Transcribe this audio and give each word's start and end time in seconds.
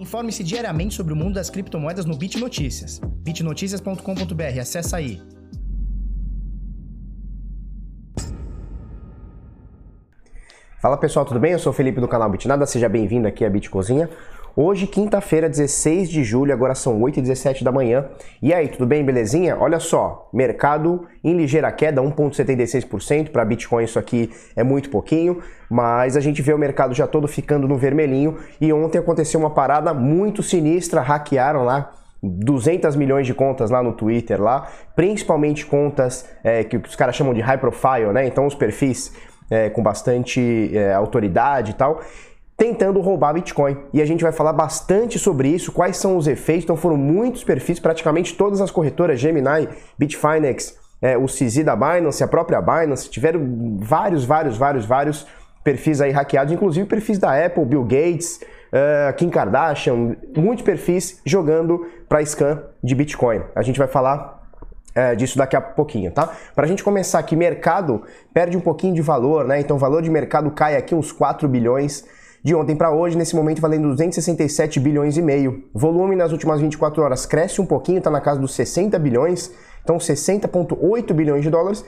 Informe-se 0.00 0.42
diariamente 0.42 0.94
sobre 0.94 1.12
o 1.12 1.16
mundo 1.16 1.34
das 1.34 1.50
criptomoedas 1.50 2.06
no 2.06 2.16
Bit 2.16 2.38
Notícias. 2.38 2.98
bitnoticias.com.br, 3.22 4.58
acessa 4.58 4.96
aí. 4.96 5.20
Fala 10.80 10.96
pessoal, 10.96 11.26
tudo 11.26 11.38
bem? 11.38 11.52
Eu 11.52 11.58
sou 11.58 11.70
o 11.70 11.74
Felipe 11.74 12.00
do 12.00 12.08
canal 12.08 12.30
Bitnada, 12.30 12.64
seja 12.64 12.88
bem-vindo 12.88 13.28
aqui 13.28 13.44
à 13.44 13.50
Bitcozinha. 13.50 14.08
Hoje, 14.56 14.88
quinta-feira, 14.88 15.48
16 15.48 16.10
de 16.10 16.24
julho, 16.24 16.52
agora 16.52 16.74
são 16.74 17.00
8h17 17.00 17.62
da 17.62 17.70
manhã. 17.70 18.06
E 18.42 18.52
aí, 18.52 18.66
tudo 18.66 18.84
bem, 18.84 19.04
belezinha? 19.04 19.56
Olha 19.56 19.78
só, 19.78 20.28
mercado 20.32 21.06
em 21.22 21.36
ligeira 21.36 21.70
queda, 21.70 22.02
1,76%. 22.02 23.30
Para 23.30 23.44
Bitcoin 23.44 23.84
isso 23.84 23.98
aqui 23.98 24.28
é 24.56 24.64
muito 24.64 24.90
pouquinho, 24.90 25.40
mas 25.70 26.16
a 26.16 26.20
gente 26.20 26.42
vê 26.42 26.52
o 26.52 26.58
mercado 26.58 26.92
já 26.94 27.06
todo 27.06 27.28
ficando 27.28 27.68
no 27.68 27.78
vermelhinho. 27.78 28.38
E 28.60 28.72
ontem 28.72 28.98
aconteceu 28.98 29.38
uma 29.38 29.50
parada 29.50 29.94
muito 29.94 30.42
sinistra, 30.42 31.00
hackearam 31.00 31.64
lá 31.64 31.92
200 32.20 32.96
milhões 32.96 33.28
de 33.28 33.34
contas 33.34 33.70
lá 33.70 33.80
no 33.80 33.92
Twitter, 33.92 34.42
lá, 34.42 34.66
principalmente 34.96 35.64
contas 35.64 36.28
é, 36.42 36.64
que 36.64 36.76
os 36.76 36.96
caras 36.96 37.14
chamam 37.14 37.32
de 37.32 37.40
high 37.40 37.58
profile, 37.58 38.12
né? 38.12 38.26
Então 38.26 38.46
os 38.46 38.54
perfis 38.54 39.14
é, 39.48 39.70
com 39.70 39.82
bastante 39.82 40.70
é, 40.76 40.92
autoridade 40.92 41.70
e 41.70 41.74
tal 41.74 42.00
tentando 42.60 43.00
roubar 43.00 43.32
Bitcoin. 43.32 43.74
E 43.90 44.02
a 44.02 44.04
gente 44.04 44.22
vai 44.22 44.32
falar 44.32 44.52
bastante 44.52 45.18
sobre 45.18 45.48
isso, 45.48 45.72
quais 45.72 45.96
são 45.96 46.18
os 46.18 46.26
efeitos. 46.26 46.64
Então 46.64 46.76
foram 46.76 46.94
muitos 46.94 47.42
perfis, 47.42 47.80
praticamente 47.80 48.34
todas 48.34 48.60
as 48.60 48.70
corretoras, 48.70 49.18
Gemini, 49.18 49.66
Bitfinex, 49.98 50.76
é, 51.00 51.16
o 51.16 51.24
CZ 51.24 51.64
da 51.64 51.74
Binance, 51.74 52.22
a 52.22 52.28
própria 52.28 52.60
Binance, 52.60 53.08
tiveram 53.08 53.40
vários, 53.78 54.26
vários, 54.26 54.58
vários, 54.58 54.84
vários 54.84 55.26
perfis 55.64 56.02
aí 56.02 56.10
hackeados, 56.10 56.52
inclusive 56.52 56.86
perfis 56.86 57.18
da 57.18 57.46
Apple, 57.46 57.64
Bill 57.64 57.82
Gates, 57.82 58.40
uh, 58.72 59.14
Kim 59.16 59.30
Kardashian, 59.30 60.16
muitos 60.36 60.62
perfis 60.62 61.18
jogando 61.24 61.86
para 62.06 62.22
scan 62.26 62.62
de 62.84 62.94
Bitcoin. 62.94 63.40
A 63.56 63.62
gente 63.62 63.78
vai 63.78 63.88
falar 63.88 64.38
é, 64.94 65.14
disso 65.14 65.38
daqui 65.38 65.56
a 65.56 65.62
pouquinho, 65.62 66.12
tá? 66.12 66.28
Para 66.54 66.66
a 66.66 66.68
gente 66.68 66.84
começar 66.84 67.20
aqui, 67.20 67.34
mercado 67.34 68.02
perde 68.34 68.54
um 68.54 68.60
pouquinho 68.60 68.92
de 68.92 69.00
valor, 69.00 69.46
né? 69.46 69.60
Então 69.60 69.76
o 69.78 69.80
valor 69.80 70.02
de 70.02 70.10
mercado 70.10 70.50
cai 70.50 70.76
aqui 70.76 70.94
uns 70.94 71.10
4 71.10 71.48
bilhões 71.48 72.04
de 72.42 72.54
ontem 72.54 72.74
para 72.74 72.90
hoje, 72.90 73.16
nesse 73.16 73.36
momento 73.36 73.60
valendo 73.60 73.88
267 73.88 74.80
bilhões 74.80 75.16
e 75.16 75.22
meio. 75.22 75.64
Volume 75.74 76.16
nas 76.16 76.32
últimas 76.32 76.60
24 76.60 77.02
horas 77.02 77.26
cresce 77.26 77.60
um 77.60 77.66
pouquinho, 77.66 77.98
está 77.98 78.10
na 78.10 78.20
casa 78.20 78.40
dos 78.40 78.54
60 78.54 78.98
bilhões, 78.98 79.52
então 79.82 79.98
60,8 79.98 81.12
bilhões 81.12 81.42
de 81.42 81.50
dólares. 81.50 81.84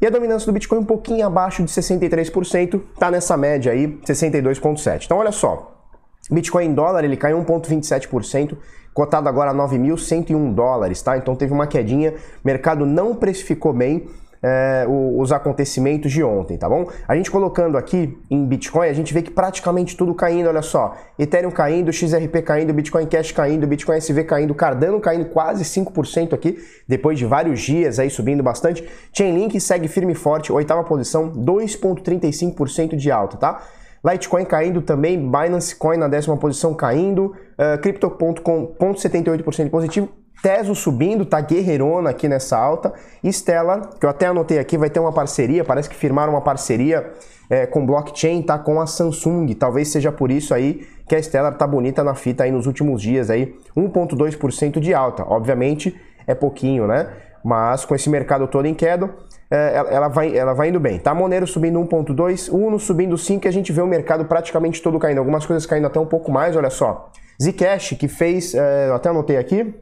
E 0.00 0.06
a 0.06 0.10
dominância 0.10 0.46
do 0.46 0.52
Bitcoin 0.52 0.78
um 0.78 0.84
pouquinho 0.84 1.26
abaixo 1.26 1.62
de 1.62 1.70
63%, 1.70 2.80
está 2.94 3.10
nessa 3.10 3.36
média 3.36 3.72
aí, 3.72 3.86
62,7%. 4.06 5.04
Então 5.04 5.18
olha 5.18 5.32
só, 5.32 5.84
Bitcoin 6.30 6.66
em 6.66 6.74
dólar 6.74 7.04
ele 7.04 7.18
caiu 7.18 7.38
1,27%, 7.44 8.56
cotado 8.94 9.28
agora 9.28 9.50
a 9.50 9.54
9.101 9.54 10.54
dólares, 10.54 11.02
tá? 11.02 11.18
Então 11.18 11.36
teve 11.36 11.52
uma 11.52 11.66
quedinha, 11.66 12.14
mercado 12.42 12.86
não 12.86 13.14
precificou 13.14 13.74
bem, 13.74 14.08
é, 14.42 14.86
os 14.88 15.32
acontecimentos 15.32 16.10
de 16.10 16.22
ontem, 16.22 16.56
tá 16.56 16.68
bom? 16.68 16.88
A 17.06 17.14
gente 17.14 17.30
colocando 17.30 17.76
aqui 17.76 18.18
em 18.30 18.46
Bitcoin, 18.46 18.88
a 18.88 18.92
gente 18.92 19.12
vê 19.12 19.22
que 19.22 19.30
praticamente 19.30 19.96
tudo 19.96 20.14
caindo, 20.14 20.48
olha 20.48 20.62
só. 20.62 20.96
Ethereum 21.18 21.50
caindo, 21.50 21.92
XRP 21.92 22.42
caindo, 22.42 22.72
Bitcoin 22.72 23.06
Cash 23.06 23.32
caindo, 23.32 23.66
Bitcoin 23.66 23.96
SV 23.96 24.24
caindo, 24.24 24.54
Cardano 24.54 25.00
caindo 25.00 25.26
quase 25.26 25.64
5% 25.64 26.32
aqui, 26.32 26.58
depois 26.88 27.18
de 27.18 27.26
vários 27.26 27.60
dias 27.60 27.98
aí 27.98 28.08
subindo 28.08 28.42
bastante. 28.42 28.88
Chainlink 29.12 29.60
segue 29.60 29.88
firme 29.88 30.12
e 30.12 30.16
forte, 30.16 30.52
oitava 30.52 30.82
posição, 30.84 31.30
2,35% 31.32 32.96
de 32.96 33.10
alta, 33.10 33.36
tá? 33.36 33.62
Litecoin 34.02 34.46
caindo 34.46 34.80
também, 34.80 35.18
Binance 35.18 35.76
Coin 35.76 35.98
na 35.98 36.08
décima 36.08 36.36
posição 36.36 36.72
caindo, 36.72 37.34
uh, 37.58 37.78
Crypto.com 37.82 38.74
0,78% 38.78 39.68
positivo, 39.68 40.08
Teso 40.42 40.74
subindo, 40.74 41.24
tá 41.24 41.40
guerreirona 41.40 42.10
aqui 42.10 42.28
nessa 42.28 42.56
alta. 42.56 42.92
Stella, 43.24 43.90
que 43.98 44.06
eu 44.06 44.10
até 44.10 44.26
anotei 44.26 44.58
aqui, 44.58 44.78
vai 44.78 44.88
ter 44.88 44.98
uma 44.98 45.12
parceria, 45.12 45.64
parece 45.64 45.88
que 45.88 45.94
firmaram 45.94 46.32
uma 46.32 46.40
parceria 46.40 47.12
é, 47.50 47.66
com 47.66 47.84
blockchain, 47.84 48.40
tá? 48.42 48.58
Com 48.58 48.80
a 48.80 48.86
Samsung. 48.86 49.52
Talvez 49.54 49.88
seja 49.88 50.10
por 50.10 50.30
isso 50.30 50.54
aí 50.54 50.86
que 51.06 51.16
a 51.16 51.22
Stellar 51.22 51.58
tá 51.58 51.66
bonita 51.66 52.04
na 52.04 52.14
fita 52.14 52.44
aí 52.44 52.52
nos 52.52 52.66
últimos 52.66 53.02
dias 53.02 53.28
aí. 53.28 53.54
1,2% 53.76 54.78
de 54.78 54.94
alta. 54.94 55.24
Obviamente 55.28 55.94
é 56.26 56.34
pouquinho, 56.34 56.86
né? 56.86 57.10
Mas 57.44 57.84
com 57.84 57.94
esse 57.94 58.08
mercado 58.08 58.46
todo 58.46 58.66
em 58.66 58.74
queda, 58.74 59.10
é, 59.50 59.72
ela, 59.90 60.08
vai, 60.08 60.36
ela 60.36 60.54
vai 60.54 60.68
indo 60.68 60.78
bem. 60.78 60.98
Tá? 60.98 61.12
Monero 61.12 61.46
subindo 61.46 61.80
1,2, 61.80 62.52
Uno 62.52 62.78
subindo 62.78 63.18
5 63.18 63.46
e 63.46 63.48
a 63.48 63.52
gente 63.52 63.72
vê 63.72 63.82
o 63.82 63.86
mercado 63.86 64.24
praticamente 64.24 64.80
todo 64.80 64.98
caindo. 64.98 65.18
Algumas 65.18 65.44
coisas 65.44 65.66
caindo 65.66 65.86
até 65.86 65.98
um 65.98 66.06
pouco 66.06 66.30
mais, 66.30 66.54
olha 66.54 66.70
só. 66.70 67.10
Zcash, 67.42 67.96
que 67.98 68.06
fez, 68.06 68.54
é, 68.54 68.88
eu 68.88 68.94
até 68.94 69.08
anotei 69.08 69.36
aqui, 69.36 69.74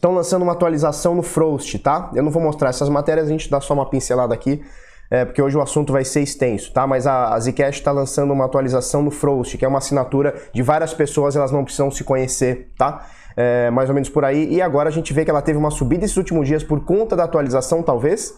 estão 0.00 0.14
lançando 0.14 0.40
uma 0.40 0.52
atualização 0.52 1.14
no 1.14 1.22
Frost, 1.22 1.78
tá? 1.78 2.10
Eu 2.14 2.22
não 2.22 2.30
vou 2.30 2.42
mostrar 2.42 2.70
essas 2.70 2.88
matérias, 2.88 3.26
a 3.26 3.30
gente 3.30 3.50
dá 3.50 3.60
só 3.60 3.74
uma 3.74 3.84
pincelada 3.84 4.32
aqui, 4.32 4.62
é, 5.10 5.26
porque 5.26 5.42
hoje 5.42 5.58
o 5.58 5.60
assunto 5.60 5.92
vai 5.92 6.06
ser 6.06 6.22
extenso, 6.22 6.72
tá? 6.72 6.86
Mas 6.86 7.06
a, 7.06 7.34
a 7.34 7.38
Zcash 7.38 7.76
está 7.76 7.92
lançando 7.92 8.32
uma 8.32 8.46
atualização 8.46 9.02
no 9.02 9.10
Frost, 9.10 9.58
que 9.58 9.64
é 9.64 9.68
uma 9.68 9.76
assinatura 9.76 10.34
de 10.54 10.62
várias 10.62 10.94
pessoas, 10.94 11.36
elas 11.36 11.52
não 11.52 11.64
precisam 11.64 11.90
se 11.90 12.02
conhecer, 12.02 12.70
tá? 12.78 13.06
É, 13.36 13.70
mais 13.70 13.90
ou 13.90 13.94
menos 13.94 14.08
por 14.08 14.24
aí. 14.24 14.50
E 14.50 14.62
agora 14.62 14.88
a 14.88 14.92
gente 14.92 15.12
vê 15.12 15.22
que 15.22 15.30
ela 15.30 15.42
teve 15.42 15.58
uma 15.58 15.70
subida 15.70 16.02
esses 16.02 16.16
últimos 16.16 16.48
dias 16.48 16.64
por 16.64 16.82
conta 16.82 17.14
da 17.14 17.24
atualização, 17.24 17.82
talvez. 17.82 18.34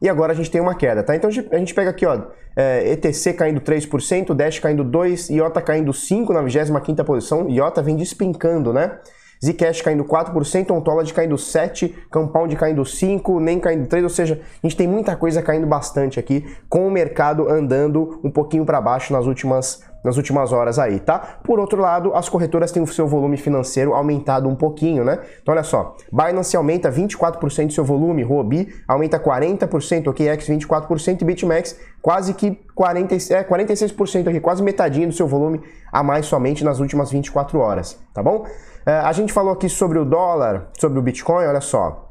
E 0.00 0.08
agora 0.08 0.32
a 0.32 0.34
gente 0.34 0.50
tem 0.50 0.62
uma 0.62 0.74
queda, 0.74 1.02
tá? 1.02 1.14
Então 1.14 1.28
a 1.28 1.58
gente 1.58 1.74
pega 1.74 1.90
aqui, 1.90 2.06
ó, 2.06 2.18
é, 2.56 2.90
ETC 2.90 3.34
caindo 3.34 3.60
3%, 3.60 4.34
Dash 4.34 4.58
caindo 4.58 4.82
2%, 4.82 5.30
IOTA 5.30 5.60
caindo 5.60 5.92
5% 5.92 6.30
na 6.30 6.42
25ª 6.42 7.04
posição. 7.04 7.50
IOTA 7.50 7.82
vem 7.82 7.96
despincando, 7.96 8.72
né? 8.72 8.98
Zcash 9.44 9.82
caindo 9.82 10.04
4%, 10.04 10.70
Ontology 10.70 11.12
caindo 11.12 11.34
7%, 11.34 11.92
Compound 12.10 12.54
caindo 12.56 12.82
5%, 12.82 13.40
nem 13.40 13.58
caindo 13.58 13.88
3%, 13.88 14.02
ou 14.02 14.08
seja, 14.08 14.40
a 14.62 14.66
gente 14.66 14.76
tem 14.76 14.86
muita 14.86 15.16
coisa 15.16 15.42
caindo 15.42 15.66
bastante 15.66 16.20
aqui, 16.20 16.44
com 16.68 16.86
o 16.86 16.90
mercado 16.90 17.48
andando 17.48 18.20
um 18.22 18.30
pouquinho 18.30 18.64
para 18.64 18.80
baixo 18.80 19.12
nas 19.12 19.26
últimas 19.26 19.82
nas 20.02 20.16
últimas 20.16 20.52
horas 20.52 20.78
aí, 20.78 20.98
tá? 20.98 21.38
Por 21.44 21.60
outro 21.60 21.80
lado, 21.80 22.14
as 22.14 22.28
corretoras 22.28 22.72
têm 22.72 22.82
o 22.82 22.86
seu 22.86 23.06
volume 23.06 23.36
financeiro 23.36 23.94
aumentado 23.94 24.48
um 24.48 24.56
pouquinho, 24.56 25.04
né? 25.04 25.20
Então 25.40 25.54
olha 25.54 25.62
só, 25.62 25.96
Binance 26.12 26.56
aumenta 26.56 26.90
24% 26.90 27.66
do 27.66 27.72
seu 27.72 27.84
volume, 27.84 28.24
Huobi 28.24 28.68
aumenta 28.88 29.18
40%, 29.18 30.08
OKX 30.08 30.48
24% 30.48 31.22
e 31.22 31.24
BitMEX 31.24 31.78
quase 32.00 32.34
que 32.34 32.58
40, 32.74 33.14
é, 33.14 33.44
46% 33.44 34.28
aqui, 34.28 34.40
quase 34.40 34.62
metadinha 34.62 35.06
do 35.06 35.12
seu 35.12 35.26
volume 35.26 35.60
a 35.92 36.02
mais 36.02 36.26
somente 36.26 36.64
nas 36.64 36.80
últimas 36.80 37.10
24 37.12 37.58
horas, 37.60 37.98
tá 38.12 38.22
bom? 38.22 38.44
É, 38.84 38.92
a 38.92 39.12
gente 39.12 39.32
falou 39.32 39.52
aqui 39.52 39.68
sobre 39.68 39.98
o 39.98 40.04
dólar, 40.04 40.70
sobre 40.78 40.98
o 40.98 41.02
Bitcoin, 41.02 41.46
olha 41.46 41.60
só. 41.60 42.08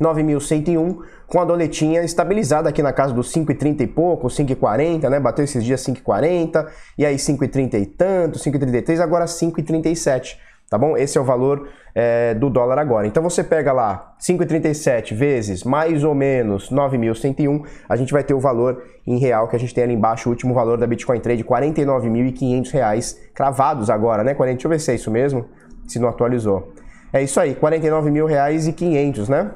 9.101, 0.00 0.98
com 1.26 1.40
a 1.40 1.44
doletinha 1.44 2.02
estabilizada 2.02 2.68
aqui 2.68 2.82
na 2.82 2.92
casa 2.92 3.12
dos 3.12 3.32
5,30 3.32 3.80
e 3.80 3.86
pouco, 3.86 4.28
5,40, 4.28 5.08
né? 5.08 5.18
Bateu 5.18 5.44
esses 5.44 5.64
dias 5.64 5.80
5,40, 5.82 6.66
e 6.96 7.04
aí 7.04 7.16
5,30 7.16 7.80
e 7.80 7.86
tanto, 7.86 8.38
5,33, 8.38 9.00
agora 9.00 9.24
5,37, 9.24 10.36
tá 10.70 10.78
bom? 10.78 10.96
Esse 10.96 11.18
é 11.18 11.20
o 11.20 11.24
valor 11.24 11.68
é, 11.94 12.32
do 12.34 12.48
dólar 12.48 12.78
agora. 12.78 13.08
Então 13.08 13.22
você 13.24 13.42
pega 13.42 13.72
lá 13.72 14.14
5,37 14.20 15.16
vezes 15.16 15.64
mais 15.64 16.04
ou 16.04 16.14
menos 16.14 16.70
9.101, 16.70 17.64
a 17.88 17.96
gente 17.96 18.12
vai 18.12 18.22
ter 18.22 18.34
o 18.34 18.40
valor 18.40 18.84
em 19.04 19.18
real 19.18 19.48
que 19.48 19.56
a 19.56 19.58
gente 19.58 19.74
tem 19.74 19.82
ali 19.82 19.94
embaixo, 19.94 20.28
o 20.28 20.32
último 20.32 20.54
valor 20.54 20.78
da 20.78 20.86
Bitcoin 20.86 21.18
Trade, 21.18 21.42
49.500 21.42 22.70
reais 22.70 23.20
cravados 23.34 23.90
agora, 23.90 24.22
né? 24.22 24.32
Deixa 24.32 24.66
eu 24.66 24.70
ver 24.70 24.78
se 24.78 24.92
é 24.92 24.94
isso 24.94 25.10
mesmo 25.10 25.44
se 25.88 25.98
não 25.98 26.08
atualizou. 26.08 26.72
É 27.12 27.22
isso 27.22 27.40
aí, 27.40 27.54
49 27.54 28.10
mil 28.10 28.26
reais 28.26 28.66
e 28.66 28.72
500, 28.72 29.28
né? 29.28 29.50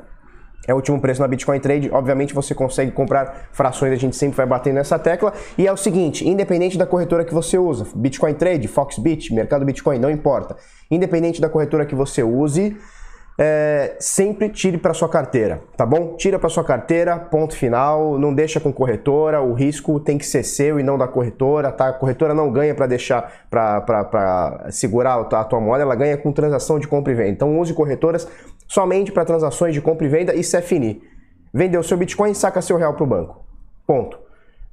É 0.66 0.72
o 0.72 0.76
último 0.76 1.00
preço 1.00 1.20
na 1.20 1.26
Bitcoin 1.26 1.58
Trade. 1.58 1.90
Obviamente 1.92 2.32
você 2.32 2.54
consegue 2.54 2.92
comprar 2.92 3.48
frações, 3.52 3.92
a 3.92 3.96
gente 3.96 4.14
sempre 4.14 4.36
vai 4.36 4.46
bater 4.46 4.72
nessa 4.72 4.98
tecla. 4.98 5.32
E 5.58 5.66
é 5.66 5.72
o 5.72 5.76
seguinte, 5.76 6.26
independente 6.26 6.78
da 6.78 6.86
corretora 6.86 7.24
que 7.24 7.34
você 7.34 7.58
usa, 7.58 7.86
Bitcoin 7.94 8.34
Trade, 8.34 8.68
Foxbit, 8.68 9.34
Mercado 9.34 9.64
Bitcoin, 9.64 9.98
não 9.98 10.10
importa. 10.10 10.56
Independente 10.90 11.40
da 11.40 11.48
corretora 11.48 11.84
que 11.84 11.94
você 11.94 12.22
use, 12.22 12.76
é, 13.38 13.96
sempre 13.98 14.48
tire 14.48 14.76
para 14.76 14.92
sua 14.92 15.08
carteira, 15.08 15.62
tá 15.76 15.86
bom? 15.86 16.16
Tira 16.16 16.38
para 16.38 16.48
sua 16.48 16.62
carteira, 16.62 17.18
ponto 17.18 17.56
final. 17.56 18.18
Não 18.18 18.32
deixa 18.32 18.60
com 18.60 18.72
corretora. 18.72 19.40
O 19.40 19.54
risco 19.54 19.98
tem 19.98 20.18
que 20.18 20.26
ser 20.26 20.42
seu 20.42 20.78
e 20.78 20.82
não 20.82 20.98
da 20.98 21.08
corretora, 21.08 21.72
tá? 21.72 21.88
A 21.88 21.92
corretora 21.92 22.34
não 22.34 22.52
ganha 22.52 22.74
para 22.74 22.86
deixar 22.86 23.46
para 23.50 24.66
segurar 24.70 25.20
a 25.20 25.44
tua 25.44 25.60
moeda, 25.60 25.82
ela 25.82 25.94
ganha 25.94 26.16
com 26.16 26.30
transação 26.32 26.78
de 26.78 26.86
compra 26.86 27.12
e 27.12 27.16
venda. 27.16 27.30
Então 27.30 27.58
use 27.58 27.72
corretoras 27.72 28.28
somente 28.68 29.10
para 29.10 29.24
transações 29.24 29.74
de 29.74 29.80
compra 29.80 30.06
e 30.06 30.08
venda 30.08 30.34
e 30.34 30.42
CFNI. 30.42 31.02
Vendeu 31.52 31.82
seu 31.82 31.96
Bitcoin, 31.96 32.34
saca 32.34 32.62
seu 32.62 32.76
real 32.76 32.94
para 32.94 33.04
o 33.04 33.06
banco. 33.06 33.44
Ponto. 33.86 34.21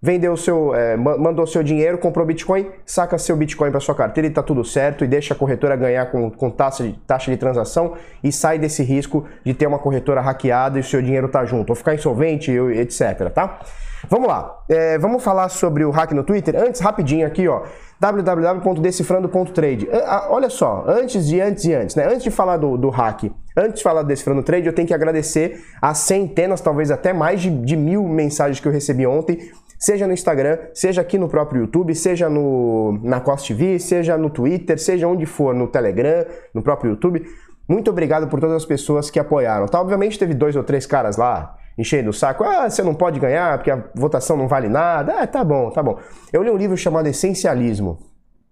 Vendeu 0.01 0.35
seu, 0.37 0.73
é, 0.73 0.95
mandou 0.95 1.45
seu 1.45 1.61
dinheiro, 1.61 1.97
comprou 1.97 2.25
Bitcoin, 2.25 2.67
saca 2.85 3.17
seu 3.17 3.35
Bitcoin 3.35 3.71
para 3.71 3.79
sua 3.79 3.95
carteira 3.95 4.27
e 4.27 4.29
tá 4.29 4.41
tudo 4.41 4.63
certo 4.63 5.03
e 5.03 5.07
deixa 5.07 5.33
a 5.33 5.37
corretora 5.37 5.75
ganhar 5.75 6.05
com, 6.07 6.31
com 6.31 6.49
taxa, 6.49 6.83
de, 6.83 6.93
taxa 7.05 7.29
de 7.31 7.37
transação 7.37 7.93
e 8.23 8.31
sai 8.31 8.57
desse 8.57 8.83
risco 8.83 9.25
de 9.43 9.53
ter 9.53 9.67
uma 9.67 9.79
corretora 9.79 10.21
hackeada 10.21 10.77
e 10.77 10.81
o 10.81 10.83
seu 10.83 11.01
dinheiro 11.01 11.27
tá 11.27 11.43
junto, 11.45 11.69
ou 11.69 11.75
ficar 11.75 11.93
insolvente, 11.93 12.51
etc, 12.51 13.29
tá? 13.33 13.59
Vamos 14.07 14.29
lá, 14.29 14.57
é, 14.69 14.97
vamos 14.97 15.21
falar 15.21 15.49
sobre 15.49 15.83
o 15.83 15.91
hack 15.91 16.13
no 16.13 16.23
Twitter? 16.23 16.55
Antes, 16.55 16.79
rapidinho 16.79 17.27
aqui, 17.27 17.49
ó, 17.49 17.63
www.decifrando.trade. 17.99 19.89
Olha 20.29 20.49
só, 20.49 20.85
antes 20.87 21.27
de 21.27 21.41
antes 21.41 21.65
e 21.65 21.73
antes, 21.73 21.95
né? 21.97 22.05
Antes 22.05 22.23
de 22.23 22.31
falar 22.31 22.55
do, 22.55 22.77
do 22.77 22.89
hack, 22.89 23.29
antes 23.57 23.79
de 23.79 23.83
falar 23.83 24.03
do 24.03 24.07
Decifrando 24.07 24.41
Trade, 24.41 24.67
eu 24.67 24.73
tenho 24.73 24.87
que 24.87 24.93
agradecer 24.93 25.61
as 25.81 25.97
centenas, 25.97 26.61
talvez 26.61 26.91
até 26.91 27.11
mais 27.11 27.41
de, 27.41 27.49
de 27.49 27.75
mil 27.75 28.07
mensagens 28.07 28.61
que 28.61 28.67
eu 28.67 28.71
recebi 28.71 29.05
ontem 29.05 29.51
seja 29.79 30.05
no 30.05 30.11
Instagram, 30.13 30.59
seja 30.73 30.99
aqui 30.99 31.17
no 31.17 31.29
próprio 31.29 31.61
YouTube, 31.61 31.95
seja 31.95 32.29
no, 32.29 32.99
na 33.01 33.21
Cost 33.21 33.47
TV, 33.47 33.79
seja 33.79 34.17
no 34.17 34.29
Twitter, 34.29 34.77
seja 34.77 35.07
onde 35.07 35.25
for, 35.25 35.55
no 35.55 35.67
Telegram, 35.67 36.25
no 36.53 36.61
próprio 36.61 36.91
YouTube. 36.91 37.25
Muito 37.65 37.89
obrigado 37.89 38.27
por 38.27 38.41
todas 38.41 38.57
as 38.57 38.65
pessoas 38.65 39.09
que 39.09 39.17
apoiaram. 39.17 39.67
Tá? 39.67 39.79
Obviamente 39.79 40.19
teve 40.19 40.33
dois 40.33 40.55
ou 40.55 40.63
três 40.63 40.85
caras 40.85 41.15
lá 41.15 41.55
enchendo 41.77 42.09
o 42.09 42.13
saco. 42.13 42.43
Ah, 42.43 42.69
você 42.69 42.83
não 42.83 42.93
pode 42.93 43.19
ganhar 43.19 43.57
porque 43.57 43.71
a 43.71 43.81
votação 43.95 44.35
não 44.35 44.49
vale 44.49 44.67
nada. 44.67 45.21
Ah, 45.21 45.27
tá 45.27 45.43
bom, 45.45 45.69
tá 45.69 45.81
bom. 45.81 45.97
Eu 46.33 46.43
li 46.43 46.51
um 46.51 46.57
livro 46.57 46.75
chamado 46.75 47.07
Essencialismo. 47.07 47.97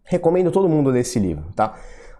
Recomendo 0.06 0.50
todo 0.50 0.70
mundo 0.70 0.90
ler 0.90 1.02
esse 1.02 1.20
livro, 1.20 1.44
tá? 1.54 1.74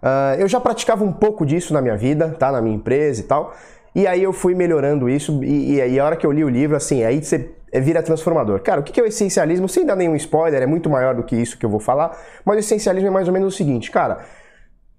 Uh, 0.04 0.40
eu 0.40 0.48
já 0.48 0.60
praticava 0.60 1.06
um 1.06 1.14
pouco 1.14 1.46
disso 1.46 1.74
na 1.74 1.82
minha 1.82 1.96
vida, 1.96 2.36
tá? 2.38 2.52
Na 2.52 2.62
minha 2.62 2.76
empresa 2.76 3.22
e 3.22 3.24
tal. 3.24 3.54
E 3.96 4.06
aí 4.06 4.22
eu 4.22 4.34
fui 4.34 4.54
melhorando 4.54 5.10
isso, 5.10 5.44
e, 5.44 5.76
e, 5.76 6.00
a 6.00 6.06
hora 6.06 6.16
que 6.16 6.26
eu 6.26 6.32
li 6.32 6.44
o 6.44 6.50
livro, 6.50 6.76
assim, 6.76 7.04
aí 7.04 7.24
você 7.24 7.50
é, 7.78 7.82
vira 7.82 8.02
transformador. 8.02 8.60
Cara, 8.62 8.82
o 8.82 8.84
que 8.84 9.00
é 9.00 9.04
o 9.04 9.06
essencialismo? 9.06 9.70
Sem 9.70 9.86
dar 9.86 9.96
nenhum 9.96 10.16
spoiler, 10.16 10.62
é 10.62 10.66
muito 10.66 10.90
maior 10.90 11.16
do 11.16 11.24
que 11.24 11.36
isso 11.36 11.58
que 11.58 11.66
eu 11.66 11.70
vou 11.70 11.80
falar, 11.80 12.18
mas 12.44 12.58
o 12.58 12.60
essencialismo 12.60 13.08
é 13.08 13.12
mais 13.12 13.28
ou 13.28 13.34
menos 13.34 13.54
o 13.54 13.58
seguinte, 13.58 13.92
cara. 13.92 14.20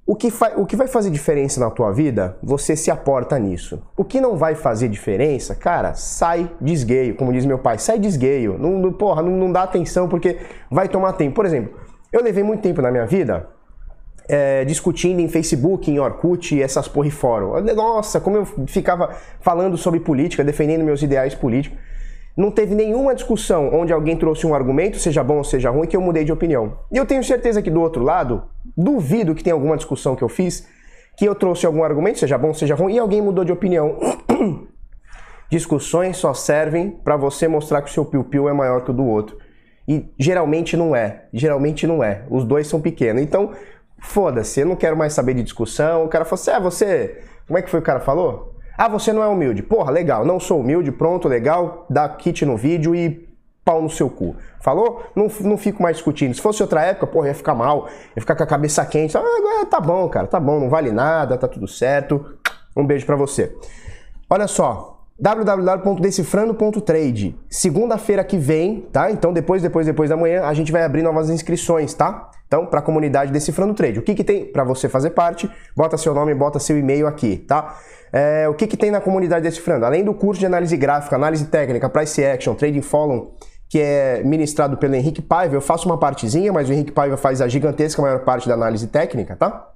O 0.06 0.16
que, 0.16 0.32
o 0.56 0.64
que 0.64 0.74
vai 0.74 0.88
fazer 0.88 1.10
diferença 1.10 1.60
na 1.60 1.70
tua 1.70 1.92
vida, 1.92 2.38
você 2.42 2.74
se 2.74 2.90
aporta 2.90 3.38
nisso. 3.38 3.82
O 3.94 4.02
que 4.02 4.22
não 4.22 4.38
vai 4.38 4.54
fazer 4.54 4.88
diferença, 4.88 5.54
cara, 5.54 5.92
sai 5.92 6.50
desgueio. 6.58 7.14
Como 7.14 7.30
diz 7.30 7.44
meu 7.44 7.58
pai, 7.58 7.78
sai 7.78 7.98
desgueio. 7.98 8.56
Não, 8.58 8.78
não, 8.78 8.90
porra, 8.90 9.22
não, 9.22 9.32
não 9.32 9.52
dá 9.52 9.64
atenção 9.64 10.08
porque 10.08 10.38
vai 10.70 10.88
tomar 10.88 11.12
tempo. 11.12 11.34
Por 11.34 11.44
exemplo, 11.44 11.78
eu 12.10 12.22
levei 12.22 12.42
muito 12.42 12.62
tempo 12.62 12.80
na 12.80 12.90
minha 12.90 13.04
vida 13.04 13.48
é, 14.28 14.64
discutindo 14.64 15.20
em 15.20 15.28
Facebook, 15.28 15.90
em 15.90 15.98
Orkut 15.98 16.54
e 16.54 16.62
essas 16.62 16.86
porra 16.86 17.10
fórum. 17.10 17.60
Nossa, 17.74 18.18
como 18.18 18.36
eu 18.38 18.46
ficava 18.66 19.10
falando 19.40 19.76
sobre 19.76 20.00
política, 20.00 20.42
defendendo 20.44 20.84
meus 20.84 21.02
ideais 21.02 21.34
políticos. 21.34 21.78
Não 22.38 22.52
teve 22.52 22.72
nenhuma 22.72 23.16
discussão 23.16 23.68
onde 23.74 23.92
alguém 23.92 24.16
trouxe 24.16 24.46
um 24.46 24.54
argumento, 24.54 24.96
seja 24.96 25.24
bom 25.24 25.38
ou 25.38 25.44
seja 25.44 25.70
ruim, 25.70 25.88
que 25.88 25.96
eu 25.96 26.00
mudei 26.00 26.22
de 26.22 26.30
opinião. 26.30 26.78
E 26.92 26.96
eu 26.96 27.04
tenho 27.04 27.24
certeza 27.24 27.60
que 27.60 27.68
do 27.68 27.80
outro 27.80 28.04
lado, 28.04 28.44
duvido 28.76 29.34
que 29.34 29.42
tenha 29.42 29.54
alguma 29.54 29.76
discussão 29.76 30.14
que 30.14 30.22
eu 30.22 30.28
fiz 30.28 30.64
que 31.16 31.24
eu 31.24 31.34
trouxe 31.34 31.66
algum 31.66 31.82
argumento, 31.82 32.20
seja 32.20 32.38
bom 32.38 32.48
ou 32.48 32.54
seja 32.54 32.76
ruim, 32.76 32.94
e 32.94 32.98
alguém 33.00 33.20
mudou 33.20 33.44
de 33.44 33.50
opinião. 33.50 33.98
Discussões 35.50 36.16
só 36.16 36.32
servem 36.32 36.92
para 36.92 37.16
você 37.16 37.48
mostrar 37.48 37.82
que 37.82 37.90
o 37.90 37.92
seu 37.92 38.04
piu-piu 38.04 38.48
é 38.48 38.52
maior 38.52 38.84
que 38.84 38.92
o 38.92 38.94
do 38.94 39.04
outro. 39.04 39.36
E 39.88 40.08
geralmente 40.16 40.76
não 40.76 40.94
é. 40.94 41.24
Geralmente 41.32 41.88
não 41.88 42.04
é. 42.04 42.24
Os 42.30 42.44
dois 42.44 42.68
são 42.68 42.80
pequenos. 42.80 43.20
Então, 43.20 43.50
foda-se, 43.98 44.60
eu 44.60 44.66
não 44.66 44.76
quero 44.76 44.96
mais 44.96 45.12
saber 45.12 45.34
de 45.34 45.42
discussão. 45.42 46.04
O 46.04 46.08
cara 46.08 46.24
falou 46.24 46.40
assim: 46.40 46.50
é, 46.52 46.60
você. 46.60 47.20
Como 47.48 47.58
é 47.58 47.62
que 47.62 47.70
foi 47.70 47.80
o 47.80 47.82
cara 47.82 47.98
falou? 47.98 48.54
Ah, 48.78 48.86
você 48.86 49.12
não 49.12 49.24
é 49.24 49.26
humilde. 49.26 49.60
Porra, 49.60 49.90
legal, 49.90 50.24
não 50.24 50.38
sou 50.38 50.60
humilde, 50.60 50.92
pronto, 50.92 51.26
legal, 51.26 51.84
dá 51.90 52.08
kit 52.08 52.46
no 52.46 52.56
vídeo 52.56 52.94
e 52.94 53.28
pau 53.64 53.82
no 53.82 53.90
seu 53.90 54.08
cu. 54.08 54.36
Falou? 54.60 55.02
Não, 55.16 55.26
não 55.40 55.58
fico 55.58 55.82
mais 55.82 55.96
discutindo. 55.96 56.32
Se 56.32 56.40
fosse 56.40 56.62
outra 56.62 56.82
época, 56.82 57.08
porra, 57.08 57.26
ia 57.26 57.34
ficar 57.34 57.56
mal, 57.56 57.88
ia 58.14 58.20
ficar 58.20 58.36
com 58.36 58.44
a 58.44 58.46
cabeça 58.46 58.86
quente. 58.86 59.18
Ah, 59.18 59.66
tá 59.68 59.80
bom, 59.80 60.08
cara, 60.08 60.28
tá 60.28 60.38
bom, 60.38 60.60
não 60.60 60.70
vale 60.70 60.92
nada, 60.92 61.36
tá 61.36 61.48
tudo 61.48 61.66
certo. 61.66 62.24
Um 62.76 62.86
beijo 62.86 63.04
para 63.04 63.16
você. 63.16 63.52
Olha 64.30 64.46
só, 64.46 65.00
www.decifrando.trade. 65.18 67.36
Segunda-feira 67.50 68.22
que 68.22 68.38
vem, 68.38 68.82
tá? 68.92 69.10
Então 69.10 69.32
depois, 69.32 69.60
depois, 69.60 69.86
depois 69.86 70.08
da 70.08 70.16
manhã, 70.16 70.44
a 70.44 70.54
gente 70.54 70.70
vai 70.70 70.84
abrir 70.84 71.02
novas 71.02 71.30
inscrições, 71.30 71.94
tá? 71.94 72.30
Então, 72.46 72.64
para 72.64 72.78
a 72.78 72.82
comunidade 72.82 73.30
Decifrando 73.30 73.74
Trade. 73.74 73.98
O 73.98 74.02
que, 74.02 74.14
que 74.14 74.24
tem 74.24 74.46
para 74.46 74.64
você 74.64 74.88
fazer 74.88 75.10
parte? 75.10 75.50
Bota 75.76 75.98
seu 75.98 76.14
nome, 76.14 76.34
bota 76.34 76.58
seu 76.58 76.78
e-mail 76.78 77.06
aqui, 77.06 77.36
tá? 77.36 77.76
É, 78.12 78.48
o 78.48 78.54
que, 78.54 78.66
que 78.66 78.76
tem 78.76 78.90
na 78.90 79.00
comunidade 79.00 79.42
Decifrando? 79.42 79.84
Além 79.84 80.04
do 80.04 80.14
curso 80.14 80.40
de 80.40 80.46
análise 80.46 80.76
gráfica, 80.76 81.16
análise 81.16 81.46
técnica, 81.46 81.88
price 81.88 82.24
action, 82.24 82.54
trading 82.54 82.82
follow, 82.82 83.34
que 83.68 83.78
é 83.80 84.22
ministrado 84.24 84.76
pelo 84.76 84.94
Henrique 84.94 85.20
Paiva, 85.20 85.54
eu 85.54 85.60
faço 85.60 85.86
uma 85.86 85.98
partezinha, 85.98 86.52
mas 86.52 86.68
o 86.68 86.72
Henrique 86.72 86.92
Paiva 86.92 87.16
faz 87.16 87.40
a 87.40 87.48
gigantesca 87.48 88.00
maior 88.00 88.20
parte 88.20 88.48
da 88.48 88.54
análise 88.54 88.86
técnica, 88.86 89.36
tá? 89.36 89.68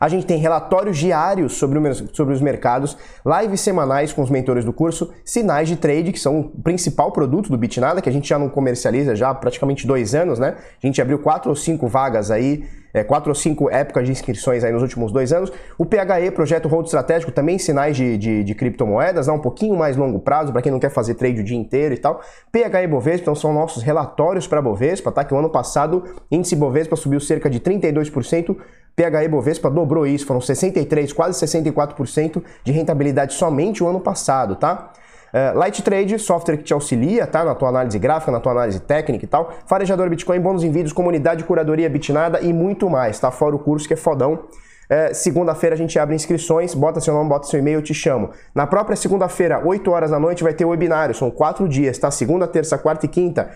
A 0.00 0.08
gente 0.08 0.26
tem 0.26 0.38
relatórios 0.38 0.96
diários 0.96 1.54
sobre, 1.54 1.78
o, 1.78 1.94
sobre 2.14 2.34
os 2.34 2.40
mercados, 2.40 2.96
lives 3.24 3.60
semanais 3.60 4.12
com 4.12 4.22
os 4.22 4.30
mentores 4.30 4.64
do 4.64 4.72
curso, 4.72 5.12
sinais 5.24 5.68
de 5.68 5.76
trade, 5.76 6.12
que 6.12 6.20
são 6.20 6.40
o 6.40 6.44
principal 6.62 7.12
produto 7.12 7.50
do 7.50 7.58
Bitnada, 7.58 8.00
que 8.00 8.08
a 8.08 8.12
gente 8.12 8.28
já 8.28 8.38
não 8.38 8.48
comercializa 8.48 9.16
já 9.16 9.30
há 9.30 9.34
praticamente 9.34 9.86
dois 9.86 10.14
anos, 10.14 10.38
né? 10.38 10.56
A 10.82 10.86
gente 10.86 11.00
abriu 11.00 11.18
quatro 11.18 11.50
ou 11.50 11.56
cinco 11.56 11.88
vagas 11.88 12.30
aí 12.30 12.64
é, 12.92 13.04
quatro 13.04 13.30
ou 13.30 13.34
cinco 13.34 13.70
épocas 13.70 14.06
de 14.06 14.12
inscrições 14.12 14.64
aí 14.64 14.72
nos 14.72 14.82
últimos 14.82 15.12
dois 15.12 15.32
anos. 15.32 15.52
O 15.76 15.84
PHE, 15.84 16.30
Projeto 16.34 16.68
Hold 16.68 16.86
Estratégico, 16.86 17.32
também 17.32 17.58
sinais 17.58 17.96
de, 17.96 18.16
de, 18.16 18.44
de 18.44 18.54
criptomoedas, 18.54 19.26
né, 19.26 19.32
um 19.32 19.38
pouquinho 19.38 19.76
mais 19.76 19.96
longo 19.96 20.18
prazo, 20.18 20.52
para 20.52 20.62
quem 20.62 20.72
não 20.72 20.78
quer 20.78 20.90
fazer 20.90 21.14
trade 21.14 21.40
o 21.40 21.44
dia 21.44 21.56
inteiro 21.56 21.94
e 21.94 21.98
tal. 21.98 22.20
PHE 22.52 22.86
Bovespa, 22.88 23.22
então 23.22 23.34
são 23.34 23.52
nossos 23.52 23.82
relatórios 23.82 24.46
para 24.46 24.62
Bovespa, 24.62 25.12
tá? 25.12 25.24
Que 25.24 25.34
o 25.34 25.38
ano 25.38 25.50
passado, 25.50 26.04
índice 26.30 26.56
Bovespa 26.56 26.96
subiu 26.96 27.20
cerca 27.20 27.50
de 27.50 27.60
32%, 27.60 28.56
PHE 28.98 29.28
Bovespa 29.28 29.70
dobrou 29.70 30.04
isso, 30.04 30.26
foram 30.26 30.40
63, 30.40 31.12
quase 31.12 31.46
64% 31.46 32.42
de 32.64 32.72
rentabilidade 32.72 33.34
somente 33.34 33.84
o 33.84 33.86
ano 33.86 34.00
passado, 34.00 34.56
tá? 34.56 34.90
Uh, 35.32 35.56
Light 35.56 35.82
Trade, 35.82 36.18
software 36.18 36.56
que 36.56 36.64
te 36.64 36.72
auxilia, 36.72 37.24
tá? 37.24 37.44
Na 37.44 37.54
tua 37.54 37.68
análise 37.68 37.96
gráfica, 37.96 38.32
na 38.32 38.40
tua 38.40 38.52
análise 38.52 38.80
técnica 38.80 39.24
e 39.24 39.28
tal. 39.28 39.52
Farejador 39.66 40.08
Bitcoin, 40.10 40.40
bônus 40.40 40.64
em 40.64 40.72
vídeos, 40.72 40.92
comunidade, 40.92 41.44
curadoria 41.44 41.88
bitnada 41.88 42.40
e 42.40 42.52
muito 42.52 42.90
mais, 42.90 43.20
tá? 43.20 43.30
Fora 43.30 43.54
o 43.54 43.58
curso 43.58 43.86
que 43.86 43.94
é 43.94 43.96
fodão. 43.96 44.32
Uh, 44.32 45.14
segunda-feira 45.14 45.76
a 45.76 45.78
gente 45.78 45.96
abre 45.96 46.16
inscrições, 46.16 46.74
bota 46.74 46.98
seu 46.98 47.14
nome, 47.14 47.28
bota 47.28 47.46
seu 47.46 47.60
e-mail, 47.60 47.78
eu 47.78 47.82
te 47.82 47.94
chamo. 47.94 48.30
Na 48.52 48.66
própria 48.66 48.96
segunda-feira, 48.96 49.62
8 49.64 49.88
horas 49.92 50.10
da 50.10 50.18
noite, 50.18 50.42
vai 50.42 50.54
ter 50.54 50.64
o 50.64 50.70
webinário. 50.70 51.14
São 51.14 51.30
quatro 51.30 51.68
dias, 51.68 51.98
tá? 51.98 52.10
Segunda, 52.10 52.48
terça, 52.48 52.76
quarta 52.76 53.06
e 53.06 53.08
quinta. 53.08 53.50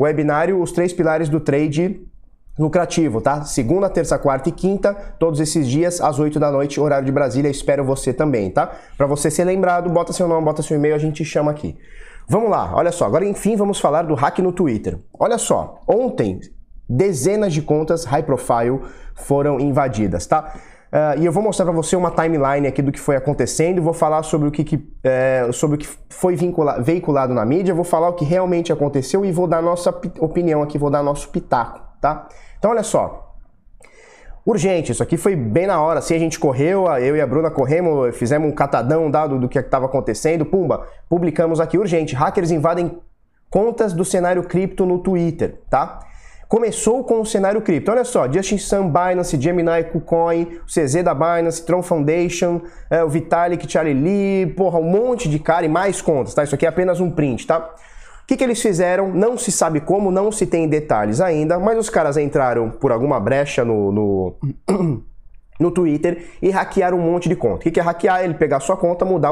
Webinário, 0.00 0.62
os 0.62 0.72
três 0.72 0.92
pilares 0.92 1.28
do 1.28 1.40
trade 1.40 2.00
lucrativo, 2.58 3.20
tá? 3.20 3.42
Segunda, 3.44 3.88
terça, 3.88 4.18
quarta 4.18 4.48
e 4.48 4.52
quinta, 4.52 4.94
todos 5.18 5.40
esses 5.40 5.68
dias 5.68 6.00
às 6.00 6.18
8 6.18 6.40
da 6.40 6.50
noite, 6.50 6.80
horário 6.80 7.04
de 7.04 7.12
Brasília. 7.12 7.50
Espero 7.50 7.84
você 7.84 8.12
também, 8.12 8.50
tá? 8.50 8.70
Para 8.96 9.06
você 9.06 9.30
ser 9.30 9.44
lembrado, 9.44 9.90
bota 9.90 10.12
seu 10.12 10.26
nome, 10.26 10.44
bota 10.44 10.62
seu 10.62 10.76
e-mail, 10.76 10.94
a 10.94 10.98
gente 10.98 11.24
chama 11.24 11.50
aqui. 11.50 11.76
Vamos 12.28 12.50
lá, 12.50 12.72
olha 12.74 12.90
só. 12.90 13.04
Agora, 13.04 13.24
enfim, 13.24 13.56
vamos 13.56 13.78
falar 13.78 14.02
do 14.02 14.14
hack 14.14 14.38
no 14.40 14.52
Twitter. 14.52 14.98
Olha 15.18 15.38
só, 15.38 15.80
ontem 15.86 16.40
dezenas 16.88 17.52
de 17.52 17.62
contas 17.62 18.04
high 18.04 18.22
profile 18.22 18.80
foram 19.14 19.60
invadidas, 19.60 20.26
tá? 20.26 20.54
Uh, 20.86 21.20
e 21.20 21.26
eu 21.26 21.32
vou 21.32 21.42
mostrar 21.42 21.66
para 21.66 21.74
você 21.74 21.96
uma 21.96 22.10
timeline 22.10 22.66
aqui 22.66 22.80
do 22.80 22.92
que 22.92 23.00
foi 23.00 23.16
acontecendo, 23.16 23.82
vou 23.82 23.92
falar 23.92 24.22
sobre 24.22 24.48
o 24.48 24.50
que, 24.50 24.62
que 24.62 24.88
é, 25.02 25.48
sobre 25.52 25.76
o 25.76 25.78
que 25.78 25.88
foi 26.08 26.36
veiculado 26.80 27.34
na 27.34 27.44
mídia, 27.44 27.74
vou 27.74 27.84
falar 27.84 28.08
o 28.08 28.12
que 28.14 28.24
realmente 28.24 28.72
aconteceu 28.72 29.24
e 29.24 29.32
vou 29.32 29.46
dar 29.48 29.60
nossa 29.60 29.90
opinião 30.20 30.62
aqui, 30.62 30.78
vou 30.78 30.88
dar 30.88 31.02
nosso 31.02 31.28
pitaco, 31.28 31.80
tá? 32.00 32.28
Então, 32.58 32.70
olha 32.70 32.82
só. 32.82 33.26
Urgente, 34.46 34.92
isso 34.92 35.02
aqui 35.02 35.16
foi 35.16 35.34
bem 35.34 35.66
na 35.66 35.82
hora, 35.82 35.98
assim 35.98 36.14
a 36.14 36.18
gente 36.20 36.38
correu, 36.38 36.86
eu 36.98 37.16
e 37.16 37.20
a 37.20 37.26
Bruna 37.26 37.50
corremos, 37.50 38.16
fizemos 38.16 38.48
um 38.48 38.54
catadão 38.54 39.10
dado 39.10 39.40
do 39.40 39.48
que 39.48 39.58
estava 39.58 39.86
acontecendo, 39.86 40.46
pumba, 40.46 40.86
publicamos 41.08 41.58
aqui, 41.58 41.76
urgente, 41.76 42.14
hackers 42.14 42.52
invadem 42.52 42.96
contas 43.50 43.92
do 43.92 44.04
cenário 44.04 44.44
cripto 44.44 44.86
no 44.86 45.00
Twitter, 45.00 45.58
tá? 45.68 45.98
Começou 46.46 47.02
com 47.02 47.20
o 47.20 47.26
cenário 47.26 47.60
cripto, 47.60 47.90
olha 47.90 48.04
só, 48.04 48.30
Justin 48.32 48.58
Sun, 48.58 48.88
Binance, 48.88 49.36
Gemini, 49.40 49.82
KuCoin, 49.90 50.60
o 50.62 50.66
CZ 50.66 51.02
da 51.02 51.12
Binance, 51.12 51.66
Tron 51.66 51.82
Foundation, 51.82 52.60
é, 52.88 53.02
o 53.02 53.08
Vitalik, 53.08 53.68
Charlie 53.68 53.94
Lee, 53.94 54.54
porra, 54.54 54.78
um 54.78 54.84
monte 54.84 55.28
de 55.28 55.40
cara 55.40 55.66
e 55.66 55.68
mais 55.68 56.00
contas, 56.00 56.34
tá? 56.34 56.44
Isso 56.44 56.54
aqui 56.54 56.64
é 56.64 56.68
apenas 56.68 57.00
um 57.00 57.10
print, 57.10 57.48
tá? 57.48 57.68
O 58.26 58.28
que, 58.28 58.36
que 58.36 58.42
eles 58.42 58.60
fizeram? 58.60 59.14
Não 59.14 59.38
se 59.38 59.52
sabe 59.52 59.80
como, 59.80 60.10
não 60.10 60.32
se 60.32 60.46
tem 60.46 60.66
detalhes 60.66 61.20
ainda, 61.20 61.60
mas 61.60 61.78
os 61.78 61.88
caras 61.88 62.16
entraram 62.16 62.68
por 62.68 62.90
alguma 62.90 63.20
brecha 63.20 63.64
no, 63.64 63.92
no, 63.92 64.36
no 65.60 65.70
Twitter 65.70 66.26
e 66.42 66.50
hackearam 66.50 66.98
um 66.98 67.00
monte 67.00 67.28
de 67.28 67.36
conta. 67.36 67.68
O 67.68 67.70
que, 67.70 67.78
é 67.78 67.82
hackear? 67.84 68.24
Ele 68.24 68.34
pegar 68.34 68.58
sua 68.58 68.76
conta, 68.76 69.04
mudar 69.04 69.30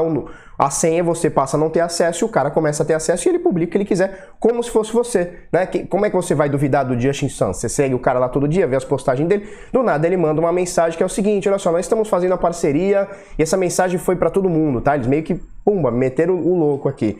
a 0.57 0.69
senha, 0.69 1.03
você 1.03 1.29
passa 1.29 1.57
a 1.57 1.59
não 1.59 1.69
ter 1.69 1.81
acesso 1.81 2.25
o 2.25 2.29
cara 2.29 2.49
começa 2.49 2.83
a 2.83 2.85
ter 2.85 2.93
acesso 2.93 3.27
e 3.27 3.31
ele 3.31 3.39
publica 3.39 3.67
o 3.67 3.71
que 3.71 3.77
ele 3.79 3.83
quiser, 3.83 4.29
como 4.39 4.63
se 4.63 4.71
fosse 4.71 4.93
você. 4.93 5.39
Né? 5.51 5.65
Que, 5.65 5.85
como 5.85 6.05
é 6.05 6.09
que 6.09 6.15
você 6.15 6.33
vai 6.33 6.47
duvidar 6.47 6.85
do 6.85 6.97
Justin 6.97 7.27
Sun? 7.27 7.51
Você 7.51 7.67
segue 7.67 7.93
o 7.93 7.99
cara 7.99 8.17
lá 8.17 8.29
todo 8.29 8.47
dia, 8.47 8.65
vê 8.65 8.77
as 8.77 8.85
postagens 8.85 9.27
dele, 9.27 9.45
do 9.73 9.83
nada 9.83 10.07
ele 10.07 10.15
manda 10.15 10.39
uma 10.39 10.53
mensagem 10.53 10.95
que 10.95 11.03
é 11.03 11.05
o 11.05 11.09
seguinte: 11.09 11.49
olha 11.49 11.59
só, 11.59 11.69
nós 11.69 11.81
estamos 11.81 12.07
fazendo 12.07 12.33
a 12.33 12.37
parceria 12.37 13.09
e 13.37 13.43
essa 13.43 13.57
mensagem 13.57 13.99
foi 13.99 14.15
para 14.15 14.29
todo 14.29 14.49
mundo, 14.49 14.79
tá? 14.79 14.95
Eles 14.95 15.05
meio 15.05 15.21
que, 15.21 15.35
pumba, 15.65 15.91
meteram 15.91 16.35
o 16.35 16.57
louco 16.57 16.87
aqui. 16.87 17.19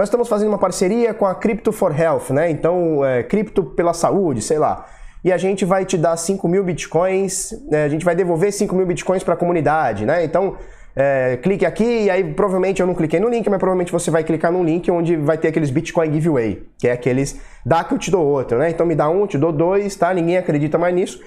Nós 0.00 0.08
estamos 0.08 0.28
fazendo 0.28 0.48
uma 0.48 0.56
parceria 0.56 1.12
com 1.12 1.26
a 1.26 1.34
Crypto 1.34 1.72
for 1.72 1.94
Health, 1.94 2.30
né? 2.30 2.50
Então, 2.50 3.04
é, 3.04 3.22
cripto 3.22 3.62
pela 3.62 3.92
saúde, 3.92 4.40
sei 4.40 4.58
lá. 4.58 4.86
E 5.22 5.30
a 5.30 5.36
gente 5.36 5.62
vai 5.66 5.84
te 5.84 5.98
dar 5.98 6.16
5 6.16 6.48
mil 6.48 6.64
bitcoins, 6.64 7.52
é, 7.70 7.84
a 7.84 7.88
gente 7.90 8.02
vai 8.02 8.16
devolver 8.16 8.50
5 8.50 8.74
mil 8.74 8.86
bitcoins 8.86 9.22
para 9.22 9.34
a 9.34 9.36
comunidade, 9.36 10.06
né? 10.06 10.24
Então, 10.24 10.56
é, 10.96 11.36
clique 11.42 11.66
aqui 11.66 12.04
e 12.04 12.10
aí 12.10 12.24
provavelmente 12.32 12.80
eu 12.80 12.86
não 12.86 12.94
cliquei 12.94 13.20
no 13.20 13.28
link, 13.28 13.46
mas 13.50 13.58
provavelmente 13.58 13.92
você 13.92 14.10
vai 14.10 14.24
clicar 14.24 14.50
no 14.50 14.64
link 14.64 14.90
onde 14.90 15.16
vai 15.16 15.36
ter 15.36 15.48
aqueles 15.48 15.68
Bitcoin 15.68 16.10
giveaway, 16.14 16.66
que 16.78 16.88
é 16.88 16.92
aqueles 16.92 17.38
dá 17.66 17.84
que 17.84 17.92
eu 17.92 17.98
te 17.98 18.10
dou 18.10 18.26
outro, 18.26 18.56
né? 18.56 18.70
Então 18.70 18.86
me 18.86 18.94
dá 18.94 19.06
um, 19.10 19.26
te 19.26 19.36
dou 19.36 19.52
dois, 19.52 19.94
tá? 19.96 20.14
Ninguém 20.14 20.38
acredita 20.38 20.78
mais 20.78 20.94
nisso, 20.94 21.20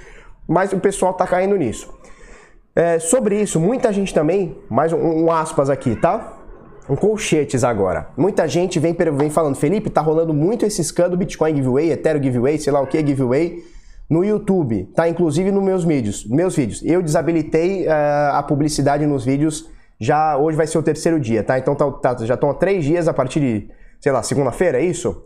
mas 0.47 0.73
o 0.73 0.79
pessoal 0.79 1.13
tá 1.13 1.27
caindo 1.27 1.55
nisso. 1.55 1.93
É, 2.75 2.97
sobre 2.97 3.39
isso, 3.39 3.59
muita 3.59 3.93
gente 3.93 4.15
também, 4.15 4.57
mais 4.67 4.91
um, 4.91 4.97
um 4.97 5.31
aspas 5.31 5.69
aqui, 5.69 5.95
tá? 5.95 6.32
Um 6.89 6.95
colchetes 6.95 7.63
agora. 7.63 8.07
Muita 8.17 8.47
gente 8.47 8.79
vem, 8.79 8.93
vem 8.93 9.29
falando, 9.29 9.55
Felipe, 9.55 9.89
tá 9.89 10.01
rolando 10.01 10.33
muito 10.33 10.65
esse 10.65 10.83
scan 10.83 11.09
do 11.09 11.17
Bitcoin 11.17 11.55
giveaway, 11.55 11.91
Ethereum 11.91 12.23
giveaway, 12.23 12.57
sei 12.57 12.73
lá 12.73 12.81
o 12.81 12.87
que 12.87 13.05
giveaway 13.05 13.63
no 14.09 14.23
YouTube, 14.23 14.85
tá? 14.95 15.07
Inclusive 15.07 15.51
nos 15.51 15.63
meus 15.63 15.83
vídeos, 15.83 16.25
meus 16.27 16.55
vídeos. 16.55 16.83
Eu 16.83 17.01
desabilitei 17.01 17.87
uh, 17.87 18.35
a 18.35 18.43
publicidade 18.43 19.05
nos 19.05 19.25
vídeos. 19.25 19.69
Já 19.99 20.37
hoje 20.37 20.57
vai 20.57 20.67
ser 20.67 20.77
o 20.77 20.83
terceiro 20.83 21.19
dia, 21.19 21.43
tá? 21.43 21.57
Então 21.57 21.75
tá, 21.75 21.89
tá, 21.91 22.25
já 22.25 22.33
estão 22.33 22.49
há 22.49 22.53
três 22.53 22.83
dias 22.83 23.07
a 23.07 23.13
partir 23.13 23.39
de, 23.39 23.69
sei 24.01 24.11
lá, 24.11 24.21
segunda-feira, 24.21 24.79
é 24.79 24.85
isso? 24.85 25.25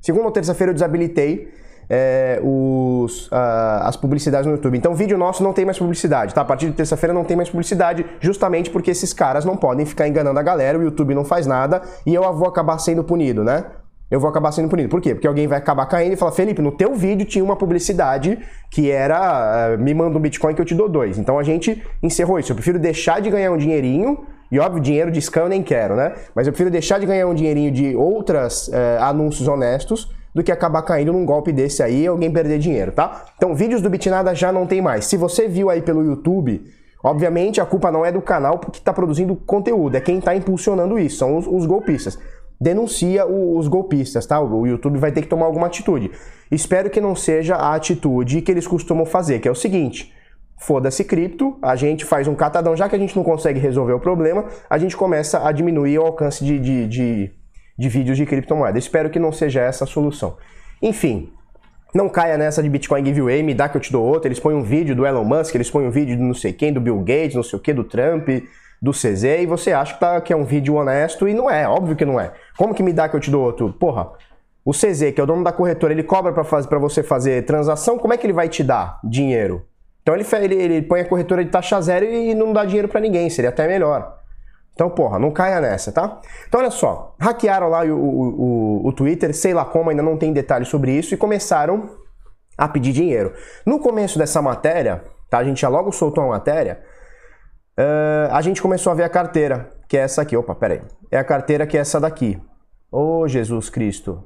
Segunda 0.00 0.26
ou 0.26 0.30
terça-feira 0.30 0.70
eu 0.70 0.74
desabilitei 0.74 1.48
é, 1.88 2.40
os, 2.42 3.28
as 3.30 3.96
publicidades 3.96 4.46
no 4.46 4.52
YouTube. 4.52 4.76
Então, 4.76 4.94
vídeo 4.94 5.18
nosso 5.18 5.42
não 5.42 5.52
tem 5.52 5.64
mais 5.64 5.78
publicidade, 5.78 6.34
tá? 6.34 6.40
A 6.40 6.44
partir 6.44 6.66
de 6.66 6.72
terça-feira 6.72 7.12
não 7.12 7.24
tem 7.24 7.36
mais 7.36 7.48
publicidade, 7.48 8.04
justamente 8.20 8.70
porque 8.70 8.90
esses 8.90 9.12
caras 9.12 9.44
não 9.44 9.56
podem 9.56 9.86
ficar 9.86 10.08
enganando 10.08 10.38
a 10.38 10.42
galera, 10.42 10.78
o 10.78 10.82
YouTube 10.82 11.14
não 11.14 11.24
faz 11.24 11.46
nada 11.46 11.82
e 12.06 12.14
eu 12.14 12.22
vou 12.34 12.48
acabar 12.48 12.78
sendo 12.78 13.04
punido, 13.04 13.44
né? 13.44 13.64
Eu 14.10 14.20
vou 14.20 14.28
acabar 14.28 14.52
sendo 14.52 14.68
punido. 14.68 14.88
Por 14.88 15.00
quê? 15.00 15.14
Porque 15.14 15.26
alguém 15.26 15.46
vai 15.46 15.58
acabar 15.58 15.86
caindo 15.86 16.12
e 16.12 16.16
falar, 16.16 16.32
Felipe, 16.32 16.60
no 16.60 16.70
teu 16.70 16.94
vídeo 16.94 17.26
tinha 17.26 17.42
uma 17.42 17.56
publicidade 17.56 18.38
que 18.70 18.90
era 18.90 19.74
uh, 19.74 19.82
me 19.82 19.94
manda 19.94 20.16
um 20.16 20.20
Bitcoin 20.20 20.54
que 20.54 20.60
eu 20.60 20.64
te 20.64 20.74
dou 20.74 20.88
dois. 20.88 21.18
Então 21.18 21.38
a 21.38 21.42
gente 21.42 21.82
encerrou 22.02 22.38
isso. 22.38 22.52
Eu 22.52 22.56
prefiro 22.56 22.78
deixar 22.78 23.20
de 23.20 23.30
ganhar 23.30 23.50
um 23.50 23.56
dinheirinho 23.56 24.26
e 24.52 24.58
óbvio, 24.60 24.80
dinheiro 24.80 25.10
de 25.10 25.20
scam 25.20 25.44
eu 25.44 25.48
nem 25.48 25.62
quero, 25.62 25.96
né? 25.96 26.12
Mas 26.34 26.46
eu 26.46 26.52
prefiro 26.52 26.70
deixar 26.70 27.00
de 27.00 27.06
ganhar 27.06 27.26
um 27.26 27.34
dinheirinho 27.34 27.72
de 27.72 27.96
outras 27.96 28.68
uh, 28.68 28.72
anúncios 29.00 29.48
honestos 29.48 30.14
do 30.34 30.42
que 30.42 30.50
acabar 30.50 30.82
caindo 30.82 31.12
num 31.12 31.24
golpe 31.24 31.52
desse 31.52 31.82
aí 31.82 32.02
e 32.02 32.06
alguém 32.06 32.30
perder 32.30 32.58
dinheiro, 32.58 32.90
tá? 32.90 33.26
Então, 33.36 33.54
vídeos 33.54 33.80
do 33.80 33.88
Bitnada 33.88 34.34
já 34.34 34.50
não 34.50 34.66
tem 34.66 34.82
mais. 34.82 35.04
Se 35.04 35.16
você 35.16 35.46
viu 35.46 35.70
aí 35.70 35.80
pelo 35.80 36.04
YouTube, 36.04 36.64
obviamente 37.02 37.60
a 37.60 37.66
culpa 37.66 37.90
não 37.92 38.04
é 38.04 38.10
do 38.10 38.20
canal 38.20 38.58
porque 38.58 38.78
está 38.78 38.92
produzindo 38.92 39.36
conteúdo, 39.36 39.96
é 39.96 40.00
quem 40.00 40.18
está 40.18 40.34
impulsionando 40.34 40.98
isso, 40.98 41.18
são 41.18 41.36
os, 41.36 41.46
os 41.46 41.66
golpistas. 41.66 42.18
Denuncia 42.60 43.26
o, 43.26 43.56
os 43.56 43.68
golpistas, 43.68 44.26
tá? 44.26 44.40
O 44.40 44.66
YouTube 44.66 44.98
vai 44.98 45.12
ter 45.12 45.22
que 45.22 45.28
tomar 45.28 45.46
alguma 45.46 45.66
atitude. 45.66 46.10
Espero 46.50 46.90
que 46.90 47.00
não 47.00 47.14
seja 47.14 47.54
a 47.56 47.74
atitude 47.74 48.42
que 48.42 48.50
eles 48.50 48.66
costumam 48.66 49.04
fazer, 49.06 49.38
que 49.38 49.46
é 49.46 49.50
o 49.50 49.56
seguinte: 49.56 50.12
foda-se 50.58 51.04
cripto, 51.04 51.56
a 51.60 51.76
gente 51.76 52.04
faz 52.04 52.26
um 52.26 52.34
catadão, 52.34 52.76
já 52.76 52.88
que 52.88 52.96
a 52.96 52.98
gente 52.98 53.14
não 53.14 53.24
consegue 53.24 53.60
resolver 53.60 53.92
o 53.92 54.00
problema, 54.00 54.46
a 54.68 54.78
gente 54.78 54.96
começa 54.96 55.46
a 55.46 55.52
diminuir 55.52 55.98
o 55.98 56.06
alcance 56.06 56.44
de, 56.44 56.58
de, 56.58 56.86
de 56.86 57.43
de 57.78 57.88
vídeos 57.88 58.16
de 58.16 58.26
criptomoeda. 58.26 58.78
Espero 58.78 59.10
que 59.10 59.18
não 59.18 59.32
seja 59.32 59.60
essa 59.60 59.84
a 59.84 59.86
solução. 59.86 60.36
Enfim, 60.80 61.32
não 61.94 62.08
caia 62.08 62.36
nessa 62.36 62.62
de 62.62 62.68
Bitcoin 62.68 63.04
giveaway, 63.04 63.42
me 63.42 63.54
dá 63.54 63.68
que 63.68 63.76
eu 63.76 63.80
te 63.80 63.92
dou 63.92 64.04
outro. 64.04 64.28
Eles 64.28 64.40
põem 64.40 64.54
um 64.54 64.62
vídeo 64.62 64.96
do 64.96 65.06
Elon 65.06 65.24
Musk, 65.24 65.54
eles 65.54 65.70
põem 65.70 65.86
um 65.86 65.90
vídeo 65.90 66.16
do 66.16 66.22
não 66.22 66.34
sei 66.34 66.52
quem, 66.52 66.72
do 66.72 66.80
Bill 66.80 66.98
Gates, 66.98 67.34
não 67.34 67.42
sei 67.42 67.58
o 67.58 67.62
que, 67.62 67.72
do 67.72 67.84
Trump, 67.84 68.28
do 68.82 68.90
CZ, 68.90 69.24
e 69.40 69.46
você 69.46 69.72
acha 69.72 69.94
que, 69.94 70.00
tá, 70.00 70.20
que 70.20 70.32
é 70.32 70.36
um 70.36 70.44
vídeo 70.44 70.74
honesto 70.74 71.28
e 71.28 71.32
não 71.32 71.50
é, 71.50 71.66
óbvio 71.66 71.96
que 71.96 72.04
não 72.04 72.20
é. 72.20 72.32
Como 72.56 72.74
que 72.74 72.82
me 72.82 72.92
dá 72.92 73.08
que 73.08 73.16
eu 73.16 73.20
te 73.20 73.30
dou 73.30 73.42
outro? 73.42 73.72
Porra, 73.72 74.10
o 74.64 74.72
CZ, 74.72 75.12
que 75.14 75.20
é 75.20 75.22
o 75.22 75.26
dono 75.26 75.44
da 75.44 75.52
corretora, 75.52 75.92
ele 75.92 76.02
cobra 76.02 76.32
para 76.32 76.78
você 76.78 77.02
fazer 77.02 77.44
transação, 77.44 77.98
como 77.98 78.12
é 78.12 78.16
que 78.16 78.26
ele 78.26 78.32
vai 78.32 78.48
te 78.48 78.62
dar 78.62 78.98
dinheiro? 79.04 79.64
Então 80.02 80.14
ele, 80.14 80.26
ele, 80.42 80.54
ele 80.54 80.82
põe 80.82 81.00
a 81.00 81.04
corretora 81.04 81.42
de 81.42 81.50
taxa 81.50 81.80
zero 81.80 82.04
e 82.04 82.34
não 82.34 82.52
dá 82.52 82.64
dinheiro 82.64 82.88
para 82.88 83.00
ninguém, 83.00 83.30
seria 83.30 83.48
até 83.48 83.66
melhor. 83.66 84.23
Então, 84.74 84.90
porra, 84.90 85.20
não 85.20 85.30
caia 85.30 85.60
nessa, 85.60 85.92
tá? 85.92 86.20
Então, 86.48 86.60
olha 86.60 86.70
só, 86.70 87.14
hackearam 87.18 87.68
lá 87.68 87.84
o, 87.84 87.94
o, 87.94 88.88
o, 88.88 88.92
Twitter, 88.92 89.32
sei 89.32 89.54
lá 89.54 89.64
como, 89.64 89.90
ainda 89.90 90.02
não 90.02 90.16
tem 90.16 90.32
detalhes 90.32 90.68
sobre 90.68 90.90
isso, 90.92 91.14
e 91.14 91.16
começaram 91.16 91.90
a 92.58 92.66
pedir 92.66 92.92
dinheiro. 92.92 93.32
No 93.64 93.78
começo 93.78 94.18
dessa 94.18 94.42
matéria, 94.42 95.04
tá? 95.30 95.38
A 95.38 95.44
gente 95.44 95.60
já 95.60 95.68
logo 95.68 95.92
soltou 95.92 96.24
a 96.24 96.28
matéria, 96.28 96.80
uh, 97.78 98.32
a 98.32 98.42
gente 98.42 98.60
começou 98.60 98.90
a 98.90 98.96
ver 98.96 99.04
a 99.04 99.08
carteira, 99.08 99.70
que 99.88 99.96
é 99.96 100.00
essa 100.00 100.22
aqui. 100.22 100.36
Opa, 100.36 100.54
pera 100.56 100.74
aí. 100.74 100.82
É 101.08 101.18
a 101.18 101.24
carteira 101.24 101.66
que 101.66 101.78
é 101.78 101.80
essa 101.80 102.00
daqui. 102.00 102.40
Ô, 102.90 103.20
oh, 103.20 103.28
Jesus 103.28 103.70
Cristo. 103.70 104.24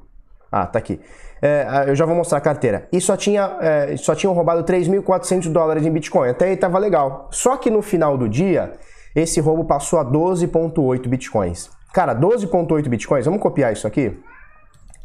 Ah, 0.50 0.66
tá 0.66 0.78
aqui. 0.78 0.98
É, 1.42 1.84
eu 1.86 1.94
já 1.94 2.04
vou 2.06 2.16
mostrar 2.16 2.38
a 2.38 2.40
carteira. 2.40 2.88
E 2.90 3.00
só, 3.00 3.16
tinha, 3.16 3.58
é, 3.60 3.96
só 3.96 4.14
tinham 4.14 4.32
roubado 4.32 4.64
3.400 4.64 5.52
dólares 5.52 5.84
em 5.84 5.90
Bitcoin. 5.90 6.30
Até 6.30 6.46
aí 6.46 6.56
tava 6.56 6.78
legal. 6.78 7.28
Só 7.30 7.56
que 7.56 7.70
no 7.70 7.82
final 7.82 8.16
do 8.16 8.28
dia 8.28 8.72
esse 9.14 9.40
roubo 9.40 9.64
passou 9.64 9.98
a 9.98 10.04
12,8 10.04 11.08
bitcoins. 11.08 11.70
Cara, 11.92 12.14
12,8 12.14 12.88
bitcoins, 12.88 13.24
vamos 13.24 13.40
copiar 13.40 13.72
isso 13.72 13.86
aqui? 13.86 14.18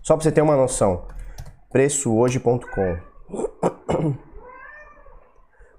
Só 0.02 0.16
para 0.16 0.24
você 0.24 0.32
ter 0.32 0.42
uma 0.42 0.56
noção. 0.56 1.06
Preçohoje.com. 1.72 2.98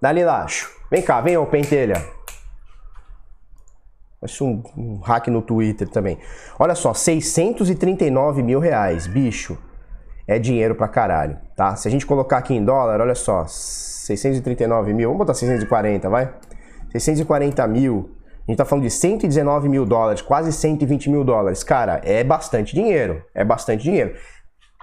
Dali 0.01 0.25
lacho. 0.25 0.75
Vem 0.91 1.03
cá, 1.03 1.21
vem, 1.21 1.37
ô 1.37 1.47
pentelha. 1.47 2.03
Parece 4.21 4.43
um, 4.43 4.63
um 4.77 5.01
hack 5.01 5.29
no 5.29 5.43
Twitter 5.43 5.87
também. 5.89 6.19
Olha 6.59 6.75
só, 6.75 6.95
639 6.95 8.43
mil 8.43 8.59
reais, 8.59 9.07
bicho. 9.07 9.59
É 10.27 10.39
dinheiro 10.39 10.75
pra 10.75 10.89
caralho, 10.89 11.37
tá? 11.55 11.77
Se 11.77 11.87
a 11.87 11.91
gente 11.91 12.07
colocar 12.07 12.39
aqui 12.39 12.55
em 12.55 12.65
dólar, 12.65 13.03
olha 13.03 13.15
só, 13.15 13.45
639 13.47 14.95
mil, 14.95 15.11
vamos 15.11 15.19
botar 15.19 15.35
640, 15.35 16.09
vai? 16.09 16.33
640 17.01 17.67
mil 17.67 18.11
a 18.47 18.51
gente 18.51 18.59
tá 18.59 18.65
falando 18.67 18.85
de 18.85 18.91
119 18.91 19.71
mil 19.71 19.87
dólares, 19.87 20.21
quase 20.21 20.53
120 20.53 21.09
mil 21.09 21.25
dólares. 21.25 21.65
Cara, 21.65 22.01
é 22.05 22.23
bastante 22.23 22.75
dinheiro. 22.75 23.25
É 23.35 23.43
bastante 23.43 23.83
dinheiro. 23.83 24.15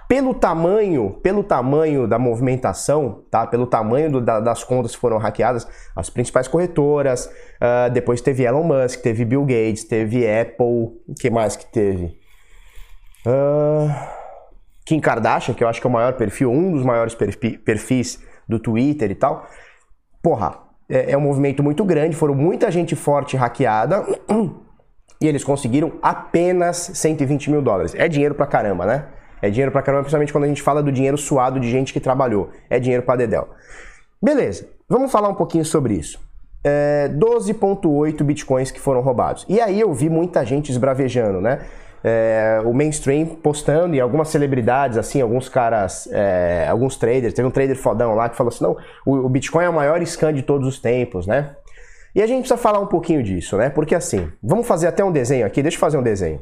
Pelo 0.09 0.33
tamanho, 0.33 1.11
pelo 1.21 1.43
tamanho 1.43 2.07
da 2.07 2.17
movimentação, 2.17 3.23
tá? 3.29 3.45
Pelo 3.45 3.67
tamanho 3.67 4.11
do, 4.11 4.19
da, 4.19 4.39
das 4.39 4.63
contas 4.63 4.93
que 4.93 4.97
foram 4.97 5.17
hackeadas, 5.19 5.65
as 5.95 6.09
principais 6.09 6.47
corretoras, 6.47 7.27
uh, 7.27 7.89
depois 7.93 8.19
teve 8.19 8.43
Elon 8.43 8.63
Musk, 8.63 8.99
teve 9.01 9.23
Bill 9.23 9.45
Gates, 9.45 9.85
teve 9.85 10.27
Apple, 10.27 10.65
o 11.07 11.13
que 11.17 11.29
mais 11.29 11.55
que 11.55 11.65
teve? 11.71 12.19
Uh, 13.25 13.89
Kim 14.85 14.99
Kardashian, 14.99 15.53
que 15.53 15.63
eu 15.63 15.67
acho 15.67 15.79
que 15.79 15.87
é 15.87 15.89
o 15.89 15.93
maior 15.93 16.13
perfil, 16.13 16.51
um 16.51 16.73
dos 16.73 16.83
maiores 16.83 17.15
perfis 17.15 18.21
do 18.49 18.59
Twitter 18.59 19.11
e 19.11 19.15
tal. 19.15 19.47
Porra, 20.21 20.70
é, 20.91 21.11
é 21.11 21.17
um 21.17 21.21
movimento 21.21 21.63
muito 21.63 21.85
grande, 21.85 22.15
foram 22.15 22.35
muita 22.35 22.69
gente 22.69 22.95
forte 22.95 23.37
hackeada 23.37 24.05
e 25.21 25.27
eles 25.27 25.43
conseguiram 25.43 25.93
apenas 26.01 26.91
120 26.93 27.49
mil 27.49 27.61
dólares. 27.61 27.95
É 27.95 28.09
dinheiro 28.09 28.35
pra 28.35 28.45
caramba, 28.45 28.85
né? 28.85 29.05
É 29.41 29.49
dinheiro 29.49 29.71
pra 29.71 29.81
caramba, 29.81 30.03
principalmente 30.03 30.33
quando 30.33 30.43
a 30.43 30.47
gente 30.47 30.61
fala 30.61 30.83
do 30.83 30.91
dinheiro 30.91 31.17
suado 31.17 31.59
de 31.59 31.71
gente 31.71 31.93
que 31.93 31.99
trabalhou. 31.99 32.49
É 32.69 32.77
dinheiro 32.77 33.03
pra 33.03 33.15
dedéu. 33.15 33.47
Beleza, 34.21 34.67
vamos 34.87 35.11
falar 35.11 35.29
um 35.29 35.33
pouquinho 35.33 35.63
sobre 35.65 35.93
isso. 35.95 36.19
É, 36.63 37.09
12.8 37.09 38.21
bitcoins 38.23 38.69
que 38.69 38.79
foram 38.79 39.01
roubados. 39.01 39.45
E 39.49 39.59
aí 39.59 39.79
eu 39.79 39.91
vi 39.93 40.09
muita 40.09 40.45
gente 40.45 40.69
esbravejando, 40.69 41.41
né? 41.41 41.61
É, 42.03 42.61
o 42.65 42.73
mainstream 42.73 43.25
postando 43.27 43.95
e 43.95 44.01
algumas 44.01 44.29
celebridades, 44.29 44.97
assim, 44.97 45.21
alguns 45.21 45.47
caras, 45.47 46.07
é, 46.11 46.67
alguns 46.69 46.95
traders. 46.97 47.33
Teve 47.33 47.47
um 47.47 47.51
trader 47.51 47.77
fodão 47.77 48.15
lá 48.15 48.29
que 48.29 48.35
falou 48.35 48.49
assim: 48.49 48.63
não, 48.63 48.77
o, 49.05 49.25
o 49.25 49.29
Bitcoin 49.29 49.65
é 49.65 49.69
o 49.69 49.73
maior 49.73 50.01
scan 50.03 50.33
de 50.33 50.41
todos 50.41 50.67
os 50.67 50.79
tempos, 50.79 51.27
né? 51.27 51.55
E 52.13 52.21
a 52.21 52.27
gente 52.27 52.39
precisa 52.39 52.57
falar 52.57 52.79
um 52.79 52.87
pouquinho 52.87 53.23
disso, 53.23 53.57
né? 53.57 53.69
Porque 53.69 53.95
assim, 53.95 54.31
vamos 54.43 54.67
fazer 54.67 54.87
até 54.87 55.03
um 55.03 55.11
desenho 55.11 55.45
aqui. 55.45 55.61
Deixa 55.61 55.77
eu 55.77 55.79
fazer 55.79 55.97
um 55.97 56.03
desenho. 56.03 56.41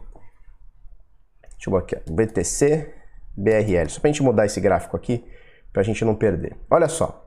Deixa 1.57 1.69
eu 1.69 1.75
aqui, 1.75 1.95
BTC 2.09 2.99
BRL. 3.39 3.89
Só 3.89 4.01
pra 4.01 4.09
gente 4.09 4.21
mudar 4.21 4.45
esse 4.45 4.59
gráfico 4.59 4.95
aqui, 4.97 5.25
pra 5.71 5.81
gente 5.81 6.03
não 6.03 6.13
perder. 6.13 6.57
Olha 6.69 6.87
só. 6.87 7.25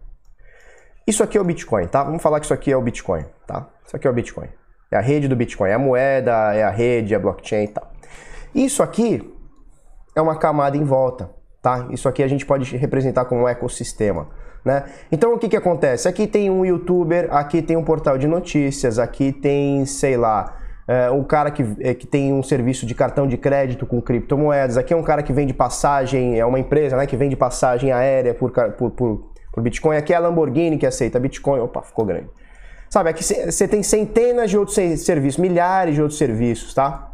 Isso 1.07 1.23
aqui 1.23 1.37
é 1.37 1.41
o 1.41 1.45
Bitcoin, 1.45 1.87
tá? 1.89 2.05
Vamos 2.05 2.23
falar 2.23 2.39
que 2.39 2.47
isso 2.47 2.55
aqui 2.55 2.71
é 2.71 2.77
o 2.77 2.83
Bitcoin, 2.83 3.25
tá? 3.47 3.69
Isso 3.85 3.97
aqui 3.97 4.07
é 4.07 4.11
o 4.11 4.13
Bitcoin. 4.13 4.49
É 4.93 4.97
a 4.97 5.01
rede 5.01 5.27
do 5.27 5.35
Bitcoin, 5.35 5.71
é 5.71 5.75
a 5.75 5.79
moeda, 5.79 6.55
é 6.55 6.63
a 6.63 6.71
rede, 6.71 7.15
é 7.15 7.17
a 7.17 7.21
blockchain 7.21 7.65
e 7.65 7.69
tal. 7.69 7.91
Isso 8.55 8.83
aqui 8.83 9.35
é 10.15 10.21
uma 10.21 10.37
camada 10.37 10.77
em 10.77 10.85
volta, 10.85 11.31
tá? 11.63 11.89
Isso 11.91 12.09
aqui 12.09 12.23
a 12.23 12.29
gente 12.29 12.45
pode 12.45 12.77
representar 12.77 13.25
como 13.25 13.43
um 13.43 13.49
ecossistema. 13.49 14.29
Né? 14.63 14.85
Então 15.11 15.35
o 15.35 15.39
que, 15.39 15.49
que 15.49 15.57
acontece? 15.57 16.07
Aqui 16.07 16.27
tem 16.27 16.51
um 16.51 16.65
youtuber, 16.65 17.29
aqui 17.35 17.63
tem 17.63 17.77
um 17.77 17.83
portal 17.83 18.17
de 18.17 18.29
notícias, 18.29 18.99
aqui 18.99 19.33
tem, 19.33 19.85
sei 19.87 20.17
lá, 20.17 20.57
é, 20.87 21.11
um 21.11 21.25
cara 21.25 21.51
que, 21.51 21.65
é, 21.81 21.95
que 21.95 22.07
tem 22.07 22.33
um 22.33 22.43
serviço 22.43 22.87
de 22.87 22.95
cartão 22.95 23.27
de 23.27 23.37
crédito 23.37 23.87
com 23.87 24.01
criptomoedas, 24.01 24.77
aqui 24.77 24.93
é 24.93 24.97
um 24.97 25.03
cara 25.03 25.23
que 25.23 25.33
vende 25.33 25.53
passagem, 25.53 26.39
é 26.39 26.45
uma 26.45 26.61
empresa 26.61 26.97
né, 26.97 27.07
que 27.07 27.17
vende 27.17 27.35
passagem 27.35 27.91
aérea 27.91 28.35
por, 28.35 28.53
por, 28.53 28.91
por, 28.91 29.31
por 29.53 29.63
Bitcoin, 29.63 29.97
aqui 29.97 30.13
é 30.13 30.17
a 30.17 30.21
Lamborghini 30.21 30.79
que 30.79 30.87
aceita 30.87 31.19
Bitcoin, 31.19 31.61
opa, 31.61 31.83
ficou 31.83 32.05
grande. 32.05 32.29
Sabe, 32.93 33.09
aqui 33.09 33.25
você 33.25 33.67
tem 33.67 33.83
centenas 33.83 34.51
de 34.51 34.59
outros 34.59 34.77
serviços, 35.01 35.41
milhares 35.41 35.95
de 35.95 36.03
outros 36.03 36.19
serviços, 36.19 36.75
tá? 36.75 37.11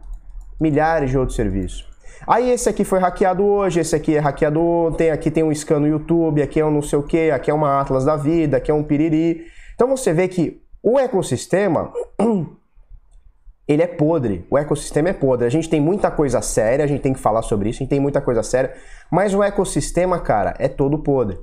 milhares 0.60 1.08
de 1.08 1.16
outros 1.16 1.36
serviços. 1.36 1.86
Aí 2.26 2.50
esse 2.50 2.68
aqui 2.68 2.82
foi 2.82 2.98
hackeado 2.98 3.44
hoje, 3.44 3.78
esse 3.78 3.94
aqui 3.94 4.16
é 4.16 4.18
hackeado 4.18 4.60
ontem, 4.60 5.12
aqui 5.12 5.30
tem 5.30 5.44
um 5.44 5.54
scan 5.54 5.78
no 5.78 5.86
YouTube, 5.86 6.42
aqui 6.42 6.58
é 6.58 6.66
um 6.66 6.72
não 6.72 6.82
sei 6.82 6.98
o 6.98 7.04
que, 7.04 7.30
aqui 7.30 7.48
é 7.48 7.54
uma 7.54 7.80
Atlas 7.80 8.04
da 8.04 8.16
vida, 8.16 8.56
aqui 8.56 8.72
é 8.72 8.74
um 8.74 8.82
piriri. 8.82 9.46
Então 9.76 9.86
você 9.86 10.12
vê 10.12 10.26
que 10.26 10.60
o 10.82 10.98
ecossistema 10.98 11.92
ele 13.68 13.80
é 13.80 13.86
podre. 13.86 14.44
O 14.50 14.58
ecossistema 14.58 15.10
é 15.10 15.12
podre. 15.12 15.46
A 15.46 15.50
gente 15.50 15.70
tem 15.70 15.80
muita 15.80 16.10
coisa 16.10 16.42
séria, 16.42 16.84
a 16.84 16.88
gente 16.88 17.02
tem 17.02 17.12
que 17.12 17.20
falar 17.20 17.42
sobre 17.42 17.68
isso, 17.68 17.76
a 17.76 17.84
gente 17.84 17.90
tem 17.90 18.00
muita 18.00 18.20
coisa 18.20 18.42
séria, 18.42 18.74
mas 19.12 19.32
o 19.32 19.44
ecossistema, 19.44 20.18
cara, 20.18 20.56
é 20.58 20.66
todo 20.66 20.98
podre. 21.04 21.38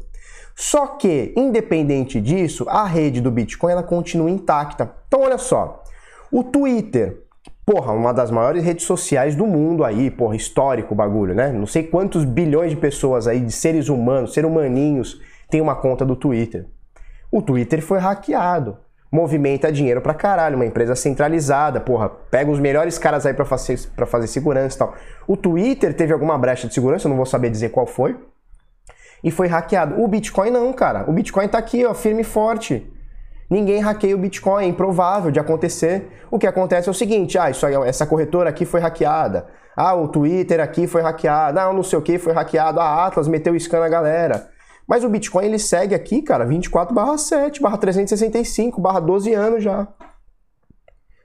Só 0.56 0.88
que, 0.88 1.34
independente 1.36 2.22
disso, 2.22 2.66
a 2.70 2.86
rede 2.86 3.20
do 3.20 3.30
Bitcoin 3.30 3.74
ela 3.74 3.84
continua 3.84 4.30
intacta. 4.30 4.90
Então, 5.08 5.22
olha 5.22 5.38
só, 5.38 5.84
o 6.32 6.44
Twitter, 6.44 7.24
porra, 7.66 7.92
uma 7.92 8.14
das 8.14 8.32
maiores 8.32 8.64
redes 8.64 8.86
sociais 8.86 9.36
do 9.36 9.46
mundo 9.46 9.84
aí, 9.84 10.10
porra, 10.10 10.36
histórico 10.36 10.94
o 10.94 10.98
bagulho, 10.98 11.36
né? 11.36 11.52
Não 11.52 11.68
sei 11.68 11.84
quantos 11.84 12.24
bilhões 12.24 12.72
de 12.72 12.78
pessoas 12.78 13.28
aí, 13.28 13.42
de 13.42 13.52
seres 13.52 13.90
humanos, 13.90 14.34
seres 14.34 14.50
humaninhos, 14.50 15.20
tem 15.50 15.60
uma 15.60 15.76
conta 15.76 16.06
do 16.06 16.16
Twitter. 16.16 16.66
O 17.30 17.42
Twitter 17.42 17.82
foi 17.82 18.00
hackeado. 18.00 18.78
Movimenta 19.12 19.72
dinheiro 19.72 20.02
pra 20.02 20.14
caralho, 20.14 20.56
uma 20.56 20.66
empresa 20.66 20.96
centralizada, 20.96 21.80
porra, 21.80 22.10
pega 22.10 22.50
os 22.50 22.60
melhores 22.60 22.98
caras 22.98 23.26
aí 23.26 23.34
pra 23.34 23.46
fazer, 23.46 23.80
pra 23.96 24.06
fazer 24.06 24.28
segurança 24.28 24.76
e 24.76 24.80
tal. 24.80 24.94
O 25.28 25.38
Twitter 25.38 25.94
teve 25.94 26.12
alguma 26.12 26.38
brecha 26.38 26.68
de 26.68 26.74
segurança, 26.74 27.08
eu 27.08 27.10
não 27.10 27.18
vou 27.18 27.26
saber 27.26 27.50
dizer 27.50 27.70
qual 27.70 27.86
foi, 27.86 28.18
e 29.24 29.32
foi 29.32 29.48
hackeado. 29.48 30.02
O 30.02 30.08
Bitcoin 30.08 30.52
não, 30.52 30.72
cara. 30.74 31.10
O 31.10 31.14
Bitcoin 31.14 31.48
tá 31.48 31.58
aqui, 31.58 31.86
ó, 31.86 31.94
firme 31.94 32.22
e 32.22 32.24
forte. 32.26 32.92
Ninguém 33.50 33.80
hackeia 33.80 34.16
o 34.16 34.20
Bitcoin, 34.20 34.66
é 34.66 34.68
improvável 34.68 35.32
de 35.32 35.40
acontecer. 35.40 36.10
O 36.32 36.40
que 36.40 36.48
acontece 36.48 36.88
é 36.88 36.92
o 36.92 36.96
seguinte: 36.96 37.38
ah, 37.38 37.50
isso 37.50 37.66
aí, 37.66 37.76
essa 37.88 38.06
corretora 38.06 38.50
aqui 38.50 38.66
foi 38.66 38.80
hackeada. 38.80 39.48
Ah, 39.76 39.94
o 39.94 40.08
Twitter 40.08 40.60
aqui 40.60 40.88
foi 40.88 41.02
hackeado. 41.02 41.60
Ah, 41.60 41.72
não 41.72 41.84
sei 41.84 42.00
o 42.00 42.02
que 42.02 42.18
foi 42.18 42.34
hackeado. 42.34 42.80
A 42.80 43.06
Atlas 43.06 43.28
meteu 43.28 43.60
scan 43.60 43.80
na 43.80 43.90
galera. 43.90 44.50
Mas 44.88 45.04
o 45.04 45.10
Bitcoin 45.10 45.46
ele 45.46 45.60
segue 45.60 45.96
aqui, 45.96 46.22
cara, 46.22 46.46
24/7, 46.46 47.60
365, 47.80 48.82
12 49.02 49.34
anos 49.34 49.64
já. 49.64 49.88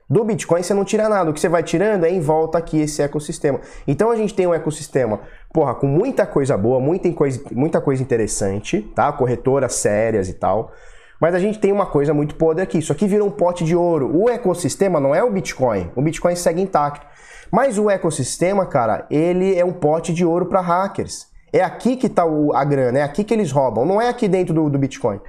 Do 0.09 0.25
Bitcoin 0.25 0.61
você 0.61 0.73
não 0.73 0.83
tira 0.83 1.07
nada, 1.07 1.29
o 1.29 1.33
que 1.33 1.39
você 1.39 1.47
vai 1.47 1.63
tirando 1.63 2.03
é 2.03 2.09
em 2.09 2.19
volta 2.19 2.57
aqui 2.57 2.81
esse 2.81 3.01
ecossistema. 3.01 3.61
Então 3.87 4.11
a 4.11 4.15
gente 4.15 4.33
tem 4.33 4.45
um 4.45 4.53
ecossistema, 4.53 5.21
porra, 5.53 5.75
com 5.75 5.87
muita 5.87 6.25
coisa 6.25 6.57
boa, 6.57 6.79
muita 6.79 7.11
coisa, 7.11 7.41
muita 7.51 7.81
coisa 7.81 8.01
interessante, 8.01 8.81
tá? 8.95 9.11
Corretoras 9.11 9.73
sérias 9.75 10.29
e 10.29 10.33
tal. 10.33 10.71
Mas 11.19 11.35
a 11.35 11.39
gente 11.39 11.59
tem 11.59 11.71
uma 11.71 11.85
coisa 11.85 12.13
muito 12.13 12.35
podre 12.35 12.63
aqui. 12.63 12.79
Isso 12.79 12.91
aqui 12.91 13.07
virou 13.07 13.27
um 13.27 13.31
pote 13.31 13.63
de 13.63 13.75
ouro. 13.75 14.09
O 14.11 14.27
ecossistema 14.27 14.99
não 14.99 15.13
é 15.13 15.23
o 15.23 15.29
Bitcoin. 15.29 15.91
O 15.95 16.01
Bitcoin 16.01 16.35
segue 16.35 16.61
intacto. 16.61 17.05
Mas 17.51 17.77
o 17.77 17.89
ecossistema, 17.89 18.65
cara, 18.65 19.05
ele 19.11 19.55
é 19.55 19.63
um 19.63 19.73
pote 19.73 20.13
de 20.13 20.25
ouro 20.25 20.47
para 20.47 20.61
hackers. 20.61 21.27
É 21.53 21.61
aqui 21.61 21.95
que 21.97 22.07
está 22.07 22.23
a 22.23 22.63
grana, 22.63 22.99
é 22.99 23.01
aqui 23.03 23.23
que 23.23 23.33
eles 23.33 23.51
roubam. 23.51 23.85
Não 23.85 24.01
é 24.01 24.07
aqui 24.07 24.27
dentro 24.27 24.53
do, 24.53 24.69
do 24.69 24.79
Bitcoin. 24.79 25.19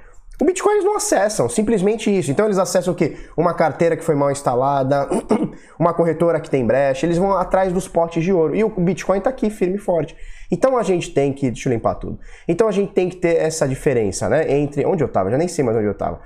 O 0.43 0.45
Bitcoin 0.45 0.73
eles 0.73 0.83
não 0.83 0.97
acessam, 0.97 1.47
simplesmente 1.47 2.13
isso. 2.13 2.29
Então 2.29 2.45
eles 2.45 2.57
acessam 2.57 2.93
o 2.93 2.95
quê? 2.97 3.15
Uma 3.37 3.53
carteira 3.53 3.95
que 3.95 4.03
foi 4.03 4.13
mal 4.13 4.29
instalada, 4.29 5.07
uma 5.79 5.93
corretora 5.93 6.37
que 6.37 6.49
tem 6.49 6.67
brecha, 6.67 7.05
eles 7.05 7.17
vão 7.17 7.31
atrás 7.31 7.71
dos 7.71 7.87
potes 7.87 8.21
de 8.21 8.33
ouro. 8.33 8.53
E 8.53 8.61
o 8.61 8.69
Bitcoin 8.69 9.19
está 9.19 9.29
aqui 9.29 9.49
firme 9.49 9.75
e 9.75 9.79
forte. 9.79 10.13
Então 10.51 10.77
a 10.77 10.83
gente 10.83 11.11
tem 11.11 11.31
que, 11.31 11.49
deixa 11.49 11.69
eu 11.69 11.73
limpar 11.73 11.95
tudo. 11.95 12.19
Então 12.45 12.67
a 12.67 12.73
gente 12.73 12.91
tem 12.91 13.07
que 13.07 13.15
ter 13.15 13.37
essa 13.37 13.65
diferença, 13.65 14.27
né, 14.27 14.51
entre 14.51 14.85
onde 14.85 15.01
eu 15.01 15.07
estava, 15.07 15.31
já 15.31 15.37
nem 15.37 15.47
sei 15.47 15.63
mais 15.63 15.77
onde 15.77 15.85
eu 15.85 15.93
estava. 15.93 16.19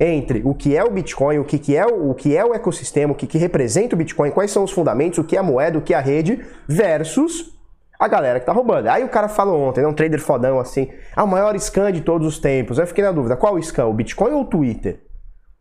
Entre 0.00 0.40
o 0.46 0.54
que 0.54 0.74
é 0.74 0.82
o 0.82 0.90
Bitcoin, 0.90 1.36
o 1.36 1.44
que, 1.44 1.58
que 1.58 1.76
é 1.76 1.84
o, 1.84 2.12
o 2.12 2.14
que 2.14 2.34
é 2.34 2.42
o 2.42 2.54
ecossistema, 2.54 3.12
o 3.12 3.14
que, 3.14 3.26
que 3.26 3.36
representa 3.36 3.94
o 3.94 3.98
Bitcoin, 3.98 4.30
quais 4.30 4.50
são 4.50 4.64
os 4.64 4.70
fundamentos, 4.70 5.18
o 5.18 5.24
que 5.24 5.36
é 5.36 5.40
a 5.40 5.42
moeda, 5.42 5.76
o 5.76 5.82
que 5.82 5.92
é 5.92 5.98
a 5.98 6.00
rede, 6.00 6.42
versus 6.66 7.57
a 7.98 8.06
galera 8.06 8.38
que 8.38 8.46
tá 8.46 8.52
roubando. 8.52 8.88
Aí 8.88 9.02
o 9.02 9.08
cara 9.08 9.28
falou 9.28 9.60
ontem, 9.60 9.80
né, 9.80 9.86
um 9.88 9.92
trader 9.92 10.20
fodão 10.20 10.60
assim, 10.60 10.88
ah, 11.16 11.24
o 11.24 11.26
maior 11.26 11.58
scan 11.58 11.90
de 11.90 12.00
todos 12.00 12.26
os 12.26 12.38
tempos. 12.38 12.78
Eu 12.78 12.86
fiquei 12.86 13.02
na 13.02 13.10
dúvida, 13.10 13.36
qual 13.36 13.54
o 13.54 13.62
scan, 13.62 13.86
o 13.86 13.92
Bitcoin 13.92 14.32
ou 14.32 14.42
o 14.42 14.44
Twitter? 14.44 15.00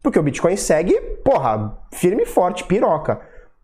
Porque 0.04 0.20
o 0.20 0.24
Bitcoin 0.24 0.56
segue, 0.56 0.94
porra, 1.24 1.78
firme 1.94 2.24
e 2.24 2.26
forte, 2.26 2.64
piroca. 2.64 3.20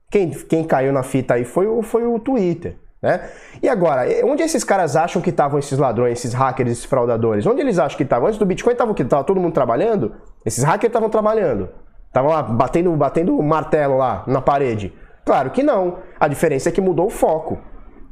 Quem, 0.10 0.32
quem 0.32 0.64
caiu 0.64 0.92
na 0.92 1.04
fita 1.04 1.36
aí 1.36 1.46
foi 1.46 1.82
foi 1.84 2.06
o 2.06 2.20
Twitter. 2.20 2.78
Né? 3.02 3.30
E 3.62 3.68
agora, 3.68 4.06
onde 4.24 4.44
esses 4.44 4.64
caras 4.64 4.96
acham 4.96 5.22
que 5.22 5.30
estavam 5.30 5.60
esses 5.60 5.78
ladrões, 5.78 6.20
esses 6.20 6.34
hackers, 6.34 6.72
esses 6.72 6.86
fraudadores? 6.86 7.46
Onde 7.46 7.62
eles 7.62 7.78
acham 7.78 7.98
que 7.98 8.04
estavam? 8.04 8.28
Antes 8.28 8.40
do 8.40 8.46
Bitcoin 8.46 8.72
estavam 8.72 8.94
o 8.94 8.96
quê? 8.96 9.04
Tava 9.04 9.24
todo 9.24 9.40
mundo 9.42 9.54
trabalhando? 9.54 10.16
Esses 10.46 10.64
hackers 10.64 10.90
estavam 10.90 11.10
trabalhando. 11.10 11.70
Estavam 12.08 12.32
lá 12.32 12.42
batendo, 12.42 12.92
batendo 12.96 13.42
martelo 13.42 13.98
lá 13.98 14.24
na 14.26 14.42
parede. 14.42 14.94
Claro 15.26 15.50
que 15.50 15.62
não. 15.62 15.98
A 16.20 16.28
diferença 16.28 16.70
é 16.70 16.72
que 16.72 16.80
mudou 16.80 17.08
o 17.08 17.10
foco. 17.10 17.60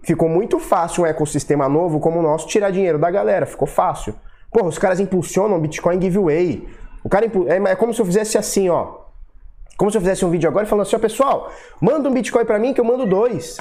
Ficou 0.03 0.27
muito 0.27 0.59
fácil 0.59 1.03
um 1.03 1.05
ecossistema 1.05 1.69
novo 1.69 1.99
como 1.99 2.19
o 2.19 2.21
nosso 2.21 2.47
tirar 2.47 2.71
dinheiro 2.71 2.97
da 2.97 3.11
galera. 3.11 3.45
Ficou 3.45 3.67
fácil. 3.67 4.15
Porra, 4.51 4.67
os 4.67 4.77
caras 4.77 4.99
impulsionam 4.99 5.59
Bitcoin 5.59 6.01
giveaway. 6.01 6.67
O 7.03 7.09
cara 7.09 7.25
é, 7.25 7.71
é 7.71 7.75
como 7.75 7.93
se 7.93 8.01
eu 8.01 8.05
fizesse 8.05 8.37
assim, 8.37 8.69
ó. 8.69 9.01
Como 9.77 9.89
se 9.89 9.97
eu 9.97 10.01
fizesse 10.01 10.25
um 10.25 10.29
vídeo 10.29 10.49
agora 10.49 10.65
falando 10.65 10.85
assim, 10.85 10.95
ó, 10.95 10.99
pessoal, 10.99 11.51
manda 11.79 12.09
um 12.09 12.13
Bitcoin 12.13 12.45
para 12.45 12.59
mim 12.59 12.73
que 12.73 12.79
eu 12.79 12.85
mando 12.85 13.05
dois. 13.05 13.57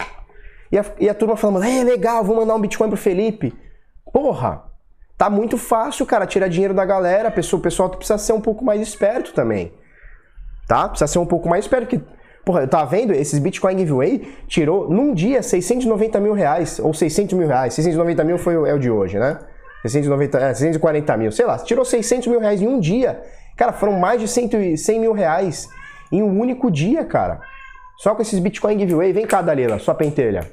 E 0.73 0.79
a, 0.79 0.85
e 0.99 1.09
a 1.09 1.15
turma 1.15 1.37
falando, 1.37 1.65
é 1.65 1.83
legal, 1.83 2.25
vou 2.25 2.37
mandar 2.37 2.55
um 2.55 2.61
Bitcoin 2.61 2.89
pro 2.89 2.97
Felipe. 2.97 3.55
Porra, 4.13 4.65
tá 5.17 5.31
muito 5.31 5.57
fácil, 5.57 6.05
cara, 6.05 6.27
tirar 6.27 6.49
dinheiro 6.49 6.75
da 6.75 6.85
galera. 6.85 7.29
O 7.29 7.61
pessoal, 7.61 7.91
precisa 7.91 8.19
ser 8.19 8.33
um 8.33 8.41
pouco 8.41 8.65
mais 8.65 8.81
esperto 8.81 9.33
também. 9.33 9.73
Tá? 10.67 10.89
Precisa 10.89 11.07
ser 11.07 11.19
um 11.19 11.27
pouco 11.27 11.49
mais 11.49 11.65
esperto. 11.65 11.87
Que 11.87 12.01
Porra, 12.51 12.63
eu 12.63 12.69
tava 12.69 12.85
vendo, 12.87 13.13
esses 13.13 13.39
Bitcoin 13.39 13.79
Giveaway 13.79 14.29
tirou 14.49 14.91
num 14.91 15.15
dia 15.15 15.41
690 15.41 16.19
mil 16.19 16.33
reais, 16.33 16.81
ou 16.81 16.93
600 16.93 17.39
mil 17.39 17.47
reais. 17.47 17.75
690 17.75 18.25
mil 18.25 18.39
foi 18.39 18.57
o, 18.57 18.67
é 18.67 18.75
o 18.75 18.79
de 18.81 18.91
hoje, 18.91 19.21
né? 19.21 19.39
690, 19.83 20.37
é, 20.37 20.53
640 20.53 21.17
mil, 21.17 21.31
sei 21.31 21.47
lá, 21.47 21.59
tirou 21.59 21.85
600 21.85 22.27
mil 22.27 22.41
reais 22.41 22.61
em 22.61 22.67
um 22.67 22.81
dia. 22.81 23.23
Cara, 23.57 23.73
foram 23.73 23.93
mais 23.93 24.21
de 24.21 24.27
100, 24.27 24.77
100 24.77 24.99
mil 24.99 25.13
reais 25.13 25.69
em 26.11 26.25
um 26.25 26.41
único 26.41 26.73
dia, 26.73 27.05
cara. 27.05 27.41
Só 27.99 28.17
com 28.17 28.23
esses 28.23 28.41
Bitcoin 28.41 28.77
Giveaway. 28.81 29.13
Vem 29.13 29.29
cá, 29.29 29.41
Dalila, 29.43 29.79
sua 29.79 29.95
pentelha. 29.95 30.51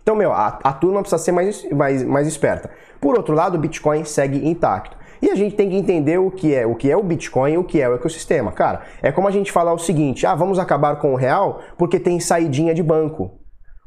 Então, 0.00 0.14
meu, 0.14 0.32
a, 0.32 0.60
a 0.62 0.72
turma 0.72 1.00
precisa 1.00 1.20
ser 1.20 1.32
mais, 1.32 1.68
mais, 1.72 2.04
mais 2.04 2.28
esperta. 2.28 2.70
Por 3.00 3.16
outro 3.16 3.34
lado, 3.34 3.56
o 3.56 3.60
Bitcoin 3.60 4.04
segue 4.04 4.48
intacto. 4.48 4.96
E 5.20 5.30
a 5.30 5.34
gente 5.34 5.56
tem 5.56 5.68
que 5.68 5.76
entender 5.76 6.18
o 6.18 6.30
que 6.30 6.54
é, 6.54 6.66
o 6.66 6.74
que 6.74 6.90
é 6.90 6.96
o 6.96 7.02
Bitcoin 7.02 7.56
o 7.56 7.64
que 7.64 7.80
é 7.80 7.88
o 7.88 7.94
ecossistema. 7.94 8.52
Cara, 8.52 8.82
é 9.02 9.10
como 9.10 9.28
a 9.28 9.30
gente 9.30 9.52
falar 9.52 9.72
o 9.72 9.78
seguinte: 9.78 10.26
ah, 10.26 10.34
vamos 10.34 10.58
acabar 10.58 10.96
com 10.96 11.12
o 11.12 11.16
real 11.16 11.60
porque 11.76 11.98
tem 11.98 12.20
saidinha 12.20 12.74
de 12.74 12.82
banco. 12.82 13.32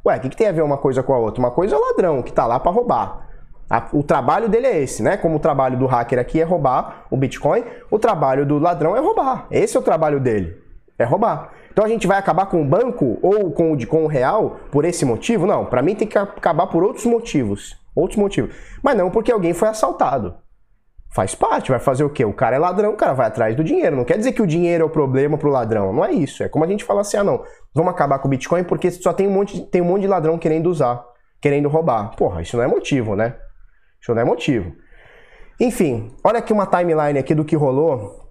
Ué, 0.06 0.18
o 0.18 0.20
que, 0.20 0.30
que 0.30 0.38
tem 0.38 0.48
a 0.48 0.52
ver 0.52 0.64
uma 0.64 0.78
coisa 0.78 1.04
com 1.04 1.14
a 1.14 1.20
outra? 1.20 1.40
Uma 1.40 1.52
coisa 1.52 1.76
é 1.76 1.78
o 1.78 1.82
ladrão 1.82 2.22
que 2.22 2.34
tá 2.34 2.46
lá 2.46 2.60
para 2.60 2.72
roubar. 2.72 3.30
O 3.94 4.04
trabalho 4.04 4.50
dele 4.50 4.68
é 4.68 4.82
esse, 4.82 5.02
né? 5.02 5.16
Como 5.16 5.38
o 5.38 5.40
trabalho 5.40 5.78
do 5.78 5.86
hacker 5.86 6.20
aqui 6.20 6.42
é 6.42 6.44
roubar 6.44 7.06
o 7.10 7.16
Bitcoin, 7.16 7.64
o 7.90 7.98
trabalho 7.98 8.46
do 8.46 8.58
ladrão 8.58 8.98
é 8.98 9.00
roubar. 9.00 9.48
Esse 9.50 9.78
é 9.78 9.80
o 9.80 9.84
trabalho 9.84 10.20
dele, 10.20 10.58
é 11.00 11.06
roubar. 11.06 11.52
Então 11.72 11.86
a 11.86 11.88
gente 11.88 12.06
vai 12.06 12.18
acabar 12.18 12.48
com 12.48 12.62
o 12.62 12.66
banco 12.66 13.18
ou 13.22 13.52
com 13.52 13.72
o, 13.72 13.88
com 13.88 14.04
o 14.04 14.08
real 14.08 14.58
por 14.72 14.84
esse 14.84 15.06
motivo? 15.06 15.48
Não, 15.48 15.66
para 15.66 15.82
mim 15.82 15.96
tem 15.96 16.08
que 16.08 16.18
acabar 16.18 16.68
por 16.68 16.84
outros 16.84 17.06
motivos. 17.06 17.80
Outros 17.96 18.18
motivos. 18.18 18.54
Mas 18.84 18.98
não 18.98 19.10
porque 19.10 19.32
alguém 19.32 19.54
foi 19.54 19.70
assaltado. 19.70 20.36
Faz 21.14 21.36
parte, 21.36 21.72
vai 21.72 21.80
fazer 21.80 22.06
o 22.06 22.10
quê? 22.10 22.24
O 22.24 22.32
cara 22.32 22.56
é 22.56 22.60
ladrão, 22.60 22.94
o 22.94 22.96
cara 22.96 23.14
vai 23.14 23.28
atrás 23.28 23.54
do 23.54 23.64
dinheiro. 23.64 23.98
Não 23.98 24.06
quer 24.06 24.18
dizer 24.18 24.32
que 24.32 24.42
o 24.42 24.48
dinheiro 24.48 24.84
é 24.84 24.86
o 24.86 24.90
problema 24.90 25.38
pro 25.38 25.50
ladrão. 25.50 25.92
Não 25.92 26.06
é 26.06 26.14
isso. 26.14 26.42
É 26.42 26.48
como 26.48 26.64
a 26.64 26.68
gente 26.68 26.86
fala 26.86 27.02
assim: 27.02 27.18
ah, 27.18 27.24
não, 27.24 27.44
vamos 27.74 27.92
acabar 27.92 28.20
com 28.20 28.28
o 28.28 28.32
Bitcoin 28.32 28.64
porque 28.64 28.90
só 28.92 29.12
tem 29.12 29.28
um 29.28 29.32
monte, 29.32 29.62
tem 29.62 29.82
um 29.82 29.86
monte 29.86 30.04
de 30.04 30.08
ladrão 30.08 30.38
querendo 30.38 30.68
usar, 30.68 31.04
querendo 31.42 31.68
roubar. 31.68 32.16
Porra, 32.16 32.42
isso 32.42 32.56
não 32.56 32.64
é 32.64 32.68
motivo, 32.68 33.14
né? 33.16 33.36
Isso 34.02 34.14
não 34.16 34.22
é 34.22 34.26
motivo. 34.26 34.72
Enfim, 35.60 36.16
olha 36.24 36.40
aqui 36.40 36.54
uma 36.54 36.66
timeline 36.66 37.20
aqui 37.20 37.36
do 37.36 37.44
que 37.44 37.58
rolou 37.58 38.22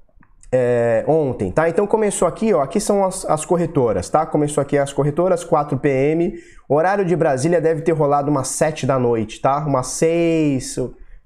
é, 0.51 1.05
ontem, 1.07 1.53
tá? 1.53 1.69
Então 1.69 1.87
começou 1.87 2.27
aqui, 2.27 2.53
ó, 2.53 2.62
aqui 2.62 2.81
são 2.81 3.05
as, 3.05 3.25
as, 3.27 3.45
corretoras, 3.45 4.09
tá? 4.09 4.27
Começou 4.27 4.61
aqui 4.62 4.77
as 4.77 4.93
corretoras, 4.93 5.45
4 5.45 5.79
p.m. 5.79 6.35
Horário 6.69 7.05
de 7.05 7.14
Brasília 7.14 7.61
deve 7.61 7.83
ter 7.83 7.93
rolado 7.93 8.31
umas 8.31 8.49
7 8.49 8.87
da 8.87 8.99
noite, 8.99 9.40
tá? 9.40 9.59
Umas 9.59 9.88
6, 9.88 10.77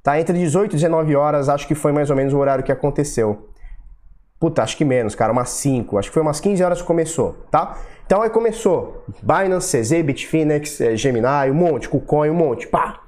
Tá 0.05 0.21
entre 0.21 0.39
18 0.39 0.73
e 0.73 0.77
19 0.77 1.17
horas, 1.17 1.49
acho 1.49 1.67
que 1.67 1.75
foi 1.75 1.91
mais 1.91 2.11
ou 2.11 2.17
menos 2.17 2.35
o 2.35 2.39
horário 2.39 2.63
que 2.63 2.71
aconteceu. 2.71 3.49
Puta, 4.39 4.63
acho 4.63 4.77
que 4.77 4.85
menos, 4.85 5.15
cara, 5.15 5.33
umas 5.33 5.49
5, 5.49 5.97
acho 5.97 6.11
que 6.11 6.13
foi 6.13 6.23
umas 6.23 6.41
15 6.41 6.63
horas 6.63 6.83
que 6.83 6.87
começou, 6.87 7.33
tá? 7.51 7.79
Então 8.05 8.21
aí 8.21 8.29
começou 8.29 9.03
Binance, 9.23 9.81
CZ, 9.81 10.03
Bitfinex, 10.03 10.79
eh, 10.83 10.95
Gemini, 10.95 11.51
um 11.51 11.55
monte, 11.55 11.89
KuCoin, 11.89 12.29
um 12.29 12.35
monte, 12.35 12.67
pá! 12.67 13.01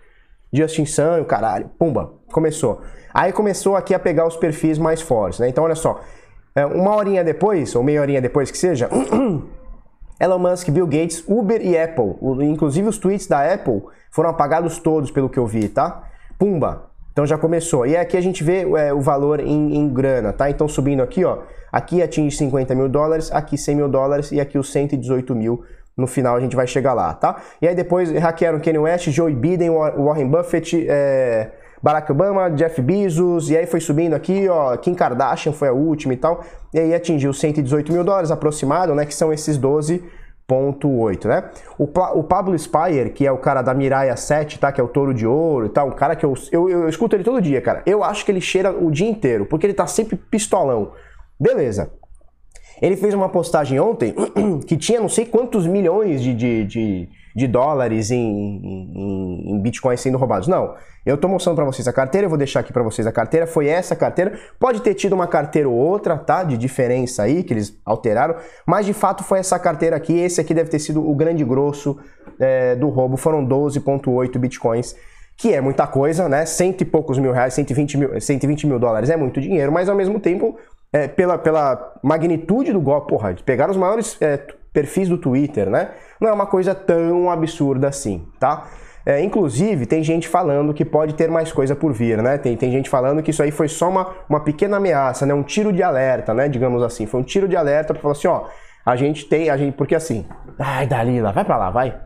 Justin 0.51 0.87
Sun, 0.87 1.23
caralho, 1.25 1.71
pumba, 1.79 2.15
começou. 2.33 2.81
Aí 3.13 3.31
começou 3.31 3.77
aqui 3.77 3.93
a 3.93 3.99
pegar 3.99 4.27
os 4.27 4.39
perfis 4.39 4.79
mais 4.79 5.03
fortes, 5.03 5.39
né? 5.39 5.51
Então 5.51 5.65
olha 5.65 5.75
só, 5.75 6.01
eh, 6.55 6.65
uma 6.65 6.97
horinha 6.97 7.23
depois, 7.23 7.75
ou 7.75 7.83
meia 7.83 8.01
horinha 8.01 8.23
depois 8.23 8.51
que 8.51 8.57
seja, 8.57 8.89
Elon 10.19 10.39
Musk, 10.39 10.71
Bill 10.71 10.87
Gates, 10.87 11.23
Uber 11.29 11.61
e 11.61 11.77
Apple, 11.77 12.15
inclusive 12.41 12.89
os 12.89 12.97
tweets 12.97 13.27
da 13.27 13.53
Apple 13.53 13.83
foram 14.11 14.31
apagados 14.31 14.79
todos 14.79 15.11
pelo 15.11 15.29
que 15.29 15.39
eu 15.39 15.47
vi, 15.47 15.69
tá? 15.69 16.07
Pumba! 16.39 16.91
Então 17.13 17.25
já 17.25 17.39
começou. 17.39 17.87
E 17.87 17.97
aqui 17.97 18.15
a 18.15 18.21
gente 18.21 18.45
vê 18.45 18.67
é, 18.77 18.93
o 18.93 19.01
valor 19.01 19.41
em, 19.41 19.75
em, 19.77 19.89
grana, 19.89 20.35
tá? 20.35 20.51
Então 20.51 20.69
subindo 20.69 21.03
aqui, 21.03 21.25
ó. 21.25 21.39
Aqui 21.73 22.03
atinge 22.03 22.37
50 22.37 22.75
mil 22.75 22.91
dólares, 22.91 23.33
aqui 23.33 23.57
100 23.57 23.75
mil 23.75 23.89
dólares 23.89 24.33
e 24.33 24.39
aqui 24.39 24.59
os 24.59 24.71
118 24.71 25.35
mil 25.35 25.65
No 25.97 26.07
final 26.07 26.37
a 26.37 26.41
gente 26.41 26.55
vai 26.55 26.67
chegar 26.67 26.93
lá, 26.93 27.15
tá? 27.15 27.37
E 27.61 27.67
aí 27.67 27.75
depois 27.75 28.11
hackearam 28.11 28.61
Kanye 28.61 28.79
West, 28.79 29.09
Joe 29.09 29.35
Biden, 29.35 29.71
Warren 29.71 30.29
Buffett, 30.29 30.87
é, 30.87 31.53
Barack 31.83 32.13
Obama, 32.13 32.51
Jeff 32.51 32.83
Bezos, 32.83 33.49
e 33.49 33.57
aí 33.57 33.65
foi 33.65 33.81
subindo 33.81 34.13
aqui, 34.15 34.47
ó, 34.49 34.77
Kim 34.77 34.95
Kardashian 34.95 35.53
foi 35.53 35.69
a 35.69 35.73
última 35.73 36.13
e 36.13 36.17
tal, 36.17 36.43
e 36.75 36.79
aí 36.79 36.95
atingiu 36.95 37.33
118 37.33 37.93
mil 37.93 38.05
dólares 38.05 38.31
aproximado, 38.31 38.95
né, 38.95 39.07
que 39.07 39.15
são 39.15 39.33
esses 39.33 39.57
12.8, 40.49 41.27
né? 41.27 41.51
O, 41.77 41.85
o 41.85 42.23
Pablo 42.23 42.57
Spire, 42.57 43.11
que 43.11 43.27
é 43.27 43.33
o 43.33 43.39
cara 43.39 43.63
da 43.63 43.75
Miraia 43.75 44.17
7, 44.17 44.59
tá? 44.59 44.71
Que 44.71 44.81
é 44.81 44.85
o 44.85 44.89
touro 44.89 45.13
de 45.13 45.27
ouro 45.27 45.67
e 45.67 45.69
tal, 45.69 45.89
um 45.89 45.93
cara 45.93 46.15
que 46.15 46.25
eu, 46.25 46.35
eu, 46.53 46.69
eu 46.69 46.89
escuto 46.89 47.17
ele 47.17 47.25
todo 47.25 47.43
dia, 47.43 47.61
cara. 47.61 47.83
Eu 47.85 48.05
acho 48.05 48.25
que 48.25 48.31
ele 48.31 48.41
cheira 48.41 48.71
o 48.71 48.91
dia 48.91 49.09
inteiro, 49.09 49.47
porque 49.47 49.67
ele 49.67 49.75
tá 49.75 49.87
sempre 49.87 50.17
pistolão. 50.17 50.93
Beleza. 51.39 51.91
Ele 52.81 52.97
fez 52.97 53.15
uma 53.15 53.29
postagem 53.29 53.81
ontem 53.81 54.15
que 54.67 54.77
tinha 54.77 55.01
não 55.01 55.09
sei 55.09 55.27
quantos 55.27 55.67
milhões 55.67 56.23
de, 56.23 56.35
de, 56.35 56.65
de, 56.65 57.09
de 57.37 57.47
dólares 57.47 58.11
em, 58.11 58.17
em, 58.17 59.51
em 59.51 59.61
bitcoins 59.61 60.01
sendo 60.01 60.17
roubados. 60.17 60.49
Não, 60.49 60.75
eu 61.05 61.17
estou 61.17 61.29
mostrando 61.29 61.57
para 61.57 61.67
vocês 61.67 61.87
a 61.87 61.93
carteira, 61.93 62.25
eu 62.25 62.31
vou 62.31 62.39
deixar 62.39 62.61
aqui 62.61 62.73
para 62.73 62.83
vocês 62.83 63.07
a 63.07 63.13
carteira. 63.13 63.47
Foi 63.47 63.69
essa 63.69 63.95
carteira. 63.95 64.39
Pode 64.59 64.81
ter 64.81 64.95
tido 64.95 65.13
uma 65.13 65.27
carteira 65.27 65.69
ou 65.69 65.77
outra, 65.77 66.17
tá? 66.17 66.43
De 66.43 66.57
diferença 66.57 67.25
aí, 67.25 67.43
que 67.43 67.53
eles 67.53 67.79
alteraram. 67.85 68.37
Mas 68.67 68.87
de 68.87 68.95
fato 68.95 69.23
foi 69.23 69.39
essa 69.39 69.59
carteira 69.59 69.95
aqui. 69.97 70.19
Esse 70.19 70.41
aqui 70.41 70.55
deve 70.55 70.71
ter 70.71 70.79
sido 70.79 71.07
o 71.07 71.15
grande 71.15 71.45
grosso 71.45 71.99
é, 72.41 72.75
do 72.75 72.89
roubo. 72.89 73.19
Foram 73.19 73.47
12,8 73.47 74.39
bitcoins 74.39 74.97
que 75.37 75.53
é 75.53 75.61
muita 75.61 75.87
coisa, 75.87 76.31
né? 76.31 76.47
Cento 76.47 76.81
e 76.81 76.85
poucos 76.87 77.19
mil 77.19 77.31
reais, 77.31 77.53
120 77.53 77.99
mil, 77.99 78.19
120 78.19 78.67
mil 78.67 78.79
dólares 78.79 79.11
é 79.11 79.19
muito 79.19 79.39
dinheiro, 79.39 79.71
mas 79.71 79.87
ao 79.87 79.95
mesmo 79.95 80.19
tempo 80.19 80.57
é, 80.91 81.07
pela, 81.07 81.37
pela 81.37 81.95
magnitude 82.03 82.73
do 82.73 82.81
golpe, 82.81 83.09
porra, 83.09 83.35
de 83.35 83.43
pegar 83.43 83.71
os 83.71 83.77
maiores 83.77 84.17
é, 84.23 84.39
perfis 84.77 85.09
do 85.09 85.17
Twitter, 85.17 85.71
né? 85.71 85.93
Não 86.21 86.29
é 86.29 86.33
uma 86.35 86.45
coisa 86.45 86.75
tão 86.75 87.31
absurda 87.31 87.89
assim, 87.89 88.29
tá? 88.39 88.67
É, 89.07 89.23
inclusive, 89.23 89.87
tem 89.87 90.05
gente 90.05 90.29
falando 90.29 90.75
que 90.75 90.85
pode 90.85 91.15
ter 91.15 91.31
mais 91.31 91.51
coisa 91.51 91.75
por 91.75 91.95
vir, 91.95 92.23
né? 92.23 92.37
Tem, 92.37 92.55
tem 92.59 92.71
gente 92.71 92.91
falando 92.91 93.23
que 93.23 93.31
isso 93.31 93.43
aí 93.43 93.51
foi 93.51 93.69
só 93.69 93.89
uma, 93.89 94.15
uma 94.29 94.41
pequena 94.41 94.77
ameaça, 94.77 95.25
né? 95.25 95.33
Um 95.33 95.43
tiro 95.43 95.73
de 95.73 95.83
alerta, 95.83 96.35
né? 96.35 96.47
Digamos 96.47 96.83
assim. 96.83 97.07
Foi 97.07 97.21
um 97.21 97.23
tiro 97.23 97.49
de 97.49 97.57
alerta 97.57 97.95
para 97.95 98.03
falar 98.03 98.13
assim, 98.13 98.29
ó, 98.29 98.49
a 98.85 98.97
gente 98.97 99.25
tem, 99.25 99.49
a 99.49 99.57
gente, 99.57 99.75
porque 99.75 99.95
assim, 99.95 100.27
ai, 100.59 100.87
Dalila, 100.87 101.33
vai 101.33 101.45
para 101.47 101.57
lá, 101.57 101.71
vai. 101.71 101.99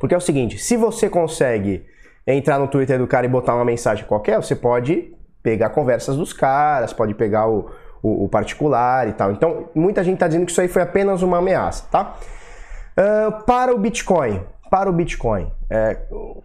Porque 0.00 0.16
é 0.16 0.18
o 0.18 0.20
seguinte, 0.20 0.58
se 0.58 0.76
você 0.76 1.08
consegue 1.08 1.84
entrar 2.26 2.58
no 2.58 2.66
Twitter 2.66 2.98
do 2.98 3.06
cara 3.06 3.24
e 3.24 3.28
botar 3.28 3.54
uma 3.54 3.64
mensagem 3.64 4.04
qualquer, 4.04 4.36
você 4.38 4.56
pode 4.56 5.14
pegar 5.44 5.70
conversas 5.70 6.16
dos 6.16 6.32
caras, 6.32 6.92
pode 6.92 7.14
pegar 7.14 7.48
o, 7.48 7.70
o, 8.06 8.24
o 8.24 8.28
particular 8.28 9.08
e 9.08 9.12
tal. 9.12 9.32
Então, 9.32 9.68
muita 9.74 10.04
gente 10.04 10.14
está 10.14 10.28
dizendo 10.28 10.46
que 10.46 10.52
isso 10.52 10.60
aí 10.60 10.68
foi 10.68 10.82
apenas 10.82 11.22
uma 11.22 11.38
ameaça, 11.38 11.84
tá? 11.90 12.14
Uh, 12.96 13.42
para 13.44 13.74
o 13.74 13.78
Bitcoin, 13.78 14.42
para 14.70 14.88
o 14.88 14.92
Bitcoin, 14.92 15.50
é, 15.68 15.98
o, 16.10 16.42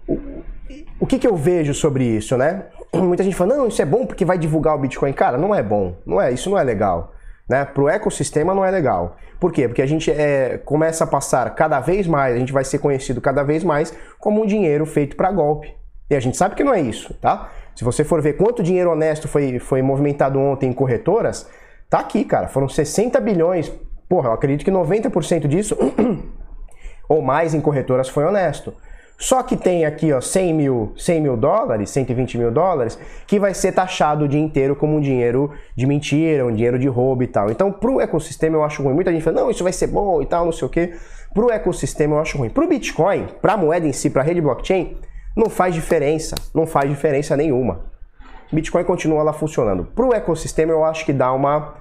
o 1.00 1.06
que, 1.06 1.19
que 1.19 1.28
eu 1.28 1.36
vejo 1.36 1.74
sobre 1.74 2.04
isso, 2.04 2.36
né? 2.36 2.65
Muita 2.93 3.24
gente 3.24 3.36
fala, 3.36 3.56
não, 3.56 3.67
isso 3.67 3.82
é 3.82 3.86
bom 3.86 4.06
porque 4.06 4.26
vai 4.26 4.38
divulgar 4.38 4.76
o 4.76 4.80
Bitcoin. 4.80 5.13
Cara, 5.13 5.38
não 5.38 5.54
é 5.54 5.62
bom, 5.62 5.95
não 6.06 6.19
é, 6.19 6.32
isso 6.32 6.50
não 6.50 6.58
é 6.58 6.63
legal. 6.63 7.13
Né? 7.47 7.63
Para 7.65 7.84
o 7.84 7.89
ecossistema 7.89 8.56
não 8.56 8.65
é 8.65 8.71
legal. 8.71 9.17
Por 9.39 9.52
quê? 9.52 9.67
Porque 9.67 9.82
a 9.82 9.86
gente 9.86 10.12
é, 10.12 10.58
começa 10.60 11.04
a 11.04 11.08
passar 11.08 11.54
cada 11.56 11.80
vez 11.80 12.08
mais, 12.08 12.36
a 12.36 12.39
gente 12.39 12.54
vai 12.54 12.63
ser 12.63 12.80
conhecido 12.80 13.19
cada 13.21 13.43
vez 13.43 13.63
mais 13.63 13.93
como 14.19 14.41
um 14.41 14.45
dinheiro 14.45 14.86
feito 14.86 15.15
para 15.15 15.32
golpe. 15.32 15.74
E 16.10 16.15
a 16.15 16.19
gente 16.19 16.38
sabe 16.38 16.56
que 16.56 16.63
não 16.63 16.74
é 16.74 16.82
isso, 16.82 17.13
tá? 17.15 17.50
Se 17.76 17.84
você 17.84 18.04
for 18.04 18.22
ver 18.22 18.34
quanto 18.34 18.64
dinheiro 18.64 18.92
honesto 18.92 19.28
foi, 19.28 19.60
foi 19.60 19.82
movimentado 19.82 20.40
ontem 20.40 20.70
em 20.70 20.74
corretoras, 20.74 21.48
tá 21.90 22.00
aqui, 22.00 22.24
cara. 22.24 22.48
Foram 22.48 22.68
60 22.68 23.20
bilhões. 23.20 23.72
Porra, 24.08 24.30
eu 24.30 24.34
acredito 24.34 24.66
que 24.66 24.72
90% 24.72 25.48
disso 25.48 25.78
ou 27.08 27.22
mais 27.22 27.54
em 27.54 27.62
corretoras 27.62 28.10
foi 28.10 28.26
honesto. 28.26 28.74
Só 29.22 29.44
que 29.44 29.56
tem 29.56 29.86
aqui 29.86 30.12
ó, 30.12 30.20
100 30.20 30.54
mil, 30.54 30.94
100 30.98 31.22
mil 31.22 31.38
dólares, 31.38 31.92
120 31.92 32.40
mil 32.40 32.50
dólares, 32.50 32.98
que 33.28 33.40
vai 33.40 33.54
ser 33.54 33.72
taxado 33.72 34.26
o 34.26 34.28
dia 34.28 34.40
inteiro 34.40 34.76
como 34.76 34.96
um 34.96 35.00
dinheiro 35.00 35.52
de 35.76 35.86
mentira, 35.86 36.44
um 36.44 36.52
dinheiro 36.52 36.80
de 36.80 36.88
roubo 36.88 37.22
e 37.22 37.28
tal. 37.28 37.52
Então, 37.52 37.72
pro 37.72 38.02
ecossistema 38.02 38.58
eu 38.58 38.64
acho 38.64 38.82
ruim. 38.82 38.96
Muita 38.96 39.12
gente 39.12 39.24
fala, 39.24 39.42
não, 39.42 39.52
isso 39.52 39.64
vai 39.64 39.72
ser 39.72 39.88
bom 39.88 40.24
e 40.24 40.26
tal, 40.26 40.46
não 40.46 40.52
sei 40.52 40.68
o 40.68 40.70
quê. 40.70 40.96
Pro 41.36 41.52
ecossistema 41.52 42.16
eu 42.16 42.20
acho 42.20 42.36
ruim. 42.36 42.50
Pro 42.50 42.68
Bitcoin, 42.68 43.28
pra 43.40 43.56
moeda 43.56 43.88
em 43.88 43.94
si, 43.94 44.10
pra 44.10 44.24
rede 44.24 44.42
blockchain, 44.42 44.98
não 45.36 45.50
faz 45.50 45.74
diferença, 45.74 46.36
não 46.54 46.65
faz 46.65 46.89
diferença 46.89 47.36
nenhuma. 47.38 47.91
Bitcoin 48.52 48.84
continua 48.84 49.24
lá 49.24 49.34
funcionando. 49.34 49.86
Para 49.86 50.06
o 50.06 50.13
ecossistema 50.13 50.72
eu 50.72 50.84
acho 50.84 51.06
que 51.06 51.13
dá 51.13 51.32
uma 51.32 51.76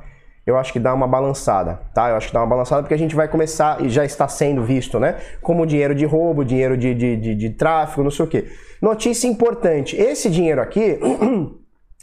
eu 0.47 0.57
acho 0.57 0.73
que 0.73 0.81
dá 0.81 0.93
uma 0.93 1.07
balançada, 1.07 1.81
tá? 1.95 2.09
Eu 2.09 2.17
acho 2.17 2.29
que 2.29 2.33
dá 2.33 2.41
uma 2.41 2.47
balançada 2.47 2.83
porque 2.83 2.95
a 2.95 2.99
gente 2.99 3.15
vai 3.15 3.29
começar, 3.29 3.81
e 3.85 3.89
já 3.89 4.05
está 4.05 4.27
sendo 4.27 4.65
visto, 4.65 4.99
né? 4.99 5.17
Como 5.41 5.67
dinheiro 5.67 5.95
de 5.95 6.05
roubo, 6.05 6.45
dinheiro 6.45 6.77
de, 6.77 6.95
de, 6.95 7.17
de, 7.17 7.35
de 7.35 7.51
tráfico, 7.51 8.03
não 8.03 8.11
sei 8.11 8.25
o 8.25 8.29
quê. 8.29 8.47
Notícia 8.81 9.29
importante: 9.29 9.97
esse 9.97 10.31
dinheiro 10.31 10.61
aqui 10.61 10.99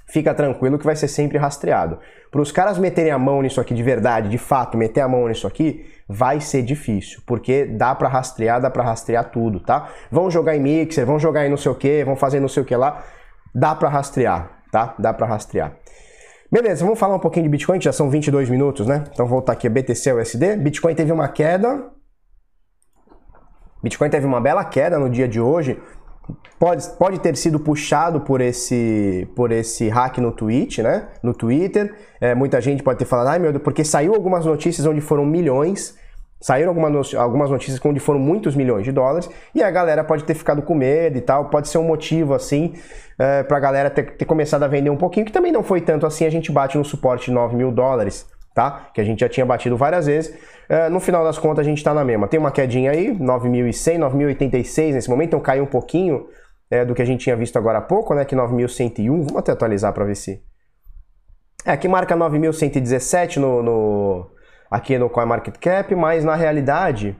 fica 0.07 0.33
tranquilo 0.33 0.79
que 0.79 0.85
vai 0.85 0.95
ser 0.95 1.07
sempre 1.07 1.37
rastreado. 1.37 1.99
Para 2.31 2.41
os 2.41 2.51
caras 2.51 2.77
meterem 2.77 3.11
a 3.11 3.19
mão 3.19 3.41
nisso 3.41 3.59
aqui 3.59 3.73
de 3.73 3.83
verdade, 3.83 4.29
de 4.29 4.37
fato, 4.37 4.77
meter 4.77 5.01
a 5.01 5.07
mão 5.07 5.27
nisso 5.27 5.45
aqui, 5.45 5.85
vai 6.07 6.39
ser 6.39 6.61
difícil, 6.61 7.21
porque 7.25 7.65
dá 7.65 7.93
para 7.93 8.07
rastrear, 8.07 8.61
dá 8.61 8.69
para 8.69 8.83
rastrear 8.83 9.29
tudo, 9.29 9.59
tá? 9.59 9.89
Vão 10.09 10.31
jogar 10.31 10.55
em 10.55 10.59
mixer, 10.59 11.05
vão 11.05 11.19
jogar 11.19 11.45
em 11.45 11.49
não 11.49 11.57
sei 11.57 11.71
o 11.71 11.75
que, 11.75 12.03
vão 12.03 12.15
fazer 12.15 12.39
não 12.39 12.47
sei 12.47 12.63
o 12.63 12.65
que 12.65 12.75
lá, 12.75 13.03
dá 13.53 13.75
para 13.75 13.89
rastrear, 13.89 14.61
tá? 14.71 14.95
Dá 14.97 15.13
para 15.13 15.27
rastrear. 15.27 15.75
Beleza, 16.49 16.85
vamos 16.85 16.97
falar 16.97 17.15
um 17.15 17.19
pouquinho 17.19 17.43
de 17.43 17.49
Bitcoin, 17.49 17.81
já 17.81 17.91
são 17.91 18.09
22 18.09 18.49
minutos, 18.49 18.87
né? 18.87 19.03
Então 19.11 19.25
voltar 19.25 19.51
aqui 19.51 19.67
BTC 19.67 20.13
USD. 20.13 20.55
Bitcoin 20.55 20.95
teve 20.95 21.11
uma 21.11 21.27
queda. 21.27 21.91
Bitcoin 23.83 24.09
teve 24.09 24.25
uma 24.25 24.39
bela 24.39 24.63
queda 24.63 24.97
no 24.97 25.09
dia 25.09 25.27
de 25.27 25.41
hoje, 25.41 25.77
pode, 26.59 26.89
pode 26.91 27.19
ter 27.19 27.35
sido 27.37 27.59
puxado 27.59 28.21
por 28.21 28.41
esse, 28.41 29.27
por 29.35 29.51
esse 29.51 29.89
hack 29.89 30.17
no 30.17 30.31
Twitch, 30.31 30.79
né? 30.79 31.07
No 31.21 31.33
Twitter. 31.33 31.95
É, 32.19 32.33
muita 32.33 32.59
gente 32.61 32.83
pode 32.83 32.99
ter 32.99 33.05
falado, 33.05 33.27
ai 33.27 33.39
meu 33.39 33.51
Deus, 33.51 33.63
porque 33.63 33.83
saiu 33.83 34.13
algumas 34.13 34.45
notícias 34.45 34.85
onde 34.85 35.01
foram 35.01 35.25
milhões. 35.25 35.95
Saíram 36.39 36.69
algumas, 36.69 37.15
algumas 37.15 37.49
notícias 37.49 37.83
onde 37.83 37.99
foram 37.99 38.19
muitos 38.19 38.55
milhões 38.55 38.83
de 38.83 38.91
dólares 38.91 39.27
e 39.55 39.63
a 39.63 39.71
galera 39.71 40.03
pode 40.03 40.23
ter 40.23 40.35
ficado 40.35 40.61
com 40.61 40.75
medo 40.75 41.17
e 41.17 41.21
tal. 41.21 41.45
Pode 41.45 41.67
ser 41.67 41.79
um 41.79 41.83
motivo 41.83 42.35
assim 42.35 42.75
é, 43.17 43.41
para 43.41 43.57
a 43.57 43.59
galera 43.59 43.89
ter, 43.89 44.15
ter 44.15 44.25
começado 44.25 44.61
a 44.61 44.67
vender 44.67 44.91
um 44.91 44.97
pouquinho, 44.97 45.25
que 45.25 45.31
também 45.31 45.51
não 45.51 45.63
foi 45.63 45.81
tanto 45.81 46.05
assim. 46.05 46.25
A 46.25 46.29
gente 46.29 46.51
bate 46.51 46.77
no 46.77 46.85
suporte 46.85 47.25
de 47.25 47.31
9 47.31 47.55
mil 47.55 47.71
dólares, 47.71 48.27
tá? 48.57 48.89
Que 48.91 48.99
a 48.99 49.03
gente 49.03 49.19
já 49.19 49.29
tinha 49.29 49.45
batido 49.45 49.77
várias 49.77 50.07
vezes. 50.07 50.35
É, 50.67 50.89
no 50.89 50.99
final 50.99 51.23
das 51.23 51.37
contas, 51.37 51.59
a 51.59 51.69
gente 51.69 51.77
está 51.77 51.93
na 51.93 52.03
mesma. 52.03 52.27
Tem 52.27 52.39
uma 52.39 52.49
quedinha 52.49 52.89
aí, 52.89 53.15
9.100, 53.15 53.99
9.086 53.99 54.93
nesse 54.93 55.07
momento, 55.07 55.27
então 55.27 55.39
caiu 55.39 55.63
um 55.63 55.67
pouquinho 55.67 56.27
é, 56.71 56.83
do 56.83 56.95
que 56.95 57.01
a 57.03 57.05
gente 57.05 57.21
tinha 57.21 57.35
visto 57.35 57.55
agora 57.55 57.77
há 57.77 57.81
pouco, 57.81 58.15
né? 58.15 58.25
Que 58.25 58.35
9.101. 58.35 59.05
Vamos 59.09 59.35
até 59.35 59.51
atualizar 59.51 59.93
para 59.93 60.05
ver 60.05 60.15
se. 60.15 60.41
É, 61.63 61.71
aqui 61.71 61.87
marca 61.87 62.17
9.117 62.17 63.37
no, 63.37 63.61
no, 63.61 64.31
aqui 64.71 64.97
no 64.97 65.07
CoinMarketCap, 65.07 65.93
mas 65.93 66.25
na 66.25 66.33
realidade 66.33 67.15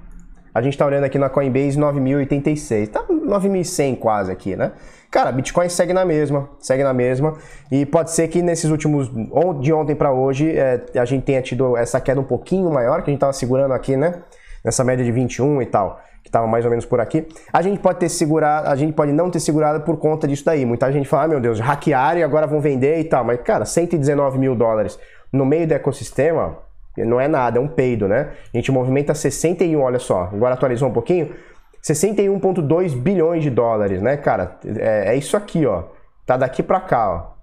a 0.58 0.62
gente 0.64 0.74
está 0.74 0.88
olhando 0.88 1.04
aqui 1.04 1.20
na 1.20 1.30
Coinbase 1.30 1.78
9.086. 1.78 2.88
Tá 2.88 3.04
9.100 3.08 4.00
quase 4.00 4.32
aqui, 4.32 4.56
né? 4.56 4.72
Cara, 5.12 5.32
Bitcoin 5.32 5.70
segue 5.70 5.94
na 5.94 6.04
mesma, 6.04 6.50
segue 6.58 6.84
na 6.84 6.96
mesma. 6.96 7.36
E 7.72 7.86
pode 7.86 8.10
ser 8.10 8.28
que 8.28 8.42
nesses 8.42 8.72
últimos. 8.72 9.08
de 9.62 9.72
ontem 9.72 9.96
para 9.96 10.12
hoje, 10.12 10.58
é, 10.58 10.84
a 10.96 11.06
gente 11.06 11.26
tenha 11.26 11.44
tido 11.44 11.78
essa 11.78 12.02
queda 12.02 12.20
um 12.20 12.24
pouquinho 12.24 12.72
maior, 12.72 13.04
que 13.04 13.12
a 13.12 13.14
gente 13.14 13.20
tava 13.20 13.34
segurando 13.34 13.72
aqui, 13.72 13.96
né? 13.96 14.16
Nessa 14.66 14.84
média 14.84 15.06
de 15.06 15.12
21 15.12 15.62
e 15.62 15.68
tal, 15.68 16.02
que 16.24 16.32
tava 16.32 16.48
mais 16.48 16.66
ou 16.66 16.72
menos 16.72 16.88
por 16.88 17.00
aqui. 17.00 17.28
A 17.54 17.62
gente 17.62 17.80
pode 17.80 18.00
ter 18.00 18.10
segurado, 18.10 18.68
a 18.68 18.76
gente 18.76 18.94
pode 18.94 19.12
não 19.12 19.30
ter 19.30 19.40
segurado 19.40 19.82
por 19.82 19.98
conta 19.98 20.28
disso 20.28 20.44
daí. 20.44 20.66
Muita 20.66 20.92
gente 20.92 21.08
fala, 21.08 21.26
ah, 21.26 21.28
meu 21.28 21.40
Deus, 21.40 21.60
hackearam 21.60 22.20
e 22.20 22.24
agora 22.24 22.48
vão 22.48 22.60
vender 22.60 23.00
e 23.00 23.04
tal. 23.04 23.24
Mas, 23.24 23.40
cara, 23.42 23.64
119 23.64 24.40
mil 24.40 24.56
dólares 24.56 24.98
no 25.32 25.46
meio 25.46 25.68
do 25.68 25.74
ecossistema 25.76 26.58
não 27.06 27.20
é 27.20 27.28
nada, 27.28 27.60
é 27.60 27.62
um 27.62 27.68
peido, 27.68 28.08
né? 28.08 28.32
A 28.54 28.58
gente 28.58 28.72
movimenta 28.72 29.14
61, 29.14 29.80
olha 29.82 30.00
só, 30.00 30.30
agora 30.34 30.54
atualizou 30.54 30.90
um 30.90 30.94
pouquinho. 30.94 31.34
61,2 31.84 32.96
bilhões 32.96 33.44
de 33.44 33.50
dólares, 33.50 34.02
né, 34.02 34.18
cara? 34.18 34.58
É, 34.66 35.14
é, 35.14 35.16
isso 35.16 35.38
aqui, 35.38 35.66
ó. 35.66 35.84
Tá 36.26 36.36
daqui 36.36 36.62
para 36.62 36.80
cá, 36.82 37.10
ó. 37.10 37.38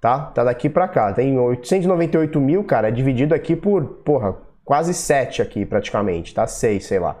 Tá? 0.00 0.18
Tá 0.18 0.44
daqui 0.44 0.68
para 0.68 0.88
cá. 0.88 1.12
Tem 1.12 1.38
898 1.38 2.40
mil, 2.40 2.64
cara, 2.64 2.88
é 2.88 2.90
dividido 2.90 3.34
aqui 3.34 3.54
por, 3.54 3.84
porra, 4.04 4.36
quase 4.64 4.92
7 4.92 5.40
aqui 5.40 5.64
praticamente, 5.64 6.34
tá? 6.34 6.46
6, 6.46 6.84
sei 6.84 6.98
lá. 6.98 7.16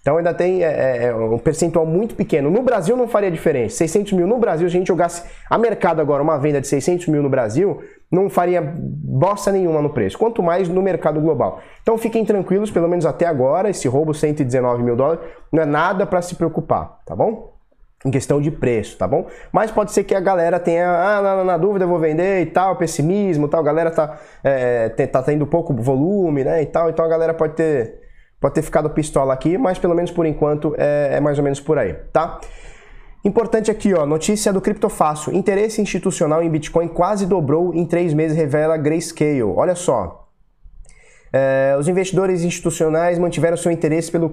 Então 0.00 0.16
ainda 0.16 0.32
tem 0.32 0.64
é, 0.64 0.68
é, 0.68 1.04
é, 1.06 1.14
um 1.14 1.38
percentual 1.38 1.84
muito 1.84 2.14
pequeno. 2.14 2.50
No 2.50 2.62
Brasil 2.62 2.96
não 2.96 3.08
faria 3.08 3.30
diferença. 3.30 3.76
600 3.76 4.12
mil 4.12 4.26
no 4.26 4.38
Brasil, 4.38 4.68
se 4.68 4.76
a 4.76 4.78
gente 4.78 4.88
jogasse 4.88 5.22
a 5.48 5.58
mercado 5.58 6.00
agora 6.00 6.22
uma 6.22 6.38
venda 6.38 6.60
de 6.60 6.68
600 6.68 7.08
mil 7.08 7.22
no 7.22 7.28
Brasil, 7.28 7.82
não 8.10 8.30
faria 8.30 8.62
bosta 8.62 9.52
nenhuma 9.52 9.82
no 9.82 9.90
preço. 9.90 10.16
Quanto 10.16 10.42
mais 10.42 10.68
no 10.68 10.80
mercado 10.80 11.20
global. 11.20 11.60
Então 11.82 11.98
fiquem 11.98 12.24
tranquilos, 12.24 12.70
pelo 12.70 12.88
menos 12.88 13.04
até 13.04 13.26
agora, 13.26 13.68
esse 13.68 13.88
roubo 13.88 14.14
119 14.14 14.82
mil 14.82 14.96
dólares 14.96 15.20
não 15.52 15.62
é 15.62 15.66
nada 15.66 16.06
para 16.06 16.22
se 16.22 16.34
preocupar, 16.36 17.00
tá 17.04 17.14
bom? 17.14 17.54
Em 18.06 18.10
questão 18.12 18.40
de 18.40 18.50
preço, 18.50 18.96
tá 18.96 19.08
bom? 19.08 19.26
Mas 19.52 19.72
pode 19.72 19.90
ser 19.90 20.04
que 20.04 20.14
a 20.14 20.20
galera 20.20 20.60
tenha, 20.60 20.88
ah, 20.88 21.20
na, 21.20 21.44
na 21.44 21.56
dúvida 21.58 21.84
eu 21.84 21.88
vou 21.88 21.98
vender 21.98 22.42
e 22.42 22.46
tal, 22.46 22.76
pessimismo 22.76 23.46
e 23.46 23.50
tal, 23.50 23.60
a 23.60 23.64
galera 23.64 23.90
tá, 23.90 24.18
é, 24.44 24.88
tá 24.88 25.20
tendo 25.20 25.44
pouco 25.48 25.74
volume, 25.74 26.44
né, 26.44 26.62
e 26.62 26.66
tal, 26.66 26.88
então 26.88 27.04
a 27.04 27.08
galera 27.08 27.34
pode 27.34 27.54
ter 27.54 28.07
Pode 28.40 28.54
ter 28.54 28.62
ficado 28.62 28.88
pistola 28.90 29.34
aqui, 29.34 29.58
mas 29.58 29.78
pelo 29.78 29.94
menos 29.94 30.10
por 30.10 30.24
enquanto 30.24 30.74
é, 30.78 31.16
é 31.16 31.20
mais 31.20 31.38
ou 31.38 31.44
menos 31.44 31.60
por 31.60 31.78
aí, 31.78 31.94
tá? 32.12 32.40
Importante 33.24 33.70
aqui, 33.70 33.92
ó, 33.92 34.06
notícia 34.06 34.52
do 34.52 34.60
Criptofácil. 34.60 35.34
Interesse 35.34 35.82
institucional 35.82 36.40
em 36.42 36.48
Bitcoin 36.48 36.86
quase 36.86 37.26
dobrou 37.26 37.74
em 37.74 37.84
três 37.84 38.14
meses, 38.14 38.36
revela 38.36 38.76
Grayscale. 38.76 39.42
Olha 39.42 39.74
só. 39.74 40.28
É, 41.32 41.76
os 41.78 41.88
investidores 41.88 42.42
institucionais 42.42 43.18
mantiveram 43.18 43.56
seu 43.56 43.72
interesse 43.72 44.10
pelo, 44.10 44.30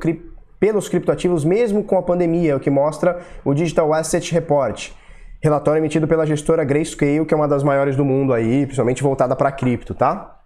pelos 0.60 0.88
criptoativos 0.88 1.44
mesmo 1.44 1.84
com 1.84 1.98
a 1.98 2.04
pandemia, 2.04 2.56
o 2.56 2.60
que 2.60 2.70
mostra 2.70 3.20
o 3.44 3.54
Digital 3.54 3.92
Asset 3.92 4.32
Report. 4.32 4.92
Relatório 5.42 5.80
emitido 5.80 6.08
pela 6.08 6.26
gestora 6.26 6.64
Grayscale, 6.64 7.26
que 7.26 7.34
é 7.34 7.38
uma 7.38 7.48
das 7.48 7.64
maiores 7.64 7.96
do 7.96 8.06
mundo 8.06 8.34
aí, 8.34 8.66
principalmente 8.66 9.04
voltada 9.04 9.36
para 9.36 9.52
cripto, 9.52 9.94
tá? 9.94 10.40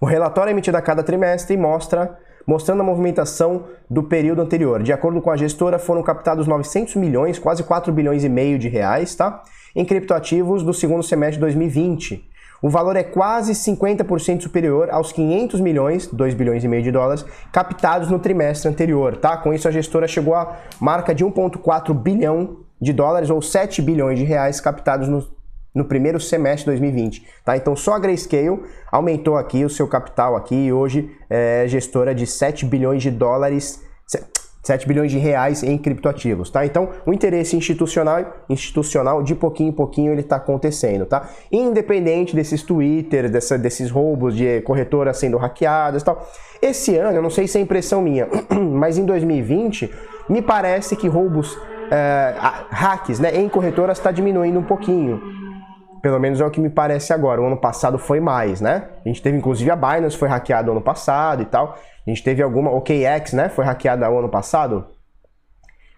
O 0.00 0.06
relatório 0.06 0.50
é 0.50 0.52
emitido 0.52 0.76
a 0.76 0.82
cada 0.82 1.02
trimestre 1.02 1.56
mostra 1.56 2.18
mostrando 2.50 2.80
a 2.80 2.84
movimentação 2.84 3.66
do 3.88 4.02
período 4.02 4.42
anterior. 4.42 4.82
De 4.82 4.92
acordo 4.92 5.22
com 5.22 5.30
a 5.30 5.36
gestora, 5.36 5.78
foram 5.78 6.02
captados 6.02 6.48
900 6.48 6.96
milhões, 6.96 7.38
quase 7.38 7.62
4 7.62 7.92
bilhões 7.92 8.24
e 8.24 8.28
meio 8.28 8.58
de 8.58 8.68
reais, 8.68 9.14
tá? 9.14 9.44
Em 9.72 9.84
criptoativos 9.84 10.64
do 10.64 10.74
segundo 10.74 11.04
semestre 11.04 11.36
de 11.36 11.42
2020. 11.42 12.28
O 12.60 12.68
valor 12.68 12.96
é 12.96 13.04
quase 13.04 13.52
50% 13.52 14.42
superior 14.42 14.90
aos 14.90 15.12
500 15.12 15.60
milhões, 15.60 16.08
2 16.08 16.34
bilhões 16.34 16.64
e 16.64 16.68
meio 16.68 16.82
de 16.82 16.90
dólares, 16.90 17.24
captados 17.52 18.10
no 18.10 18.18
trimestre 18.18 18.68
anterior, 18.68 19.16
tá? 19.16 19.36
Com 19.36 19.54
isso 19.54 19.68
a 19.68 19.70
gestora 19.70 20.08
chegou 20.08 20.34
à 20.34 20.56
marca 20.80 21.14
de 21.14 21.24
1.4 21.24 21.94
bilhão 21.94 22.56
de 22.80 22.92
dólares 22.92 23.30
ou 23.30 23.40
7 23.40 23.80
bilhões 23.80 24.18
de 24.18 24.24
reais 24.24 24.60
captados 24.60 25.06
no 25.06 25.24
no 25.74 25.84
primeiro 25.84 26.18
semestre 26.18 26.64
de 26.64 26.80
2020, 26.80 27.26
tá? 27.44 27.56
Então 27.56 27.76
só 27.76 27.94
a 27.94 27.98
Grayscale 27.98 28.62
aumentou 28.90 29.36
aqui 29.36 29.64
o 29.64 29.70
seu 29.70 29.86
capital 29.86 30.36
aqui 30.36 30.66
e 30.66 30.72
hoje 30.72 31.10
é 31.28 31.64
gestora 31.68 32.14
de 32.14 32.26
7 32.26 32.66
bilhões 32.66 33.02
de 33.02 33.10
dólares, 33.10 33.80
7 34.62 34.86
bilhões 34.86 35.10
de 35.10 35.18
reais 35.18 35.62
em 35.62 35.78
criptoativos, 35.78 36.50
tá? 36.50 36.66
Então 36.66 36.90
o 37.06 37.12
interesse 37.12 37.56
institucional, 37.56 38.44
institucional 38.48 39.22
de 39.22 39.34
pouquinho 39.34 39.70
em 39.70 39.72
pouquinho 39.72 40.12
ele 40.12 40.20
está 40.22 40.36
acontecendo, 40.36 41.06
tá? 41.06 41.30
Independente 41.52 42.34
desses 42.34 42.62
Twitter, 42.62 43.30
dessa, 43.30 43.56
desses 43.56 43.90
roubos 43.90 44.36
de 44.36 44.60
corretoras 44.62 45.18
sendo 45.18 45.38
hackeadas, 45.38 46.02
tal. 46.02 46.28
Esse 46.60 46.96
ano, 46.96 47.16
eu 47.16 47.22
não 47.22 47.30
sei 47.30 47.46
se 47.46 47.58
é 47.58 47.60
impressão 47.60 48.02
minha, 48.02 48.28
mas 48.72 48.98
em 48.98 49.04
2020 49.06 49.90
me 50.28 50.42
parece 50.42 50.94
que 50.94 51.08
roubos 51.08 51.56
é, 51.90 52.34
hacks, 52.70 53.18
né, 53.18 53.34
em 53.36 53.48
corretoras 53.48 53.98
está 53.98 54.12
diminuindo 54.12 54.58
um 54.58 54.62
pouquinho. 54.62 55.20
Pelo 56.02 56.18
menos 56.18 56.40
é 56.40 56.46
o 56.46 56.50
que 56.50 56.60
me 56.60 56.70
parece 56.70 57.12
agora. 57.12 57.40
O 57.40 57.46
ano 57.46 57.56
passado 57.56 57.98
foi 57.98 58.20
mais, 58.20 58.60
né? 58.60 58.84
A 59.04 59.08
gente 59.08 59.20
teve 59.20 59.36
inclusive 59.36 59.70
a 59.70 59.76
Binance 59.76 60.16
foi 60.16 60.28
hackeada 60.28 60.70
ano 60.70 60.80
passado 60.80 61.42
e 61.42 61.44
tal. 61.44 61.76
A 62.06 62.10
gente 62.10 62.22
teve 62.22 62.42
alguma. 62.42 62.70
OKX, 62.70 63.32
né? 63.34 63.48
Foi 63.48 63.64
hackeada 63.64 64.08
o 64.10 64.18
ano 64.18 64.28
passado. 64.28 64.86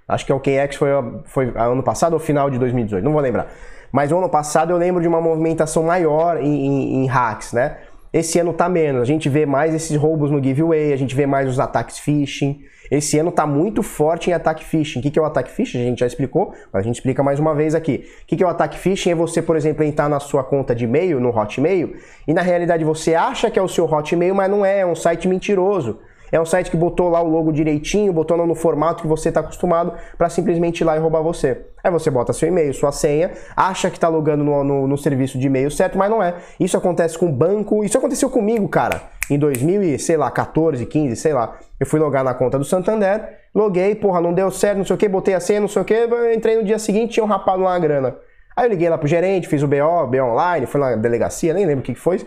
Acho 0.08 0.26
que 0.26 0.32
a 0.32 0.36
OKX 0.36 0.76
foi, 0.76 0.88
foi 1.24 1.52
ano 1.56 1.82
passado 1.82 2.14
ou 2.14 2.18
final 2.18 2.50
de 2.50 2.58
2018, 2.58 3.04
não 3.04 3.12
vou 3.12 3.20
lembrar. 3.20 3.48
Mas 3.90 4.10
o 4.10 4.18
ano 4.18 4.28
passado 4.28 4.70
eu 4.70 4.76
lembro 4.76 5.00
de 5.00 5.08
uma 5.08 5.20
movimentação 5.20 5.84
maior 5.84 6.38
em, 6.38 6.66
em, 6.66 7.04
em 7.04 7.06
hacks, 7.06 7.52
né? 7.52 7.78
Esse 8.12 8.38
ano 8.38 8.52
tá 8.52 8.68
menos. 8.68 9.02
A 9.02 9.04
gente 9.06 9.28
vê 9.28 9.46
mais 9.46 9.74
esses 9.74 9.96
roubos 9.96 10.30
no 10.30 10.42
giveaway, 10.42 10.92
a 10.92 10.96
gente 10.96 11.14
vê 11.14 11.24
mais 11.24 11.48
os 11.48 11.58
ataques 11.58 11.98
phishing. 11.98 12.62
Esse 12.90 13.18
ano 13.18 13.32
tá 13.32 13.46
muito 13.46 13.82
forte 13.82 14.28
em 14.28 14.34
ataque 14.34 14.62
phishing. 14.62 15.00
O 15.00 15.02
que 15.02 15.18
é 15.18 15.22
o 15.22 15.24
ataque 15.24 15.50
phishing? 15.50 15.80
A 15.80 15.84
gente 15.84 16.00
já 16.00 16.06
explicou, 16.06 16.52
mas 16.70 16.82
a 16.82 16.86
gente 16.86 16.96
explica 16.96 17.22
mais 17.22 17.40
uma 17.40 17.54
vez 17.54 17.74
aqui. 17.74 18.04
O 18.24 18.26
que 18.26 18.42
é 18.42 18.46
o 18.46 18.50
ataque 18.50 18.78
phishing? 18.78 19.12
É 19.12 19.14
você, 19.14 19.40
por 19.40 19.56
exemplo, 19.56 19.82
entrar 19.82 20.10
na 20.10 20.20
sua 20.20 20.44
conta 20.44 20.74
de 20.74 20.84
e-mail, 20.84 21.18
no 21.18 21.30
Hotmail, 21.30 21.96
e 22.28 22.34
na 22.34 22.42
realidade 22.42 22.84
você 22.84 23.14
acha 23.14 23.50
que 23.50 23.58
é 23.58 23.62
o 23.62 23.68
seu 23.68 23.86
Hotmail, 23.86 24.34
mas 24.34 24.50
não 24.50 24.62
é, 24.62 24.80
é 24.80 24.86
um 24.86 24.94
site 24.94 25.26
mentiroso. 25.26 26.00
É 26.32 26.40
um 26.40 26.46
site 26.46 26.70
que 26.70 26.76
botou 26.78 27.10
lá 27.10 27.20
o 27.20 27.28
logo 27.28 27.52
direitinho, 27.52 28.10
botou 28.10 28.38
no 28.38 28.54
formato 28.54 29.02
que 29.02 29.06
você 29.06 29.28
está 29.28 29.40
acostumado 29.40 29.92
para 30.16 30.30
simplesmente 30.30 30.80
ir 30.80 30.84
lá 30.84 30.96
e 30.96 30.98
roubar 30.98 31.20
você. 31.20 31.60
Aí 31.84 31.90
você 31.90 32.10
bota 32.10 32.32
seu 32.32 32.48
e-mail, 32.48 32.72
sua 32.72 32.90
senha, 32.90 33.32
acha 33.54 33.90
que 33.90 33.98
está 33.98 34.08
logando 34.08 34.42
no, 34.42 34.64
no, 34.64 34.86
no, 34.88 34.96
serviço 34.96 35.38
de 35.38 35.46
e-mail 35.46 35.70
certo, 35.70 35.98
mas 35.98 36.10
não 36.10 36.22
é. 36.22 36.36
Isso 36.58 36.74
acontece 36.74 37.18
com 37.18 37.30
banco, 37.30 37.84
isso 37.84 37.98
aconteceu 37.98 38.30
comigo, 38.30 38.66
cara. 38.66 39.02
Em 39.28 39.38
2014, 39.38 40.86
15, 40.86 41.16
sei 41.16 41.34
lá. 41.34 41.58
Eu 41.78 41.86
fui 41.86 42.00
logar 42.00 42.24
na 42.24 42.32
conta 42.32 42.58
do 42.58 42.64
Santander, 42.64 43.40
loguei, 43.54 43.94
porra, 43.94 44.22
não 44.22 44.32
deu 44.32 44.50
certo, 44.50 44.78
não 44.78 44.84
sei 44.86 44.96
o 44.96 44.98
que, 44.98 45.08
botei 45.08 45.34
a 45.34 45.40
senha, 45.40 45.60
não 45.60 45.68
sei 45.68 45.82
o 45.82 45.84
que, 45.84 46.08
entrei 46.34 46.56
no 46.56 46.64
dia 46.64 46.78
seguinte 46.78 47.12
tinha 47.14 47.24
um 47.24 47.28
rapado 47.28 47.62
lá 47.62 47.72
na 47.74 47.78
grana. 47.78 48.16
Aí 48.56 48.66
eu 48.66 48.70
liguei 48.70 48.88
lá 48.88 48.96
pro 48.96 49.06
gerente, 49.06 49.48
fiz 49.48 49.62
o 49.62 49.68
BO, 49.68 50.06
BO 50.06 50.22
online, 50.22 50.64
fui 50.64 50.80
na 50.80 50.96
delegacia, 50.96 51.52
nem 51.52 51.66
lembro 51.66 51.82
o 51.82 51.84
que, 51.84 51.92
que 51.94 52.00
foi 52.00 52.20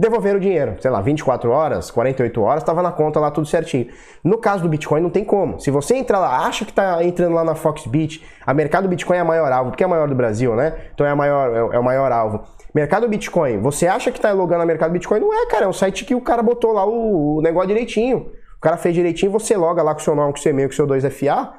devolver 0.00 0.34
o 0.34 0.40
dinheiro. 0.40 0.76
Sei 0.80 0.90
lá, 0.90 1.00
24 1.02 1.50
horas, 1.50 1.90
48 1.90 2.40
horas, 2.40 2.62
estava 2.62 2.82
na 2.82 2.90
conta 2.90 3.20
lá 3.20 3.30
tudo 3.30 3.46
certinho. 3.46 3.88
No 4.24 4.38
caso 4.38 4.62
do 4.62 4.68
Bitcoin 4.68 5.02
não 5.02 5.10
tem 5.10 5.24
como. 5.24 5.60
Se 5.60 5.70
você 5.70 5.94
entrar 5.94 6.18
lá, 6.18 6.46
acha 6.46 6.64
que 6.64 6.70
está 6.70 7.04
entrando 7.04 7.34
lá 7.34 7.44
na 7.44 7.54
Foxbit, 7.54 8.24
a 8.46 8.54
mercado 8.54 8.88
Bitcoin 8.88 9.18
é 9.18 9.20
a 9.20 9.24
maior 9.24 9.52
alvo, 9.52 9.70
porque 9.70 9.84
é 9.84 9.86
a 9.86 9.88
maior 9.88 10.08
do 10.08 10.14
Brasil, 10.14 10.56
né? 10.56 10.74
Então 10.94 11.06
é, 11.06 11.10
a 11.10 11.16
maior, 11.16 11.72
é, 11.72 11.76
é 11.76 11.78
o 11.78 11.84
maior 11.84 12.10
alvo. 12.10 12.42
Mercado 12.74 13.06
Bitcoin, 13.08 13.60
você 13.60 13.86
acha 13.86 14.10
que 14.10 14.18
está 14.18 14.32
logando 14.32 14.62
a 14.62 14.66
mercado 14.66 14.90
Bitcoin? 14.90 15.20
Não 15.20 15.34
é, 15.34 15.46
cara, 15.46 15.66
é 15.66 15.68
um 15.68 15.72
site 15.72 16.06
que 16.06 16.14
o 16.14 16.20
cara 16.22 16.42
botou 16.42 16.72
lá 16.72 16.86
o, 16.86 17.38
o 17.38 17.42
negócio 17.42 17.68
direitinho. 17.68 18.30
O 18.56 18.60
cara 18.60 18.78
fez 18.78 18.94
direitinho, 18.94 19.30
você 19.30 19.56
loga 19.56 19.82
lá 19.82 19.94
com 19.94 20.00
o 20.00 20.04
seu 20.04 20.14
nome, 20.14 20.32
com 20.32 20.38
o 20.38 20.42
seu 20.42 20.50
e-mail, 20.50 20.68
com 20.68 20.72
o 20.72 20.76
seu 20.76 20.86
2FA, 20.86 21.50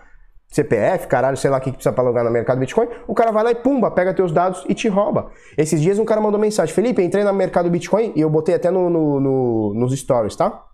CPF, 0.52 1.08
caralho, 1.08 1.38
sei 1.38 1.50
lá 1.50 1.58
o 1.58 1.62
que 1.62 1.72
precisa 1.72 1.94
para 1.94 2.04
logar 2.04 2.26
no 2.26 2.30
mercado 2.30 2.60
Bitcoin, 2.60 2.88
o 3.08 3.16
cara 3.16 3.32
vai 3.32 3.44
lá 3.44 3.52
e 3.52 3.56
pumba, 3.56 3.90
pega 3.90 4.14
teus 4.14 4.34
dados 4.34 4.66
e 4.68 4.74
te 4.74 4.90
rouba. 4.90 5.32
Esses 5.58 5.82
dias 5.82 5.98
um 5.98 6.04
cara 6.04 6.20
mandou 6.20 6.38
mensagem, 6.38 6.76
Felipe, 6.76 7.02
entrei 7.02 7.24
no 7.24 7.34
mercado 7.34 7.70
Bitcoin 7.70 8.12
e 8.16 8.22
eu 8.22 8.30
botei 8.30 8.54
até 8.54 8.70
no, 8.70 8.90
no, 8.90 9.20
no, 9.20 9.74
nos 9.74 9.98
stories, 9.98 10.36
tá? 10.36 10.66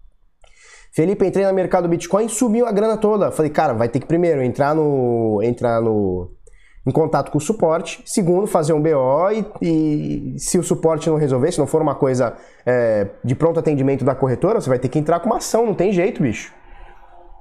Felipe, 0.91 1.27
entrei 1.27 1.45
no 1.45 1.53
mercado 1.53 1.87
Bitcoin, 1.87 2.27
sumiu 2.27 2.65
a 2.65 2.71
grana 2.71 2.97
toda. 2.97 3.31
Falei, 3.31 3.51
cara, 3.51 3.73
vai 3.73 3.87
ter 3.87 3.99
que 3.99 4.07
primeiro 4.07 4.41
entrar 4.41 4.73
no, 4.73 5.39
entrar 5.43 5.79
no, 5.79 6.31
em 6.87 6.91
contato 6.91 7.29
com 7.29 7.37
o 7.37 7.41
suporte. 7.41 8.01
Segundo, 8.03 8.47
fazer 8.47 8.73
um 8.73 8.81
BO 8.81 9.29
e, 9.61 10.33
e 10.33 10.39
se 10.39 10.57
o 10.57 10.63
suporte 10.63 11.07
não 11.07 11.17
resolver, 11.17 11.51
se 11.51 11.59
não 11.59 11.67
for 11.67 11.83
uma 11.83 11.93
coisa 11.93 12.35
é, 12.65 13.09
de 13.23 13.35
pronto 13.35 13.59
atendimento 13.59 14.03
da 14.03 14.15
corretora, 14.15 14.59
você 14.59 14.69
vai 14.69 14.79
ter 14.79 14.89
que 14.89 14.97
entrar 14.97 15.19
com 15.19 15.27
uma 15.27 15.37
ação, 15.37 15.67
não 15.67 15.75
tem 15.75 15.93
jeito, 15.93 16.19
bicho. 16.19 16.51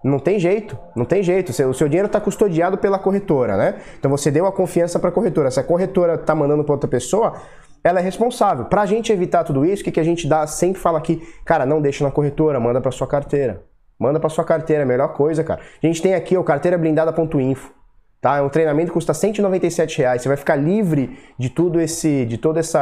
Não 0.07 0.21
tem 0.21 0.39
jeito, 0.39 0.79
não 0.95 1.05
tem 1.05 1.21
jeito. 1.21 1.51
O 1.51 1.75
seu 1.75 1.89
dinheiro 1.89 2.07
está 2.07 2.21
custodiado 2.21 2.79
pela 2.79 2.97
corretora, 2.97 3.57
né? 3.57 3.75
Então 3.99 4.09
você 4.09 4.31
deu 4.31 4.47
a 4.47 4.53
confiança 4.53 5.01
para 5.01 5.09
a 5.09 5.13
corretora. 5.13 5.51
Se 5.51 5.59
a 5.59 5.65
corretora 5.65 6.15
está 6.15 6.33
mandando 6.33 6.63
para 6.63 6.75
outra 6.75 6.89
pessoa, 6.89 7.35
ela 7.83 7.99
é 7.99 8.03
responsável. 8.03 8.67
Para 8.67 8.83
a 8.83 8.87
gente 8.87 9.13
evitar 9.13 9.43
tudo 9.43 9.65
isso, 9.65 9.83
o 9.83 9.91
que, 9.91 9.99
a 9.99 10.05
gente 10.05 10.29
dá 10.29 10.47
sempre 10.47 10.81
fala 10.81 10.99
aqui, 10.99 11.21
cara, 11.45 11.67
não 11.67 11.81
deixa 11.81 12.05
na 12.05 12.11
corretora, 12.13 12.61
manda 12.61 12.81
para 12.81 12.93
sua 12.93 13.09
carteira. 13.09 13.65
Manda 13.99 14.21
para 14.21 14.31
sua 14.31 14.45
carteira, 14.45 14.83
é 14.83 14.85
a 14.85 14.87
melhor 14.87 15.09
coisa, 15.09 15.43
cara. 15.43 15.61
A 15.83 15.87
gente 15.87 16.01
tem 16.01 16.15
aqui 16.15 16.39
o 16.39 16.45
carteirablindada.info. 16.45 17.73
Tá? 18.21 18.37
É 18.37 18.43
um 18.43 18.49
treinamento 18.49 18.89
que 18.89 18.95
custa 18.95 19.13
197 19.13 19.99
reais. 19.99 20.23
Você 20.23 20.29
vai 20.29 20.37
ficar 20.37 20.55
livre 20.55 21.19
de 21.37 21.51
tudo 21.51 21.81
esse, 21.81 22.25
de 22.27 22.39
toda 22.39 22.61
essa, 22.61 22.81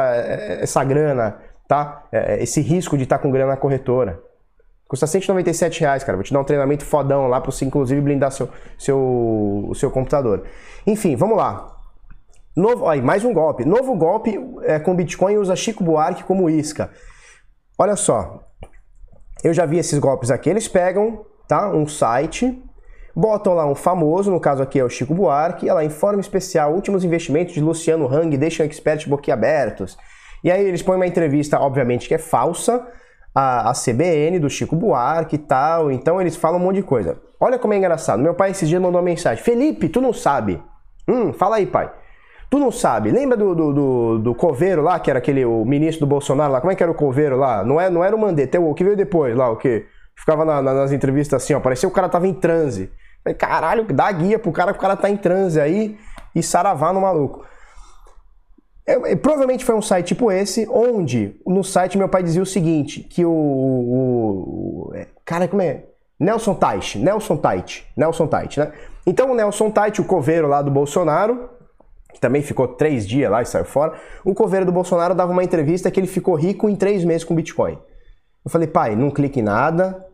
essa 0.61 0.83
grana, 0.83 1.37
tá? 1.67 2.03
É, 2.11 2.43
esse 2.43 2.61
risco 2.61 2.95
de 2.95 3.03
estar 3.03 3.17
tá 3.17 3.23
com 3.23 3.31
grana 3.31 3.51
na 3.51 3.57
corretora. 3.57 4.19
Custa 4.87 5.07
197 5.07 5.81
reais, 5.81 6.03
cara. 6.03 6.17
Vou 6.17 6.23
te 6.23 6.33
dar 6.33 6.39
um 6.39 6.43
treinamento 6.43 6.85
fodão 6.85 7.27
lá 7.27 7.41
para 7.41 7.51
você, 7.51 7.65
inclusive, 7.65 7.99
blindar 8.01 8.31
seu, 8.31 8.49
seu, 8.77 8.97
o 9.67 9.73
seu 9.75 9.89
computador. 9.89 10.43
Enfim, 10.85 11.15
vamos 11.15 11.37
lá. 11.37 11.75
Novo, 12.55 12.87
aí, 12.87 13.01
mais 13.01 13.25
um 13.25 13.33
golpe. 13.33 13.65
Novo 13.65 13.95
golpe 13.95 14.39
é, 14.63 14.79
com 14.79 14.95
Bitcoin 14.95 15.37
usa 15.37 15.55
Chico 15.55 15.83
Buarque 15.83 16.23
como 16.23 16.49
isca. 16.49 16.91
Olha 17.77 17.95
só. 17.95 18.47
Eu 19.43 19.53
já 19.53 19.65
vi 19.65 19.77
esses 19.77 19.99
golpes 19.99 20.31
aqui. 20.31 20.49
Eles 20.49 20.67
pegam 20.67 21.25
tá, 21.47 21.69
um 21.69 21.87
site, 21.87 22.61
botam 23.15 23.53
lá 23.53 23.65
um 23.65 23.75
famoso, 23.75 24.31
no 24.31 24.39
caso 24.39 24.61
aqui 24.63 24.79
é 24.79 24.83
o 24.83 24.89
Chico 24.89 25.13
Buarque, 25.13 25.69
ela 25.69 25.83
informa 25.83 26.19
especial, 26.19 26.73
últimos 26.73 27.03
investimentos 27.03 27.53
de 27.53 27.61
Luciano 27.61 28.07
Hang 28.07 28.35
deixam 28.37 28.65
experts 28.65 29.07
boquiabertos. 29.07 29.97
E 30.43 30.51
aí 30.51 30.65
eles 30.65 30.81
põem 30.81 30.97
uma 30.97 31.07
entrevista, 31.07 31.59
obviamente, 31.59 32.07
que 32.07 32.13
é 32.13 32.19
falsa, 32.19 32.85
a, 33.35 33.69
a 33.69 33.73
CBN 33.73 34.39
do 34.39 34.49
Chico 34.49 34.75
Buarque 34.75 35.35
e 35.35 35.39
tal. 35.39 35.91
Então 35.91 36.21
eles 36.21 36.37
falam 36.37 36.59
um 36.59 36.63
monte 36.63 36.77
de 36.77 36.83
coisa. 36.83 37.19
Olha 37.39 37.59
como 37.59 37.73
é 37.73 37.77
engraçado. 37.77 38.23
Meu 38.23 38.33
pai 38.33 38.51
esses 38.51 38.69
dias 38.69 38.81
mandou 38.81 38.99
uma 38.99 39.05
mensagem: 39.05 39.43
Felipe, 39.43 39.89
tu 39.89 39.99
não 39.99 40.13
sabe? 40.13 40.63
Hum, 41.07 41.33
fala 41.33 41.57
aí, 41.57 41.65
pai. 41.65 41.91
Tu 42.49 42.57
não 42.57 42.71
sabe? 42.71 43.11
Lembra 43.11 43.35
do, 43.35 43.53
do, 43.53 43.73
do, 43.73 44.19
do, 44.19 44.35
Coveiro 44.35 44.81
lá, 44.81 44.99
que 44.99 45.09
era 45.09 45.19
aquele 45.19 45.43
o 45.43 45.65
ministro 45.65 46.05
do 46.05 46.09
Bolsonaro 46.09 46.53
lá? 46.53 46.61
Como 46.61 46.71
é 46.71 46.75
que 46.75 46.81
era 46.81 46.91
o 46.91 46.95
Coveiro 46.95 47.35
lá? 47.35 47.63
Não, 47.63 47.81
é, 47.81 47.89
não 47.89 48.03
era 48.03 48.15
o 48.15 48.19
Mandetta, 48.19 48.59
o 48.59 48.73
que 48.73 48.83
veio 48.83 48.95
depois 48.95 49.35
lá, 49.35 49.49
o 49.49 49.57
que 49.57 49.85
ficava 50.15 50.45
na, 50.45 50.61
na, 50.61 50.73
nas 50.73 50.91
entrevistas 50.91 51.43
assim, 51.43 51.53
ó. 51.53 51.59
Parecia 51.59 51.89
que 51.89 51.91
o 51.91 51.95
cara 51.95 52.07
tava 52.07 52.27
em 52.27 52.33
transe. 52.33 52.91
Falei, 53.23 53.35
caralho, 53.35 53.85
dá 53.91 54.11
guia 54.11 54.37
pro 54.37 54.51
cara 54.51 54.71
que 54.71 54.77
o 54.77 54.81
cara 54.81 54.95
tá 54.95 55.09
em 55.09 55.17
transe 55.17 55.59
aí 55.59 55.97
e 56.33 56.43
saravá 56.43 56.93
no 56.93 57.01
maluco. 57.01 57.43
É, 58.87 59.15
provavelmente 59.15 59.65
foi 59.65 59.73
um 59.73 59.81
site 59.81 60.09
tipo 60.09 60.31
esse, 60.31 60.67
onde 60.69 61.35
no 61.45 61.63
site 61.63 61.97
meu 61.97 62.07
pai 62.07 62.21
dizia 62.21 62.41
o 62.41 62.45
seguinte, 62.45 63.01
que 63.01 63.25
o, 63.25 63.31
o, 63.31 64.89
o 64.89 64.93
é, 64.93 65.07
cara, 65.25 65.47
como 65.47 65.61
é? 65.61 65.85
Nelson 66.19 66.53
Tait, 66.53 66.95
Nelson 66.95 67.37
Tait, 67.37 67.83
Nelson 67.97 68.27
Tait, 68.27 68.57
né? 68.57 68.71
Então 69.05 69.31
o 69.31 69.35
Nelson 69.35 69.71
Tait, 69.71 69.99
o 69.99 70.05
coveiro 70.05 70.47
lá 70.47 70.61
do 70.61 70.69
Bolsonaro, 70.69 71.49
que 72.13 72.21
também 72.21 72.41
ficou 72.41 72.67
três 72.67 73.07
dias 73.07 73.29
lá 73.29 73.41
e 73.41 73.45
saiu 73.45 73.65
fora, 73.65 73.93
o 74.23 74.33
coveiro 74.33 74.65
do 74.65 74.71
Bolsonaro 74.71 75.13
dava 75.13 75.31
uma 75.31 75.43
entrevista 75.43 75.91
que 75.91 75.99
ele 75.99 76.07
ficou 76.07 76.35
rico 76.35 76.69
em 76.69 76.75
três 76.75 77.03
meses 77.03 77.23
com 77.23 77.35
Bitcoin. 77.35 77.77
Eu 78.45 78.51
falei, 78.51 78.67
pai, 78.67 78.95
não 78.95 79.09
clique 79.09 79.39
em 79.39 79.43
nada, 79.43 80.05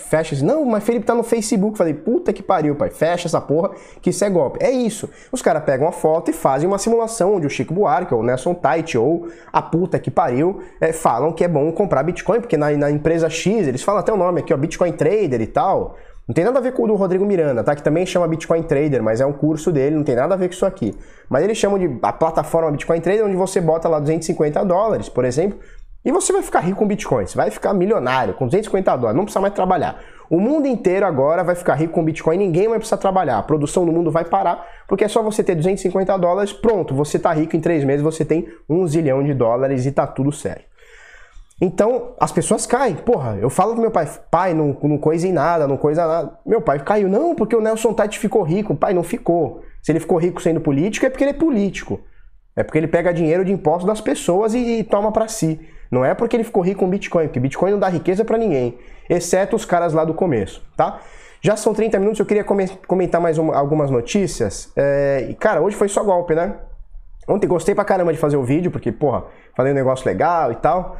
fecha 0.00 0.34
assim, 0.34 0.44
não, 0.44 0.64
mas 0.64 0.84
Felipe 0.84 1.04
tá 1.04 1.14
no 1.14 1.22
Facebook. 1.22 1.76
Falei, 1.76 1.94
puta 1.94 2.32
que 2.32 2.42
pariu, 2.42 2.74
pai, 2.76 2.90
fecha 2.90 3.26
essa 3.26 3.40
porra, 3.40 3.70
que 4.00 4.10
isso 4.10 4.24
é 4.24 4.30
golpe. 4.30 4.58
É 4.62 4.70
isso. 4.70 5.08
Os 5.32 5.42
caras 5.42 5.64
pegam 5.64 5.88
a 5.88 5.92
foto 5.92 6.30
e 6.30 6.34
fazem 6.34 6.68
uma 6.68 6.78
simulação 6.78 7.34
onde 7.34 7.46
o 7.46 7.50
Chico 7.50 7.74
Buarque, 7.74 8.14
ou 8.14 8.20
o 8.20 8.22
Nelson 8.22 8.54
Tait, 8.54 8.96
ou 8.96 9.28
a 9.52 9.60
puta 9.62 9.98
que 9.98 10.10
pariu, 10.10 10.60
é, 10.80 10.92
falam 10.92 11.32
que 11.32 11.44
é 11.44 11.48
bom 11.48 11.70
comprar 11.72 12.02
Bitcoin, 12.02 12.40
porque 12.40 12.56
na, 12.56 12.70
na 12.70 12.90
empresa 12.90 13.28
X, 13.28 13.66
eles 13.66 13.82
falam 13.82 14.00
até 14.00 14.12
o 14.12 14.16
nome 14.16 14.40
aqui, 14.40 14.54
ó, 14.54 14.56
Bitcoin 14.56 14.92
Trader 14.92 15.40
e 15.40 15.46
tal. 15.46 15.96
Não 16.28 16.34
tem 16.34 16.44
nada 16.44 16.58
a 16.58 16.62
ver 16.62 16.72
com 16.72 16.82
o 16.82 16.86
do 16.88 16.96
Rodrigo 16.96 17.24
Miranda, 17.24 17.62
tá? 17.62 17.76
Que 17.76 17.82
também 17.82 18.04
chama 18.04 18.26
Bitcoin 18.26 18.64
Trader, 18.64 19.00
mas 19.00 19.20
é 19.20 19.26
um 19.26 19.32
curso 19.32 19.70
dele, 19.70 19.94
não 19.94 20.02
tem 20.02 20.16
nada 20.16 20.34
a 20.34 20.36
ver 20.36 20.48
com 20.48 20.54
isso 20.54 20.66
aqui. 20.66 20.92
Mas 21.28 21.44
eles 21.44 21.56
chamam 21.56 21.78
de 21.78 21.98
a 22.02 22.12
plataforma 22.12 22.72
Bitcoin 22.72 23.00
Trader, 23.00 23.24
onde 23.24 23.36
você 23.36 23.60
bota 23.60 23.88
lá 23.88 24.00
250 24.00 24.64
dólares, 24.64 25.08
por 25.08 25.24
exemplo, 25.24 25.60
e 26.06 26.12
você 26.12 26.32
vai 26.32 26.40
ficar 26.40 26.60
rico 26.60 26.78
com 26.78 26.86
Bitcoin, 26.86 27.26
você 27.26 27.36
vai 27.36 27.50
ficar 27.50 27.74
milionário 27.74 28.32
com 28.32 28.46
250 28.46 28.96
dólares, 28.96 29.16
não 29.16 29.24
precisa 29.24 29.40
mais 29.40 29.52
trabalhar. 29.52 30.00
O 30.30 30.38
mundo 30.38 30.68
inteiro 30.68 31.04
agora 31.04 31.42
vai 31.42 31.56
ficar 31.56 31.74
rico 31.74 31.94
com 31.94 32.04
Bitcoin, 32.04 32.36
ninguém 32.36 32.68
vai 32.68 32.78
precisar 32.78 32.98
trabalhar. 32.98 33.38
A 33.38 33.42
produção 33.42 33.84
do 33.84 33.90
mundo 33.90 34.08
vai 34.08 34.24
parar, 34.24 34.64
porque 34.86 35.02
é 35.02 35.08
só 35.08 35.20
você 35.20 35.42
ter 35.42 35.56
250 35.56 36.16
dólares, 36.16 36.52
pronto, 36.52 36.94
você 36.94 37.18
tá 37.18 37.32
rico 37.32 37.56
em 37.56 37.60
três 37.60 37.82
meses, 37.82 38.04
você 38.04 38.24
tem 38.24 38.46
um 38.70 38.86
zilhão 38.86 39.20
de 39.24 39.34
dólares 39.34 39.84
e 39.84 39.90
tá 39.90 40.06
tudo 40.06 40.30
certo. 40.30 40.64
Então, 41.60 42.14
as 42.20 42.30
pessoas 42.30 42.66
caem. 42.66 42.94
Porra, 42.94 43.36
eu 43.40 43.50
falo 43.50 43.72
pro 43.72 43.80
meu 43.80 43.90
pai, 43.90 44.08
pai, 44.30 44.54
não, 44.54 44.76
não 44.80 44.98
coisa 44.98 45.26
em 45.26 45.32
nada, 45.32 45.66
não 45.66 45.76
coisa 45.76 46.06
nada. 46.06 46.38
Meu 46.46 46.60
pai 46.60 46.78
caiu, 46.84 47.08
não, 47.08 47.34
porque 47.34 47.56
o 47.56 47.60
Nelson 47.60 47.92
Tate 47.92 48.20
ficou 48.20 48.42
rico. 48.42 48.76
Pai, 48.76 48.94
não 48.94 49.02
ficou. 49.02 49.62
Se 49.82 49.90
ele 49.90 49.98
ficou 49.98 50.18
rico 50.18 50.40
sendo 50.40 50.60
político, 50.60 51.04
é 51.04 51.10
porque 51.10 51.24
ele 51.24 51.30
é 51.30 51.34
político. 51.34 51.98
É 52.54 52.62
porque 52.62 52.78
ele 52.78 52.86
pega 52.86 53.12
dinheiro 53.12 53.44
de 53.44 53.50
impostos 53.50 53.86
das 53.86 54.00
pessoas 54.00 54.54
e, 54.54 54.78
e 54.78 54.84
toma 54.84 55.10
para 55.10 55.26
si. 55.26 55.58
Não 55.90 56.04
é 56.04 56.14
porque 56.14 56.36
ele 56.36 56.44
ficou 56.44 56.62
rico 56.62 56.80
com 56.80 56.90
Bitcoin, 56.90 57.26
porque 57.26 57.40
Bitcoin 57.40 57.72
não 57.72 57.78
dá 57.78 57.88
riqueza 57.88 58.24
para 58.24 58.38
ninguém, 58.38 58.78
exceto 59.08 59.56
os 59.56 59.64
caras 59.64 59.92
lá 59.92 60.04
do 60.04 60.14
começo, 60.14 60.62
tá? 60.76 61.00
Já 61.40 61.56
são 61.56 61.72
30 61.72 61.98
minutos, 61.98 62.18
eu 62.18 62.26
queria 62.26 62.44
comentar 62.44 63.20
mais 63.20 63.38
uma, 63.38 63.56
algumas 63.56 63.90
notícias. 63.90 64.72
É, 64.74 65.26
e, 65.30 65.34
cara, 65.34 65.60
hoje 65.60 65.76
foi 65.76 65.88
só 65.88 66.02
golpe, 66.02 66.34
né? 66.34 66.56
Ontem 67.28 67.46
gostei 67.46 67.74
pra 67.74 67.84
caramba 67.84 68.12
de 68.12 68.18
fazer 68.18 68.36
o 68.36 68.42
vídeo, 68.42 68.70
porque, 68.70 68.90
porra, 68.90 69.24
falei 69.54 69.72
um 69.72 69.74
negócio 69.74 70.06
legal 70.06 70.52
e 70.52 70.56
tal. 70.56 70.96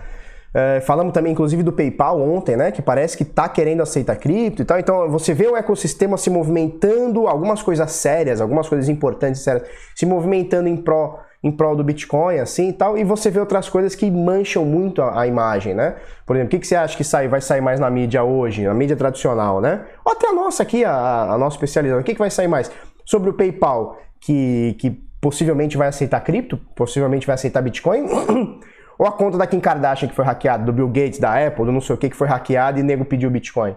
É, 0.53 0.81
falamos 0.81 1.13
também, 1.13 1.33
inclusive, 1.33 1.63
do 1.63 1.73
PayPal 1.73 2.21
ontem, 2.21 2.57
né? 2.57 2.73
Que 2.73 2.81
parece 2.81 3.17
que 3.17 3.23
está 3.23 3.49
querendo 3.49 3.83
aceitar 3.83 4.17
cripto 4.17 4.63
e 4.63 4.65
tal. 4.65 4.79
Então, 4.79 5.11
você 5.11 5.35
vê 5.35 5.47
o 5.47 5.57
ecossistema 5.57 6.17
se 6.17 6.31
movimentando, 6.31 7.29
algumas 7.29 7.63
coisas 7.63 7.93
sérias, 7.93 8.41
algumas 8.41 8.69
coisas 8.69 8.89
importantes 8.89 9.43
sérias, 9.43 9.69
se 9.95 10.07
movimentando 10.07 10.69
em 10.69 10.77
pró, 10.77 11.21
em 11.43 11.51
prol 11.51 11.77
do 11.77 11.85
Bitcoin, 11.85 12.39
assim 12.39 12.71
e 12.71 12.73
tal. 12.73 12.97
E 12.97 13.05
você 13.05 13.31
vê 13.31 13.41
outras 13.41 13.69
coisas 13.69 13.95
que 13.95 14.11
mancham 14.11 14.65
muito 14.65 15.03
a, 15.03 15.21
a 15.21 15.27
imagem, 15.27 15.75
né? 15.75 15.97
Por 16.25 16.37
exemplo, 16.37 16.49
o 16.49 16.51
que, 16.51 16.59
que 16.61 16.67
você 16.67 16.77
acha 16.77 16.97
que 16.97 17.05
sai, 17.05 17.29
vai 17.29 17.41
sair 17.41 17.61
mais 17.61 17.79
na 17.79 17.91
mídia 17.91 18.25
hoje, 18.25 18.65
na 18.65 18.75
mídia 18.75 18.97
tradicional, 18.97 19.61
né? 19.61 19.85
Ou 20.05 20.13
até 20.13 20.29
a 20.29 20.33
nossa 20.33 20.63
aqui, 20.63 20.85
a, 20.85 21.33
a 21.33 21.39
nossa 21.39 21.57
especialização. 21.57 22.01
O 22.01 22.05
que, 22.05 22.15
que 22.15 22.19
vai 22.19 22.31
sair 22.31 22.49
mais? 22.49 22.71
Sobre 23.05 23.31
o 23.31 23.33
PayPal, 23.33 23.99
que, 24.21 24.77
que 24.81 24.91
possivelmente 25.21 25.77
vai 25.77 25.89
aceitar 25.89 26.21
cripto, 26.21 26.57
possivelmente 26.75 27.27
vai 27.27 27.35
aceitar 27.35 27.63
Bitcoin. 27.63 28.07
Ou 28.99 29.07
a 29.07 29.13
conta 29.13 29.37
da 29.37 29.47
Kim 29.47 29.61
Kardashian 29.61 30.09
que 30.09 30.15
foi 30.15 30.25
hackeada, 30.25 30.65
do 30.65 30.73
Bill 30.73 30.89
Gates, 30.89 31.19
da 31.19 31.47
Apple, 31.47 31.67
do 31.67 31.73
não 31.73 31.83
sei 31.83 31.95
o 31.95 31.99
que, 31.99 32.09
que 32.09 32.17
foi 32.17 32.27
hackeada 32.27 32.81
e 32.81 32.83
nego 32.83 33.05
pediu 33.05 33.31
Bitcoin. 33.31 33.73
O 33.73 33.77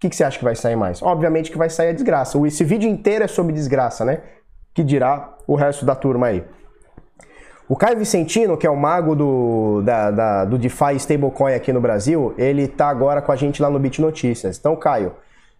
que, 0.00 0.08
que 0.08 0.16
você 0.16 0.24
acha 0.24 0.38
que 0.38 0.44
vai 0.44 0.54
sair 0.54 0.76
mais? 0.76 1.02
Obviamente 1.02 1.50
que 1.50 1.58
vai 1.58 1.68
sair 1.68 1.88
a 1.88 1.92
desgraça. 1.92 2.38
Esse 2.46 2.64
vídeo 2.64 2.88
inteiro 2.88 3.24
é 3.24 3.26
sobre 3.26 3.52
desgraça, 3.52 4.04
né? 4.04 4.22
Que 4.72 4.82
dirá 4.82 5.36
o 5.46 5.54
resto 5.54 5.84
da 5.84 5.94
turma 5.94 6.28
aí. 6.28 6.44
O 7.68 7.76
Caio 7.76 7.98
Vicentino, 7.98 8.56
que 8.56 8.66
é 8.66 8.70
o 8.70 8.76
mago 8.76 9.14
do, 9.14 9.82
da, 9.82 10.10
da, 10.10 10.44
do 10.46 10.56
DeFi 10.56 10.96
Stablecoin 10.96 11.52
aqui 11.52 11.70
no 11.70 11.82
Brasil, 11.82 12.34
ele 12.38 12.66
tá 12.66 12.88
agora 12.88 13.20
com 13.20 13.30
a 13.30 13.36
gente 13.36 13.60
lá 13.60 13.68
no 13.68 13.78
Bit 13.78 14.00
Notícias. 14.00 14.56
Então, 14.56 14.74
Caio, 14.74 15.12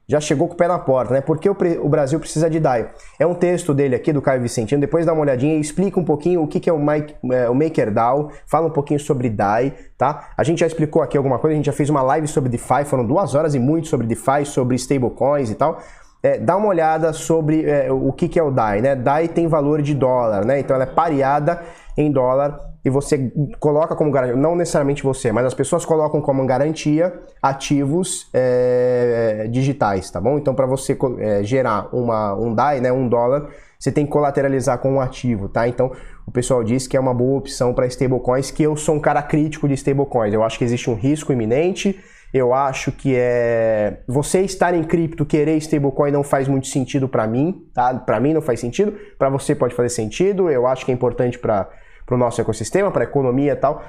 já 0.09 0.18
chegou 0.18 0.49
com 0.49 0.55
o 0.55 0.57
pé 0.57 0.66
na 0.66 0.79
porta, 0.79 1.12
né? 1.12 1.21
Porque 1.21 1.51
o, 1.51 1.57
o 1.83 1.88
Brasil 1.90 2.18
precisa 2.18 2.49
de 2.49 2.59
DAI. 2.59 2.88
É 3.18 3.27
um 3.27 3.35
texto 3.35 3.75
dele 3.75 3.94
aqui, 3.94 4.11
do 4.11 4.23
Caio 4.23 4.40
Vicentino, 4.40 4.81
depois 4.81 5.05
dá 5.05 5.12
uma 5.12 5.21
olhadinha 5.21 5.55
e 5.57 5.61
explica 5.61 6.01
um 6.01 6.05
pouquinho 6.05 6.42
o 6.42 6.49
que, 6.49 6.59
que 6.59 6.71
é 6.71 6.73
o, 6.73 6.79
Mike, 6.79 7.14
é, 7.31 7.51
o 7.51 7.55
MakerDAO, 7.55 8.33
fala 8.47 8.68
um 8.68 8.71
pouquinho 8.71 8.99
sobre 8.99 9.29
DAI, 9.29 9.75
tá? 9.99 10.31
A 10.35 10.42
gente 10.42 10.61
já 10.61 10.66
explicou 10.66 11.03
aqui 11.03 11.18
alguma 11.18 11.38
coisa, 11.38 11.53
a 11.53 11.57
gente 11.57 11.66
já 11.66 11.75
fez 11.75 11.90
uma 11.90 12.01
live 12.01 12.27
sobre 12.27 12.49
DeFi, 12.49 12.87
foram 12.87 13.05
duas 13.05 13.35
horas 13.35 13.55
e 13.55 13.59
muito 13.59 13.87
sobre 13.87 14.07
DeFi, 14.07 14.47
sobre 14.47 14.77
stablecoins 14.77 15.51
e 15.51 15.55
tal. 15.55 15.79
É, 16.22 16.38
dá 16.38 16.57
uma 16.57 16.68
olhada 16.68 17.12
sobre 17.12 17.64
é, 17.64 17.92
o 17.92 18.12
que, 18.12 18.28
que 18.28 18.38
é 18.38 18.42
o 18.42 18.50
DAI, 18.50 18.81
né? 18.81 18.96
DAI 18.96 19.28
tem 19.28 19.46
valor 19.46 19.83
de 19.83 19.94
dólar, 19.94 20.44
né? 20.44 20.59
Então 20.59 20.74
ela 20.74 20.85
é 20.85 20.87
pareada 20.87 21.62
em 21.96 22.11
dólar 22.11 22.68
e 22.85 22.90
você 22.90 23.31
coloca 23.61 23.94
como 23.94 24.11
garantia, 24.11 24.37
não 24.37 24.57
necessariamente 24.57 25.02
você, 25.02 25.31
mas 25.31 25.44
as 25.44 25.54
pessoas 25.54 25.85
colocam 25.85 26.20
como 26.20 26.44
garantia 26.46 27.12
ativos 27.42 28.28
é, 28.33 29.46
digitais, 29.50 30.11
tá 30.11 30.20
bom? 30.20 30.38
Então, 30.38 30.54
para 30.54 30.66
você 30.66 30.96
é, 31.18 31.42
gerar 31.42 31.88
uma, 31.92 32.35
um 32.35 32.54
DAI, 32.54 32.81
né, 32.81 32.90
um 32.90 33.09
dólar, 33.09 33.48
você 33.78 33.92
tem 33.92 34.07
que 34.07 34.11
colateralizar 34.11 34.78
com 34.78 34.94
um 34.94 35.00
ativo, 35.00 35.48
tá? 35.48 35.68
Então, 35.68 35.92
o 36.26 36.31
pessoal 36.31 36.64
diz 36.64 36.87
que 36.87 36.96
é 36.96 37.00
uma 37.00 37.14
boa 37.14 37.38
opção 37.38 37.74
para 37.74 37.87
stablecoins, 37.87 38.50
que 38.50 38.62
eu 38.62 38.76
sou 38.76 38.94
um 38.94 39.00
cara 39.00 39.22
crítico 39.22 39.68
de 39.68 39.74
stablecoins. 39.74 40.33
Eu 40.33 40.42
acho 40.42 40.59
que 40.59 40.64
existe 40.64 40.88
um 40.88 40.94
risco 40.94 41.33
iminente, 41.33 41.98
eu 42.33 42.53
acho 42.53 42.93
que 42.93 43.14
é 43.17 44.01
você 44.07 44.43
estar 44.43 44.75
em 44.75 44.85
cripto, 44.85 45.25
querer 45.25 45.57
stablecoin 45.57 46.11
não 46.11 46.23
faz 46.23 46.47
muito 46.47 46.67
sentido 46.67 47.09
para 47.09 47.27
mim, 47.27 47.67
tá? 47.73 47.95
Para 47.95 48.21
mim 48.21 48.35
não 48.35 48.43
faz 48.43 48.61
sentido, 48.61 48.93
para 49.19 49.31
você 49.31 49.55
pode 49.55 49.75
fazer 49.75 49.88
sentido. 49.88 50.51
Eu 50.51 50.67
acho 50.67 50.85
que 50.85 50.93
é 50.93 50.95
importante 50.95 51.38
para 51.38 51.69
o 52.11 52.17
nosso 52.17 52.41
ecossistema, 52.41 52.91
para 52.91 53.05
a 53.05 53.09
economia 53.09 53.53
e 53.53 53.57
tal. 53.57 53.83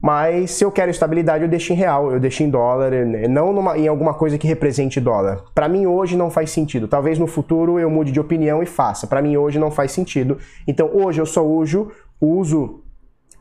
Mas 0.00 0.52
se 0.52 0.64
eu 0.64 0.70
quero 0.70 0.90
estabilidade, 0.90 1.42
eu 1.42 1.48
deixo 1.48 1.72
em 1.72 1.76
real, 1.76 2.12
eu 2.12 2.20
deixo 2.20 2.42
em 2.42 2.50
dólar, 2.50 2.92
não 3.28 3.52
numa, 3.52 3.76
em 3.76 3.88
alguma 3.88 4.14
coisa 4.14 4.38
que 4.38 4.46
represente 4.46 5.00
dólar. 5.00 5.42
Para 5.54 5.68
mim 5.68 5.86
hoje 5.86 6.16
não 6.16 6.30
faz 6.30 6.50
sentido. 6.50 6.86
Talvez 6.86 7.18
no 7.18 7.26
futuro 7.26 7.80
eu 7.80 7.90
mude 7.90 8.12
de 8.12 8.20
opinião 8.20 8.62
e 8.62 8.66
faça. 8.66 9.06
Para 9.06 9.20
mim 9.20 9.36
hoje 9.36 9.58
não 9.58 9.70
faz 9.70 9.90
sentido. 9.90 10.38
Então 10.68 10.90
hoje 10.92 11.20
eu 11.20 11.26
só 11.26 11.44
uso, 11.44 11.90
uso 12.20 12.84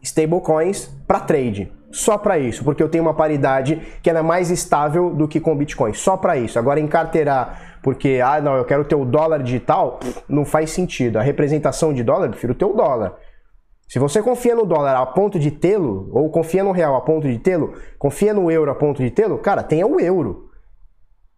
stablecoins 0.01 0.87
para 1.05 1.19
trade. 1.19 1.71
Só 1.97 2.15
para 2.15 2.37
isso, 2.37 2.63
porque 2.63 2.83
eu 2.83 2.87
tenho 2.87 3.03
uma 3.03 3.15
paridade 3.15 3.81
que 4.03 4.09
é 4.09 4.21
mais 4.21 4.51
estável 4.51 5.09
do 5.09 5.27
que 5.27 5.39
com 5.39 5.57
Bitcoin. 5.57 5.95
Só 5.95 6.15
para 6.15 6.37
isso. 6.37 6.59
Agora 6.59 6.79
encarteirar, 6.79 7.79
porque 7.81 8.21
ah, 8.23 8.39
não, 8.39 8.55
eu 8.55 8.63
quero 8.65 8.85
ter 8.85 8.93
o 8.93 9.03
dólar 9.03 9.41
digital, 9.41 9.99
não 10.29 10.45
faz 10.45 10.69
sentido. 10.69 11.17
A 11.17 11.23
representação 11.23 11.91
de 11.91 12.03
dólar, 12.03 12.27
eu 12.27 12.29
prefiro 12.29 12.53
ter 12.53 12.65
o 12.65 12.73
dólar. 12.73 13.15
Se 13.89 13.97
você 13.97 14.21
confia 14.21 14.53
no 14.53 14.63
dólar 14.63 14.95
a 14.95 15.07
ponto 15.07 15.39
de 15.39 15.49
tê-lo, 15.49 16.07
ou 16.13 16.29
confia 16.29 16.63
no 16.63 16.71
real 16.71 16.95
a 16.95 17.01
ponto 17.01 17.27
de 17.27 17.39
tê-lo, 17.39 17.73
confia 17.97 18.31
no 18.31 18.51
euro 18.51 18.69
a 18.69 18.75
ponto 18.75 19.01
de 19.01 19.09
tê-lo, 19.09 19.39
cara, 19.39 19.63
tenha 19.63 19.87
o 19.87 19.99
euro. 19.99 20.51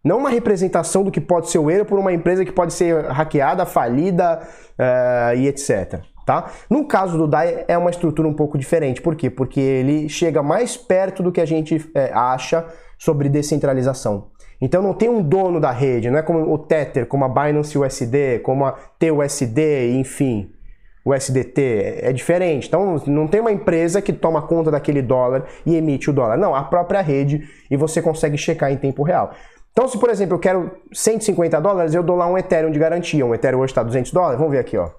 Não 0.04 0.18
uma 0.18 0.28
representação 0.28 1.02
do 1.02 1.10
que 1.10 1.22
pode 1.22 1.48
ser 1.48 1.58
o 1.58 1.70
euro 1.70 1.86
por 1.86 1.98
uma 1.98 2.12
empresa 2.12 2.44
que 2.44 2.52
pode 2.52 2.74
ser 2.74 3.02
hackeada, 3.06 3.64
falida 3.64 4.42
uh, 4.78 5.34
e 5.38 5.48
etc. 5.48 6.02
Tá? 6.24 6.50
No 6.68 6.86
caso 6.86 7.18
do 7.18 7.26
DAI 7.26 7.64
é 7.66 7.76
uma 7.76 7.90
estrutura 7.90 8.28
um 8.28 8.34
pouco 8.34 8.58
diferente. 8.58 9.02
Por 9.02 9.16
quê? 9.16 9.30
Porque 9.30 9.60
ele 9.60 10.08
chega 10.08 10.42
mais 10.42 10.76
perto 10.76 11.22
do 11.22 11.32
que 11.32 11.40
a 11.40 11.46
gente 11.46 11.90
é, 11.94 12.12
acha 12.12 12.66
sobre 12.98 13.28
descentralização. 13.28 14.28
Então 14.60 14.82
não 14.82 14.92
tem 14.92 15.08
um 15.08 15.22
dono 15.22 15.58
da 15.58 15.70
rede, 15.70 16.10
não 16.10 16.18
é 16.18 16.22
como 16.22 16.52
o 16.52 16.58
Tether, 16.58 17.06
como 17.06 17.24
a 17.24 17.28
Binance 17.28 17.78
USD, 17.78 18.40
como 18.40 18.66
a 18.66 18.72
TUSD, 18.98 19.98
enfim 19.98 20.52
o 21.04 21.14
SDT 21.14 22.00
é 22.02 22.12
diferente. 22.12 22.68
Então 22.68 23.00
não 23.06 23.26
tem 23.26 23.40
uma 23.40 23.52
empresa 23.52 24.02
que 24.02 24.12
toma 24.12 24.42
conta 24.42 24.70
daquele 24.70 25.02
dólar 25.02 25.44
e 25.64 25.74
emite 25.76 26.10
o 26.10 26.12
dólar. 26.12 26.36
Não, 26.36 26.54
a 26.54 26.62
própria 26.64 27.00
rede 27.00 27.48
e 27.70 27.76
você 27.76 28.02
consegue 28.02 28.36
checar 28.36 28.70
em 28.70 28.76
tempo 28.76 29.02
real. 29.02 29.32
Então, 29.72 29.86
se 29.88 29.98
por 29.98 30.10
exemplo 30.10 30.34
eu 30.34 30.40
quero 30.40 30.70
150 30.92 31.60
dólares, 31.60 31.94
eu 31.94 32.02
dou 32.02 32.16
lá 32.16 32.26
um 32.26 32.36
Ethereum 32.36 32.70
de 32.70 32.78
garantia. 32.78 33.24
Um 33.24 33.34
Ethereum 33.34 33.60
hoje 33.60 33.70
está 33.70 33.82
200 33.82 34.12
dólares. 34.12 34.38
Vamos 34.38 34.52
ver 34.52 34.58
aqui, 34.58 34.76
ó. 34.76 34.90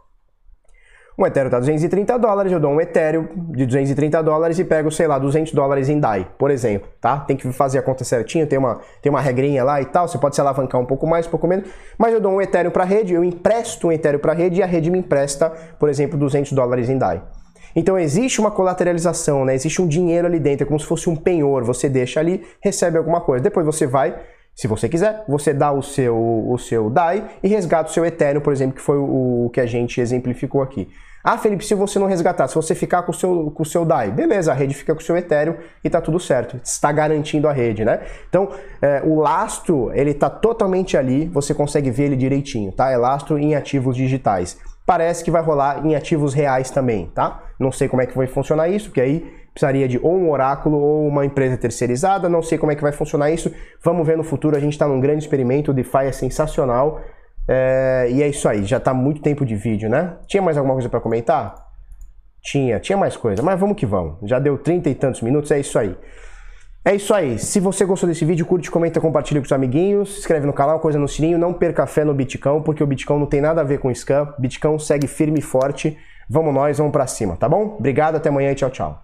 Um 1.18 1.26
Ethereum 1.26 1.48
está 1.48 1.60
230 1.60 2.18
dólares, 2.18 2.52
eu 2.52 2.60
dou 2.60 2.72
um 2.72 2.80
Ethereum 2.80 3.28
de 3.50 3.66
230 3.66 4.24
dólares 4.24 4.58
e 4.60 4.64
pego, 4.64 4.90
sei 4.90 5.08
lá, 5.08 5.20
200 5.20 5.54
dólares 5.54 5.90
em 5.90 6.00
DAI, 6.00 6.28
por 6.38 6.50
exemplo, 6.50 6.88
tá? 7.02 7.20
Tem 7.20 7.36
que 7.36 7.52
fazer 7.52 7.80
a 7.80 7.82
conta 7.82 8.06
certinho, 8.06 8.48
tem 8.48 8.58
uma, 8.58 8.80
tem 9.02 9.10
uma 9.10 9.20
regrinha 9.20 9.64
lá 9.64 9.82
e 9.82 9.86
tal, 9.86 10.08
você 10.08 10.18
pode 10.18 10.36
se 10.36 10.42
alavancar 10.42 10.80
um 10.80 10.86
pouco 10.86 11.06
mais, 11.06 11.28
um 11.28 11.30
pouco 11.30 11.48
menos, 11.48 11.70
mas 11.98 12.14
eu 12.14 12.22
dou 12.22 12.32
um 12.32 12.42
Ethereum 12.42 12.72
para 12.72 12.84
a 12.84 12.88
rede, 12.88 13.14
eu 13.14 13.24
empresto 13.26 13.88
um 13.88 13.92
Ethereum 13.92 14.20
para 14.20 14.32
a 14.32 14.36
rede 14.36 14.62
e 14.62 14.64
a 14.64 14.66
rede 14.66 14.90
me 14.90 15.00
empresta, 15.00 15.50
por 15.78 15.90
exemplo, 15.90 16.18
200 16.18 16.54
dólares 16.54 16.90
em 16.90 16.98
DAI. 16.98 17.22
Então 17.76 18.00
existe 18.00 18.40
uma 18.40 18.52
colateralização, 18.52 19.46
né? 19.46 19.54
Existe 19.54 19.82
um 19.82 19.88
dinheiro 19.88 20.28
ali 20.28 20.40
dentro, 20.40 20.64
é 20.64 20.68
como 20.68 20.80
se 20.80 20.86
fosse 20.86 21.10
um 21.10 21.16
penhor, 21.16 21.64
você 21.64 21.90
deixa 21.90 22.20
ali, 22.20 22.44
recebe 22.62 22.98
alguma 22.98 23.22
coisa, 23.22 23.44
depois 23.44 23.66
você 23.66 23.86
vai 23.86 24.16
se 24.56 24.68
você 24.68 24.88
quiser, 24.88 25.24
você 25.28 25.54
dá 25.54 25.72
o 25.72 25.82
seu, 25.82 26.16
o 26.16 26.58
seu 26.58 26.90
DAI 26.90 27.26
e 27.42 27.48
resgata 27.48 27.90
o 27.90 27.94
seu 27.94 28.06
Ethereum, 28.06 28.42
por 28.42 28.54
exemplo, 28.54 28.76
que 28.76 28.82
foi 28.82 28.98
o, 28.98 29.46
o 29.46 29.50
que 29.52 29.60
a 29.60 29.66
gente 29.66 30.00
exemplificou 30.00 30.62
aqui. 30.62 30.88
Ah, 31.24 31.38
Felipe, 31.38 31.64
se 31.64 31.76
você 31.76 32.00
não 32.00 32.08
resgatar, 32.08 32.48
se 32.48 32.56
você 32.56 32.74
ficar 32.74 33.04
com 33.04 33.12
o 33.12 33.14
seu, 33.14 33.52
com 33.52 33.62
o 33.62 33.66
seu 33.66 33.86
DAI, 33.86 34.10
beleza, 34.10 34.52
a 34.52 34.56
rede 34.56 34.74
fica 34.74 34.94
com 34.96 35.02
o 35.02 35.04
seu 35.04 35.16
Ethereum 35.16 35.56
e 35.84 35.90
tá 35.90 36.02
tudo 36.02 36.20
certo. 36.20 36.60
Está 36.64 36.92
garantindo 36.92 37.48
a 37.48 37.54
rede, 37.54 37.86
né? 37.86 38.02
Então, 38.28 38.50
é, 38.82 39.02
o 39.06 39.20
lastro, 39.20 39.92
ele 39.94 40.16
tá 40.16 40.30
totalmente 40.30 40.98
ali, 40.98 41.28
você 41.28 41.54
consegue 41.54 41.92
ver 41.92 42.06
ele 42.06 42.16
direitinho, 42.16 42.72
tá? 42.72 42.90
É 42.90 42.98
lastro 42.98 43.38
em 43.38 43.54
ativos 43.56 43.96
digitais. 43.96 44.58
Parece 44.84 45.24
que 45.24 45.30
vai 45.30 45.44
rolar 45.44 45.86
em 45.86 45.96
ativos 45.96 46.34
reais 46.34 46.72
também, 46.72 47.12
tá? 47.14 47.44
Não 47.60 47.72
sei 47.72 47.88
como 47.88 48.02
é 48.02 48.08
que 48.08 48.18
vai 48.18 48.26
funcionar 48.26 48.68
isso, 48.68 48.88
porque 48.88 49.02
aí 49.02 49.41
precisaria 49.54 49.88
de 49.88 50.00
ou 50.02 50.14
um 50.14 50.30
oráculo 50.32 50.78
ou 50.78 51.08
uma 51.08 51.26
empresa 51.26 51.58
terceirizada, 51.58 52.30
não 52.30 52.42
sei 52.42 52.58
como 52.58 52.72
é 52.72 52.76
que 52.76 52.82
vai 52.82 52.92
funcionar 52.92 53.32
isso, 53.32 53.54
vamos 53.84 54.06
ver 54.06 54.18
no 54.18 54.24
futuro, 54.24 54.56
a 54.56 54.60
gente 54.60 54.74
está 54.74 54.88
num 54.88 55.00
grande 55.00 55.24
experimento, 55.24 55.72
o 55.72 55.74
DeFi 55.74 56.06
é 56.06 56.12
sensacional, 56.12 57.02
é, 57.48 58.08
e 58.10 58.24
é 58.24 58.28
isso 58.28 58.48
aí, 58.48 58.64
já 58.64 58.78
está 58.78 58.94
muito 58.94 59.22
tempo 59.22 59.46
de 59.46 59.56
vídeo, 59.56 59.90
né? 59.90 60.18
Tinha 60.28 60.42
mais 60.42 60.58
alguma 60.58 60.76
coisa 60.76 60.90
para 60.90 61.02
comentar? 61.02 61.56
Tinha, 62.42 62.80
tinha 62.80 62.98
mais 62.98 63.18
coisa, 63.18 63.44
mas 63.44 63.60
vamos 63.60 63.76
que 63.76 63.86
vamos, 63.86 64.18
já 64.24 64.40
deu 64.40 64.58
30 64.58 64.90
e 64.90 64.96
tantos 64.96 65.22
minutos, 65.22 65.52
é 65.52 65.60
isso 65.60 65.78
aí. 65.78 65.96
É 66.84 66.96
isso 66.96 67.14
aí. 67.14 67.38
Se 67.38 67.60
você 67.60 67.86
gostou 67.86 68.10
desse 68.10 68.26
vídeo, 68.26 68.44
curte, 68.44 68.72
comenta, 68.72 69.00
compartilha 69.00 69.40
com 69.40 69.46
os 69.46 69.52
amiguinhos, 69.52 70.14
se 70.14 70.20
inscreve 70.22 70.48
no 70.48 70.54
canal, 70.54 70.80
coisa 70.80 70.98
no 70.98 71.08
sininho, 71.08 71.38
não 71.38 71.54
perca 71.54 71.86
fé 71.86 72.04
no 72.04 72.12
Bitcão, 72.12 72.64
porque 72.64 72.84
o 72.84 72.88
Bitcão 72.88 73.20
não 73.20 73.28
tem 73.28 73.40
nada 73.40 73.62
a 73.62 73.64
ver 73.64 73.78
com 73.78 73.94
scam. 73.94 74.34
Bitcão 74.40 74.80
segue 74.80 75.06
firme 75.06 75.38
e 75.38 75.42
forte. 75.44 75.96
Vamos 76.28 76.52
nós, 76.52 76.80
vamos 76.80 76.92
para 76.92 77.06
cima, 77.06 77.38
tá 77.38 77.48
bom? 77.48 77.76
Obrigado, 77.78 78.16
até 78.16 78.30
amanhã 78.30 78.52
e 78.52 78.56
tchau, 78.56 78.72
tchau. 78.72 79.04